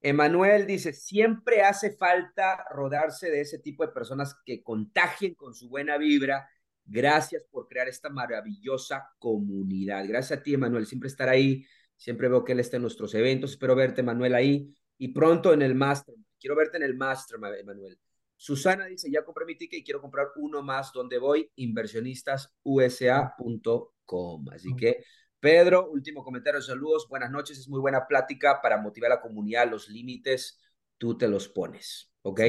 Emanuel 0.00 0.66
dice, 0.66 0.92
siempre 0.92 1.62
hace 1.62 1.92
falta 1.92 2.64
rodarse 2.70 3.30
de 3.30 3.42
ese 3.42 3.58
tipo 3.58 3.84
de 3.84 3.92
personas 3.92 4.34
que 4.44 4.62
contagien 4.62 5.34
con 5.34 5.54
su 5.54 5.68
buena 5.68 5.98
vibra. 5.98 6.48
Gracias 6.84 7.44
por 7.50 7.68
crear 7.68 7.88
esta 7.88 8.08
maravillosa 8.08 9.10
comunidad. 9.18 10.04
Gracias 10.06 10.38
a 10.38 10.42
ti, 10.42 10.54
Emanuel, 10.54 10.86
siempre 10.86 11.08
estar 11.08 11.28
ahí 11.28 11.66
Siempre 12.00 12.28
veo 12.30 12.42
que 12.42 12.52
él 12.52 12.60
está 12.60 12.76
en 12.76 12.82
nuestros 12.82 13.14
eventos. 13.14 13.50
Espero 13.50 13.76
verte, 13.76 14.02
Manuel, 14.02 14.34
ahí. 14.34 14.74
Y 14.96 15.08
pronto 15.08 15.52
en 15.52 15.60
el 15.60 15.74
Master. 15.74 16.14
Quiero 16.38 16.56
verte 16.56 16.78
en 16.78 16.84
el 16.84 16.94
Master, 16.94 17.38
Manuel. 17.38 17.98
Susana 18.36 18.86
dice, 18.86 19.10
ya 19.10 19.22
compré 19.22 19.44
mi 19.44 19.54
ticket 19.54 19.80
y 19.80 19.84
quiero 19.84 20.00
comprar 20.00 20.28
uno 20.36 20.62
más. 20.62 20.94
¿Dónde 20.94 21.18
voy? 21.18 21.50
Inversionistasusa.com. 21.56 24.48
Así 24.50 24.74
que, 24.76 25.04
Pedro, 25.40 25.90
último 25.90 26.22
comentario, 26.22 26.60
saludos. 26.60 27.08
Buenas 27.08 27.30
noches. 27.30 27.58
Es 27.58 27.68
muy 27.68 27.80
buena 27.80 28.06
plática 28.06 28.60
para 28.60 28.76
motivar 28.76 29.10
a 29.10 29.14
la 29.16 29.20
comunidad. 29.22 29.70
Los 29.70 29.88
límites, 29.88 30.60
tú 30.98 31.16
te 31.16 31.28
los 31.28 31.48
pones. 31.48 32.12
¿Ok? 32.22 32.40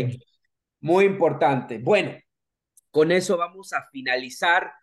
Muy 0.81 1.05
importante. 1.05 1.79
Bueno, 1.79 2.17
con 2.91 3.13
eso 3.13 3.37
vamos 3.37 3.71
a 3.71 3.87
finalizar. 3.91 4.73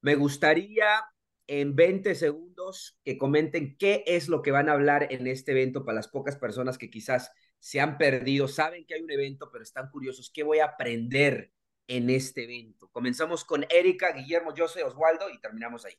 Me 0.00 0.14
gustaría 0.14 1.04
en 1.46 1.76
20 1.76 2.14
segundos 2.14 2.98
que 3.04 3.18
comenten 3.18 3.76
qué 3.76 4.02
es 4.06 4.28
lo 4.28 4.40
que 4.40 4.50
van 4.50 4.68
a 4.70 4.72
hablar 4.72 5.08
en 5.10 5.26
este 5.26 5.52
evento 5.52 5.84
para 5.84 5.96
las 5.96 6.08
pocas 6.08 6.36
personas 6.36 6.78
que 6.78 6.90
quizás 6.90 7.30
se 7.58 7.80
han 7.80 7.98
perdido, 7.98 8.48
saben 8.48 8.86
que 8.86 8.94
hay 8.94 9.02
un 9.02 9.10
evento, 9.10 9.50
pero 9.50 9.64
están 9.64 9.90
curiosos, 9.90 10.30
¿qué 10.32 10.42
voy 10.42 10.60
a 10.60 10.66
aprender 10.66 11.52
en 11.86 12.10
este 12.10 12.44
evento? 12.44 12.88
Comenzamos 12.92 13.44
con 13.44 13.66
Erika, 13.70 14.12
Guillermo, 14.12 14.52
José, 14.56 14.84
Oswaldo 14.84 15.28
y 15.30 15.40
terminamos 15.40 15.84
ahí. 15.84 15.94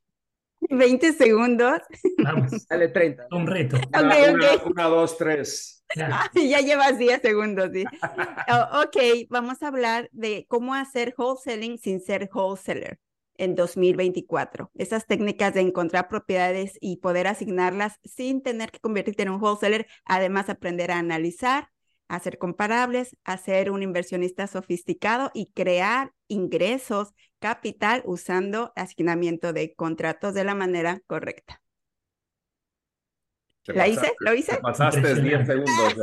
20 0.69 1.13
segundos. 1.13 1.79
Vamos. 2.23 2.51
Dale 2.69 2.89
30. 2.89 3.27
Un 3.31 3.47
reto. 3.47 3.77
Una, 4.65 4.85
dos, 4.85 5.17
tres. 5.17 5.83
ya 5.95 6.29
llevas 6.61 6.97
10 6.97 7.21
segundos, 7.21 7.69
sí. 7.73 7.83
Oh, 8.47 8.81
ok, 8.83 9.27
vamos 9.29 9.61
a 9.63 9.67
hablar 9.67 10.09
de 10.11 10.45
cómo 10.47 10.75
hacer 10.75 11.13
wholesaling 11.17 11.77
sin 11.77 11.99
ser 12.01 12.29
wholesaler 12.33 12.99
en 13.37 13.55
2024. 13.55 14.69
Esas 14.75 15.07
técnicas 15.07 15.53
de 15.53 15.61
encontrar 15.61 16.09
propiedades 16.09 16.77
y 16.81 16.97
poder 16.97 17.27
asignarlas 17.27 17.97
sin 18.03 18.43
tener 18.43 18.69
que 18.71 18.79
convertirte 18.79 19.23
en 19.23 19.29
un 19.29 19.41
wholesaler, 19.41 19.87
además 20.05 20.49
aprender 20.49 20.91
a 20.91 20.99
analizar, 20.99 21.69
a 22.09 22.19
ser 22.19 22.37
comparables, 22.37 23.15
a 23.23 23.37
ser 23.37 23.71
un 23.71 23.81
inversionista 23.81 24.47
sofisticado 24.47 25.31
y 25.33 25.51
crear 25.53 26.11
ingresos, 26.27 27.13
capital 27.39 28.03
usando 28.05 28.73
asignamiento 28.75 29.53
de 29.53 29.73
contratos 29.73 30.33
de 30.33 30.43
la 30.43 30.55
manera 30.55 31.01
correcta. 31.07 31.61
¿La 33.67 33.87
hice? 33.87 34.11
¿Lo 34.19 34.33
hice? 34.33 34.57
pasaste 34.61 35.21
10 35.21 35.45
segundos, 35.45 35.95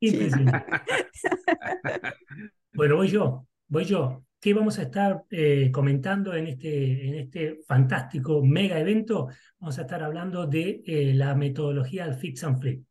bueno, 2.74 2.96
voy 2.96 3.08
yo, 3.08 3.46
voy 3.68 3.84
yo. 3.84 4.24
¿Qué 4.40 4.52
vamos 4.52 4.78
a 4.78 4.82
estar 4.82 5.22
eh, 5.30 5.70
comentando 5.72 6.34
en 6.34 6.48
este, 6.48 7.08
en 7.08 7.14
este 7.14 7.60
fantástico 7.66 8.44
mega 8.44 8.78
evento? 8.78 9.28
Vamos 9.58 9.78
a 9.78 9.82
estar 9.82 10.02
hablando 10.02 10.46
de 10.46 10.82
eh, 10.84 11.14
la 11.14 11.34
metodología 11.34 12.04
del 12.04 12.16
Fix 12.16 12.44
and 12.44 12.60
Flip. 12.60 12.84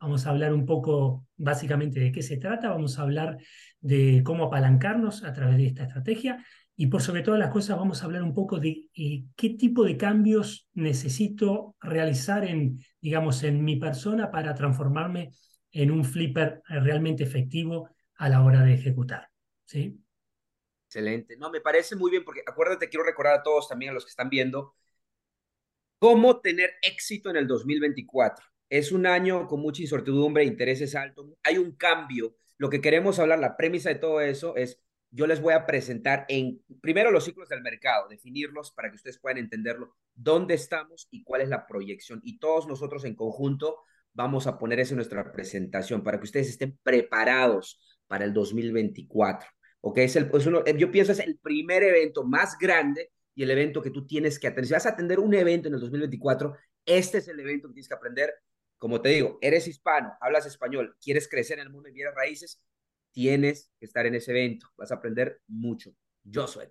Vamos 0.00 0.26
a 0.26 0.30
hablar 0.30 0.52
un 0.52 0.66
poco 0.66 1.26
básicamente 1.36 2.00
de 2.00 2.10
qué 2.10 2.22
se 2.22 2.38
trata, 2.38 2.70
vamos 2.70 2.98
a 2.98 3.02
hablar 3.02 3.38
de 3.80 4.22
cómo 4.24 4.44
apalancarnos 4.44 5.22
a 5.22 5.32
través 5.32 5.58
de 5.58 5.66
esta 5.66 5.84
estrategia 5.84 6.44
y 6.80 6.86
por 6.86 7.02
sobre 7.02 7.22
todas 7.22 7.40
las 7.40 7.50
cosas 7.50 7.76
vamos 7.76 8.00
a 8.00 8.04
hablar 8.04 8.22
un 8.22 8.32
poco 8.32 8.60
de 8.60 8.88
eh, 8.94 9.24
qué 9.34 9.50
tipo 9.50 9.82
de 9.82 9.96
cambios 9.96 10.68
necesito 10.74 11.74
realizar 11.80 12.44
en, 12.44 12.78
digamos, 13.00 13.42
en 13.42 13.64
mi 13.64 13.74
persona 13.74 14.30
para 14.30 14.54
transformarme 14.54 15.32
en 15.72 15.90
un 15.90 16.04
flipper 16.04 16.62
realmente 16.68 17.24
efectivo 17.24 17.90
a 18.14 18.28
la 18.28 18.44
hora 18.44 18.62
de 18.62 18.74
ejecutar. 18.74 19.28
¿sí? 19.64 20.00
Excelente. 20.86 21.36
No, 21.36 21.50
me 21.50 21.60
parece 21.60 21.96
muy 21.96 22.12
bien 22.12 22.24
porque 22.24 22.42
acuérdate, 22.46 22.88
quiero 22.88 23.04
recordar 23.04 23.40
a 23.40 23.42
todos 23.42 23.68
también, 23.68 23.90
a 23.90 23.94
los 23.94 24.04
que 24.04 24.10
están 24.10 24.30
viendo, 24.30 24.76
cómo 25.98 26.38
tener 26.40 26.74
éxito 26.80 27.28
en 27.28 27.38
el 27.38 27.48
2024. 27.48 28.46
Es 28.68 28.92
un 28.92 29.04
año 29.04 29.48
con 29.48 29.60
mucha 29.60 29.82
incertidumbre, 29.82 30.44
intereses 30.44 30.94
altos, 30.94 31.26
hay 31.42 31.58
un 31.58 31.72
cambio. 31.72 32.36
Lo 32.56 32.70
que 32.70 32.80
queremos 32.80 33.18
hablar, 33.18 33.40
la 33.40 33.56
premisa 33.56 33.88
de 33.88 33.96
todo 33.96 34.20
eso 34.20 34.54
es, 34.54 34.80
yo 35.10 35.26
les 35.26 35.40
voy 35.40 35.54
a 35.54 35.66
presentar 35.66 36.26
en, 36.28 36.62
primero 36.80 37.10
los 37.10 37.24
ciclos 37.24 37.48
del 37.48 37.62
mercado, 37.62 38.08
definirlos 38.08 38.72
para 38.72 38.90
que 38.90 38.96
ustedes 38.96 39.18
puedan 39.18 39.38
entenderlo, 39.38 39.96
dónde 40.14 40.54
estamos 40.54 41.08
y 41.10 41.22
cuál 41.22 41.42
es 41.42 41.48
la 41.48 41.66
proyección. 41.66 42.20
Y 42.22 42.38
todos 42.38 42.66
nosotros 42.66 43.04
en 43.04 43.14
conjunto 43.14 43.78
vamos 44.12 44.46
a 44.46 44.58
poner 44.58 44.80
eso 44.80 44.94
en 44.94 44.96
nuestra 44.96 45.32
presentación 45.32 46.02
para 46.02 46.18
que 46.18 46.24
ustedes 46.24 46.48
estén 46.48 46.78
preparados 46.82 47.80
para 48.06 48.24
el 48.24 48.32
2024. 48.32 49.48
¿ok? 49.80 49.98
Es 49.98 50.16
el, 50.16 50.30
uno, 50.46 50.64
yo 50.64 50.90
pienso 50.90 51.12
es 51.12 51.20
el 51.20 51.38
primer 51.38 51.82
evento 51.82 52.24
más 52.24 52.58
grande 52.58 53.10
y 53.34 53.44
el 53.44 53.50
evento 53.50 53.80
que 53.80 53.90
tú 53.90 54.06
tienes 54.06 54.38
que 54.38 54.48
atender. 54.48 54.66
Si 54.66 54.72
vas 54.72 54.86
a 54.86 54.90
atender 54.90 55.20
un 55.20 55.32
evento 55.34 55.68
en 55.68 55.74
el 55.74 55.80
2024, 55.80 56.56
este 56.84 57.18
es 57.18 57.28
el 57.28 57.38
evento 57.40 57.68
que 57.68 57.74
tienes 57.74 57.88
que 57.88 57.94
aprender. 57.94 58.34
Como 58.78 59.00
te 59.00 59.10
digo, 59.10 59.38
eres 59.40 59.66
hispano, 59.66 60.12
hablas 60.20 60.46
español, 60.46 60.96
quieres 61.02 61.28
crecer 61.28 61.58
en 61.58 61.66
el 61.66 61.70
mundo 61.70 61.88
de 61.88 61.92
bienes 61.92 62.14
raíces, 62.14 62.60
tienes 63.18 63.72
que 63.80 63.86
estar 63.86 64.06
en 64.06 64.14
ese 64.14 64.30
evento. 64.30 64.68
Vas 64.76 64.92
a 64.92 64.94
aprender 64.94 65.40
mucho. 65.48 65.90
Yo 66.22 66.46
soy. 66.46 66.66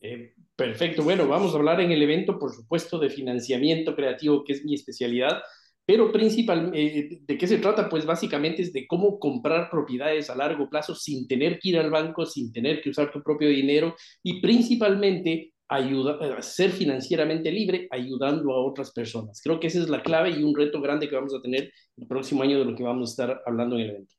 Eh, 0.00 0.34
perfecto. 0.56 1.04
Bueno, 1.04 1.28
vamos 1.28 1.54
a 1.54 1.58
hablar 1.58 1.80
en 1.80 1.92
el 1.92 2.02
evento, 2.02 2.40
por 2.40 2.52
supuesto, 2.52 2.98
de 2.98 3.08
financiamiento 3.08 3.94
creativo, 3.94 4.42
que 4.42 4.54
es 4.54 4.64
mi 4.64 4.74
especialidad. 4.74 5.40
Pero 5.86 6.10
principal, 6.10 6.72
eh, 6.74 7.20
¿de 7.20 7.38
qué 7.38 7.46
se 7.46 7.58
trata? 7.58 7.88
Pues 7.88 8.04
básicamente 8.04 8.62
es 8.62 8.72
de 8.72 8.88
cómo 8.88 9.20
comprar 9.20 9.70
propiedades 9.70 10.28
a 10.28 10.34
largo 10.34 10.68
plazo 10.68 10.96
sin 10.96 11.28
tener 11.28 11.60
que 11.60 11.68
ir 11.68 11.78
al 11.78 11.90
banco, 11.90 12.26
sin 12.26 12.52
tener 12.52 12.80
que 12.82 12.90
usar 12.90 13.12
tu 13.12 13.22
propio 13.22 13.48
dinero 13.48 13.94
y 14.24 14.40
principalmente 14.40 15.52
ayuda, 15.68 16.18
a 16.36 16.42
ser 16.42 16.72
financieramente 16.72 17.52
libre 17.52 17.86
ayudando 17.92 18.52
a 18.54 18.64
otras 18.64 18.90
personas. 18.90 19.40
Creo 19.40 19.60
que 19.60 19.68
esa 19.68 19.78
es 19.78 19.88
la 19.88 20.02
clave 20.02 20.30
y 20.30 20.42
un 20.42 20.56
reto 20.56 20.80
grande 20.80 21.08
que 21.08 21.14
vamos 21.14 21.34
a 21.34 21.40
tener 21.40 21.70
el 21.96 22.06
próximo 22.08 22.42
año 22.42 22.58
de 22.58 22.64
lo 22.64 22.74
que 22.74 22.82
vamos 22.82 23.10
a 23.10 23.12
estar 23.12 23.42
hablando 23.46 23.76
en 23.76 23.82
el 23.82 23.90
evento. 23.90 24.17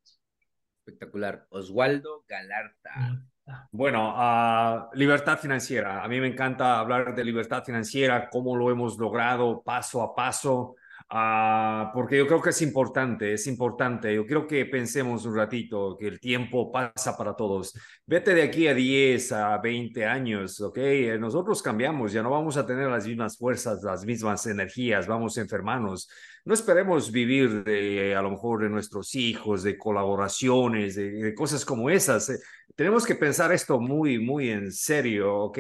Espectacular. 0.89 1.45
Oswaldo 1.49 2.25
Galarta. 2.27 3.23
Bueno, 3.71 4.13
uh, 4.15 4.89
libertad 4.95 5.37
financiera. 5.39 6.03
A 6.03 6.07
mí 6.07 6.19
me 6.19 6.27
encanta 6.27 6.79
hablar 6.79 7.15
de 7.15 7.23
libertad 7.23 7.63
financiera, 7.63 8.29
cómo 8.29 8.55
lo 8.55 8.69
hemos 8.69 8.97
logrado 8.97 9.61
paso 9.63 10.01
a 10.01 10.15
paso. 10.15 10.75
Ah, 11.11 11.89
porque 11.91 12.17
yo 12.19 12.27
creo 12.27 12.39
que 12.39 12.51
es 12.51 12.61
importante, 12.61 13.33
es 13.33 13.47
importante. 13.47 14.13
Yo 14.13 14.25
creo 14.27 14.45
que 14.45 14.65
pensemos 14.65 15.25
un 15.25 15.35
ratito 15.35 15.97
que 15.97 16.07
el 16.07 16.19
tiempo 16.19 16.71
pasa 16.71 17.17
para 17.17 17.35
todos. 17.35 17.73
Vete 18.05 18.35
de 18.35 18.43
aquí 18.43 18.67
a 18.67 18.75
10, 18.75 19.31
a 19.31 19.57
20 19.57 20.05
años, 20.05 20.61
¿ok? 20.61 20.77
Eh, 20.77 21.17
nosotros 21.19 21.63
cambiamos, 21.63 22.11
ya 22.11 22.21
no 22.21 22.29
vamos 22.29 22.57
a 22.57 22.65
tener 22.65 22.89
las 22.89 23.07
mismas 23.07 23.37
fuerzas, 23.37 23.81
las 23.81 24.05
mismas 24.05 24.45
energías, 24.45 25.07
vamos 25.07 25.35
a 25.37 25.41
enfermarnos. 25.41 26.07
No 26.45 26.53
esperemos 26.53 27.11
vivir 27.11 27.63
de, 27.63 28.15
a 28.15 28.21
lo 28.21 28.29
mejor 28.31 28.61
de 28.61 28.69
nuestros 28.69 29.15
hijos, 29.15 29.63
de 29.63 29.77
colaboraciones, 29.79 30.95
de, 30.95 31.09
de 31.11 31.33
cosas 31.33 31.65
como 31.65 31.89
esas. 31.89 32.29
Eh, 32.29 32.39
tenemos 32.75 33.03
que 33.05 33.15
pensar 33.15 33.51
esto 33.51 33.79
muy, 33.79 34.19
muy 34.19 34.51
en 34.51 34.71
serio, 34.71 35.35
¿ok? 35.37 35.57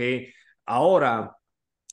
Ahora, 0.65 1.35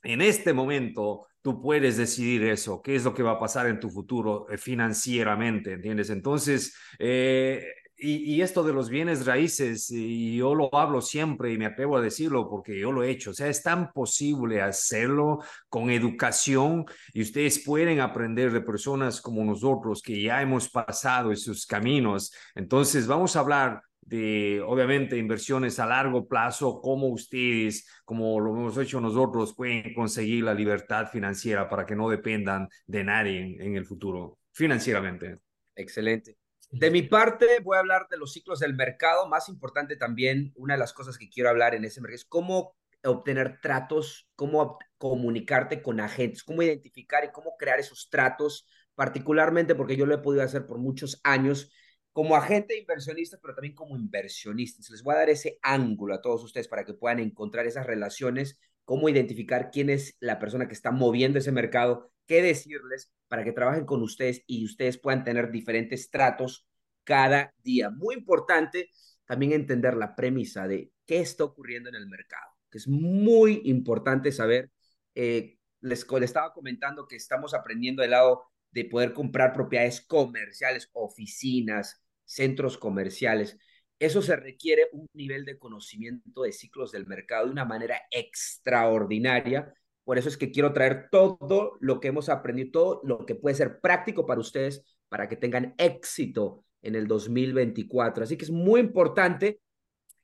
en 0.03 0.21
este 0.21 0.53
momento, 0.53 1.26
tú 1.47 1.61
puedes 1.61 1.95
decidir 1.95 2.43
eso, 2.43 2.81
qué 2.81 2.97
es 2.97 3.05
lo 3.05 3.13
que 3.13 3.23
va 3.23 3.31
a 3.31 3.39
pasar 3.39 3.67
en 3.67 3.79
tu 3.79 3.89
futuro 3.89 4.47
eh, 4.49 4.57
financieramente, 4.57 5.71
¿entiendes? 5.71 6.09
Entonces, 6.09 6.75
eh, 6.99 7.65
y, 7.95 8.41
esto 8.41 8.65
de 8.65 8.73
los 8.73 8.89
bienes 8.89 9.25
raíces, 9.25 9.89
y 9.89 10.35
yo 10.35 10.53
lo 10.55 10.69
hablo 10.75 10.99
siempre 10.99 11.53
y 11.53 11.57
me 11.57 11.65
atrevo 11.65 11.95
a 11.95 12.01
decirlo 12.01 12.49
porque 12.49 12.77
yo 12.77 12.91
lo 12.91 13.01
he 13.01 13.09
hecho, 13.11 13.31
o 13.31 13.33
sea, 13.33 13.47
es 13.47 13.63
tan 13.63 13.93
posible 13.93 14.61
hacerlo 14.61 15.39
con 15.69 15.89
educación 15.89 16.85
y 17.13 17.21
ustedes 17.21 17.63
pueden 17.65 18.01
aprender 18.01 18.51
de 18.51 18.59
personas 18.59 19.21
como 19.21 19.45
nosotros 19.45 20.01
que 20.01 20.21
ya 20.21 20.41
hemos 20.41 20.67
pasado 20.67 21.31
esos 21.31 21.65
caminos. 21.65 22.33
Entonces, 22.55 23.07
vamos 23.07 23.37
a 23.37 23.39
hablar 23.39 23.86
de, 24.07 24.61
obviamente, 24.65 25.17
inversiones 25.17 25.79
a 25.79 25.85
largo 25.85 26.27
plazo, 26.27 26.79
cómo 26.81 27.07
ustedes, 27.07 27.85
como 28.05 28.39
lo 28.39 28.55
hemos 28.55 28.77
hecho 28.77 29.01
nosotros, 29.01 29.53
pueden 29.53 29.93
conseguir 29.93 30.45
la 30.45 30.53
libertad 30.53 31.07
financiera 31.11 31.67
para 31.67 31.85
que 31.85 31.95
no 31.95 32.09
dependan 32.09 32.69
de 32.85 33.03
nadie 33.03 33.39
en, 33.39 33.61
en 33.61 33.75
el 33.75 33.85
futuro, 33.85 34.39
financieramente. 34.53 35.39
Excelente. 35.75 36.37
De 36.71 36.89
mi 36.89 37.01
parte, 37.01 37.59
voy 37.61 37.75
a 37.75 37.81
hablar 37.81 38.07
de 38.09 38.17
los 38.17 38.31
ciclos 38.31 38.59
del 38.59 38.75
mercado. 38.75 39.27
Más 39.27 39.49
importante 39.49 39.97
también, 39.97 40.53
una 40.55 40.75
de 40.75 40.79
las 40.79 40.93
cosas 40.93 41.17
que 41.17 41.29
quiero 41.29 41.49
hablar 41.49 41.75
en 41.75 41.83
ese 41.83 41.99
mercado 41.99 42.15
es 42.15 42.25
cómo 42.25 42.75
obtener 43.03 43.59
tratos, 43.61 44.29
cómo 44.35 44.79
comunicarte 44.97 45.81
con 45.81 45.99
agentes, 45.99 46.43
cómo 46.43 46.61
identificar 46.61 47.25
y 47.25 47.31
cómo 47.31 47.55
crear 47.57 47.79
esos 47.79 48.09
tratos, 48.09 48.67
particularmente 48.95 49.75
porque 49.75 49.97
yo 49.97 50.05
lo 50.05 50.15
he 50.15 50.19
podido 50.19 50.43
hacer 50.43 50.65
por 50.65 50.77
muchos 50.77 51.19
años 51.23 51.71
como 52.17 52.35
agente 52.35 52.75
inversionista, 52.75 53.37
pero 53.39 53.53
también 53.53 53.75
como 53.75 53.95
inversionista. 53.95 54.81
les 54.91 55.03
voy 55.03 55.13
a 55.13 55.19
dar 55.19 55.29
ese 55.29 55.59
ángulo 55.61 56.15
a 56.15 56.21
todos 56.23 56.43
ustedes 56.43 56.67
para 56.67 56.83
que 56.83 56.95
puedan 56.95 57.19
encontrar 57.19 57.67
esas 57.67 57.85
relaciones, 57.85 58.59
cómo 58.85 59.07
identificar 59.07 59.69
quién 59.69 59.91
es 59.91 60.17
la 60.19 60.39
persona 60.39 60.67
que 60.67 60.73
está 60.73 60.89
moviendo 60.89 61.37
ese 61.37 61.51
mercado, 61.51 62.11
qué 62.25 62.41
decirles 62.41 63.11
para 63.27 63.43
que 63.43 63.51
trabajen 63.51 63.85
con 63.85 64.01
ustedes 64.01 64.41
y 64.47 64.65
ustedes 64.65 64.97
puedan 64.97 65.23
tener 65.23 65.51
diferentes 65.51 66.09
tratos 66.09 66.65
cada 67.03 67.53
día. 67.61 67.91
Muy 67.91 68.15
importante 68.15 68.89
también 69.27 69.51
entender 69.51 69.95
la 69.95 70.15
premisa 70.15 70.67
de 70.67 70.91
qué 71.05 71.19
está 71.19 71.43
ocurriendo 71.43 71.89
en 71.89 71.95
el 71.97 72.07
mercado, 72.07 72.51
que 72.71 72.79
es 72.79 72.87
muy 72.87 73.61
importante 73.65 74.31
saber. 74.31 74.71
Eh, 75.13 75.59
les, 75.81 76.03
les 76.11 76.23
estaba 76.23 76.51
comentando 76.51 77.05
que 77.07 77.15
estamos 77.15 77.53
aprendiendo 77.53 78.01
del 78.01 78.09
lado 78.09 78.41
de 78.71 78.85
poder 78.85 79.13
comprar 79.13 79.53
propiedades 79.53 80.01
comerciales, 80.01 80.89
oficinas, 80.93 82.01
centros 82.27 82.77
comerciales. 82.77 83.57
Eso 83.99 84.21
se 84.21 84.35
requiere 84.35 84.89
un 84.91 85.07
nivel 85.13 85.45
de 85.45 85.57
conocimiento 85.57 86.43
de 86.43 86.51
ciclos 86.51 86.91
del 86.91 87.07
mercado 87.07 87.45
de 87.45 87.51
una 87.51 87.65
manera 87.65 87.99
extraordinaria. 88.11 89.73
Por 90.03 90.19
eso 90.19 90.29
es 90.29 90.37
que 90.37 90.51
quiero 90.51 90.71
traer 90.71 91.09
todo 91.09 91.79
lo 91.79 91.99
que 91.99 92.09
hemos 92.09 92.29
aprendido, 92.29 92.69
todo 92.71 93.01
lo 93.03 93.25
que 93.25 93.33
puede 93.33 93.55
ser 93.55 93.79
práctico 93.79 94.27
para 94.27 94.39
ustedes, 94.39 94.83
para 95.09 95.27
que 95.27 95.35
tengan 95.35 95.73
éxito 95.79 96.63
en 96.83 96.93
el 96.93 97.07
2024. 97.07 98.23
Así 98.23 98.37
que 98.37 98.45
es 98.45 98.51
muy 98.51 98.81
importante 98.81 99.59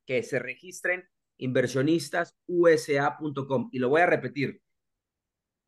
que 0.06 0.22
se 0.22 0.38
registren 0.38 1.10
inversionistasusa.com. 1.38 3.70
Y 3.72 3.80
lo 3.80 3.90
voy 3.90 4.02
a 4.02 4.06
repetir. 4.06 4.62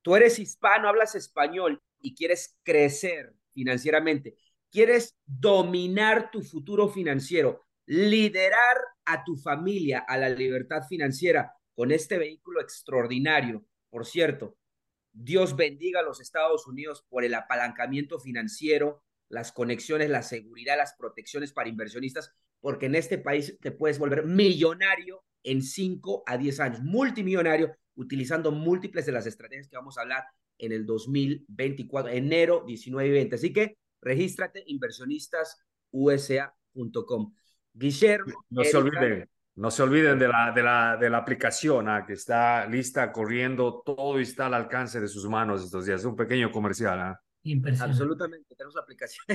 Tú 0.03 0.15
eres 0.15 0.37
hispano, 0.37 0.87
hablas 0.87 1.15
español 1.15 1.81
y 1.99 2.13
quieres 2.13 2.55
crecer 2.61 3.33
financieramente 3.51 4.35
quieres 4.75 5.15
dominar 5.25 6.31
tu 6.31 6.41
futuro 6.41 6.89
financiero, 6.89 7.61
liderar 7.85 8.75
a 9.05 9.23
tu 9.23 9.37
familia 9.37 9.99
a 9.99 10.17
la 10.17 10.27
libertad 10.27 10.83
financiera 10.85 11.53
con 11.73 11.93
este 11.93 12.17
vehículo 12.17 12.59
extraordinario. 12.59 13.65
Por 13.89 14.05
cierto, 14.05 14.57
Dios 15.13 15.55
bendiga 15.55 16.01
a 16.01 16.03
los 16.03 16.19
Estados 16.19 16.67
Unidos 16.67 17.05
por 17.07 17.23
el 17.23 17.35
apalancamiento 17.35 18.19
financiero, 18.19 19.01
las 19.29 19.53
conexiones, 19.53 20.09
la 20.09 20.23
seguridad, 20.23 20.75
las 20.75 20.93
protecciones 20.99 21.53
para 21.53 21.69
inversionistas, 21.69 22.33
porque 22.59 22.87
en 22.87 22.95
este 22.95 23.17
país 23.17 23.57
te 23.61 23.71
puedes 23.71 23.97
volver 23.97 24.25
millonario 24.25 25.23
en 25.43 25.61
5 25.61 26.23
a 26.27 26.37
10 26.37 26.59
años, 26.59 26.81
multimillonario, 26.81 27.73
utilizando 27.95 28.51
múltiples 28.51 29.05
de 29.05 29.13
las 29.13 29.25
estrategias 29.25 29.69
que 29.69 29.77
vamos 29.77 29.97
a 29.97 30.01
hablar 30.01 30.25
en 30.57 30.73
el 30.73 30.85
2024, 30.85 32.11
enero 32.11 32.65
19 32.67 33.07
y 33.07 33.11
20. 33.13 33.35
Así 33.35 33.53
que 33.53 33.77
Regístrate 34.05 34.63
inversionistasusa.com. 34.67 37.33
Guillermo. 37.73 38.45
No 38.51 38.63
se 38.63 38.77
olviden, 38.77 39.27
no 39.55 39.71
se 39.71 39.81
olviden 39.81 40.19
de 40.19 40.27
la, 40.27 40.51
de 40.53 40.61
la, 40.61 40.95
de 40.95 41.09
la 41.09 41.17
aplicación 41.17 41.89
ah, 41.89 42.05
que 42.05 42.13
está 42.13 42.67
lista, 42.67 43.11
corriendo, 43.11 43.81
todo 43.83 44.19
está 44.19 44.45
al 44.45 44.53
alcance 44.53 45.01
de 45.01 45.07
sus 45.07 45.27
manos 45.27 45.63
estos 45.63 45.87
días. 45.87 46.05
Un 46.05 46.15
pequeño 46.15 46.51
comercial. 46.51 46.99
¿ah? 46.99 47.19
Absolutamente, 47.79 48.53
tenemos 48.55 48.75
la 48.75 48.81
aplicación, 48.81 49.25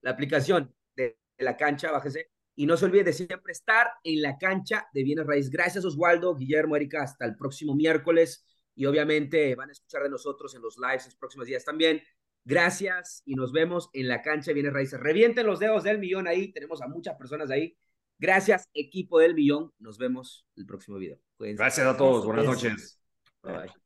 la 0.00 0.10
aplicación 0.10 0.74
de 0.96 1.16
la 1.38 1.56
cancha, 1.56 1.92
bájese. 1.92 2.32
Y 2.56 2.66
no 2.66 2.76
se 2.76 2.86
olvide 2.86 3.04
de 3.04 3.12
siempre 3.12 3.52
estar 3.52 3.92
en 4.02 4.22
la 4.22 4.36
cancha 4.38 4.88
de 4.92 5.04
Bienes 5.04 5.26
Raíz. 5.26 5.50
Gracias, 5.50 5.84
Oswaldo, 5.84 6.34
Guillermo, 6.34 6.74
Erika. 6.74 7.02
Hasta 7.02 7.26
el 7.26 7.36
próximo 7.36 7.76
miércoles. 7.76 8.44
Y 8.74 8.86
obviamente 8.86 9.54
van 9.54 9.68
a 9.68 9.72
escuchar 9.72 10.02
de 10.02 10.10
nosotros 10.10 10.52
en 10.56 10.62
los 10.62 10.76
lives 10.78 11.06
los 11.06 11.16
próximos 11.16 11.46
días 11.46 11.64
también. 11.64 12.02
Gracias 12.44 13.22
y 13.24 13.34
nos 13.34 13.52
vemos 13.52 13.88
en 13.92 14.08
la 14.08 14.20
cancha 14.22 14.50
de 14.50 14.54
Bienes 14.54 14.72
Raíces. 14.72 15.00
Revienten 15.00 15.46
los 15.46 15.58
dedos 15.58 15.82
del 15.84 15.98
millón 15.98 16.28
ahí, 16.28 16.52
tenemos 16.52 16.82
a 16.82 16.88
muchas 16.88 17.16
personas 17.16 17.50
ahí. 17.50 17.76
Gracias, 18.18 18.68
equipo 18.74 19.18
del 19.18 19.34
millón. 19.34 19.72
Nos 19.78 19.98
vemos 19.98 20.46
el 20.56 20.66
próximo 20.66 20.98
video. 20.98 21.18
Gracias 21.38 21.86
a 21.86 21.96
todos, 21.96 22.24
buenas 22.24 22.44
noches. 22.44 23.00
Bye. 23.42 23.83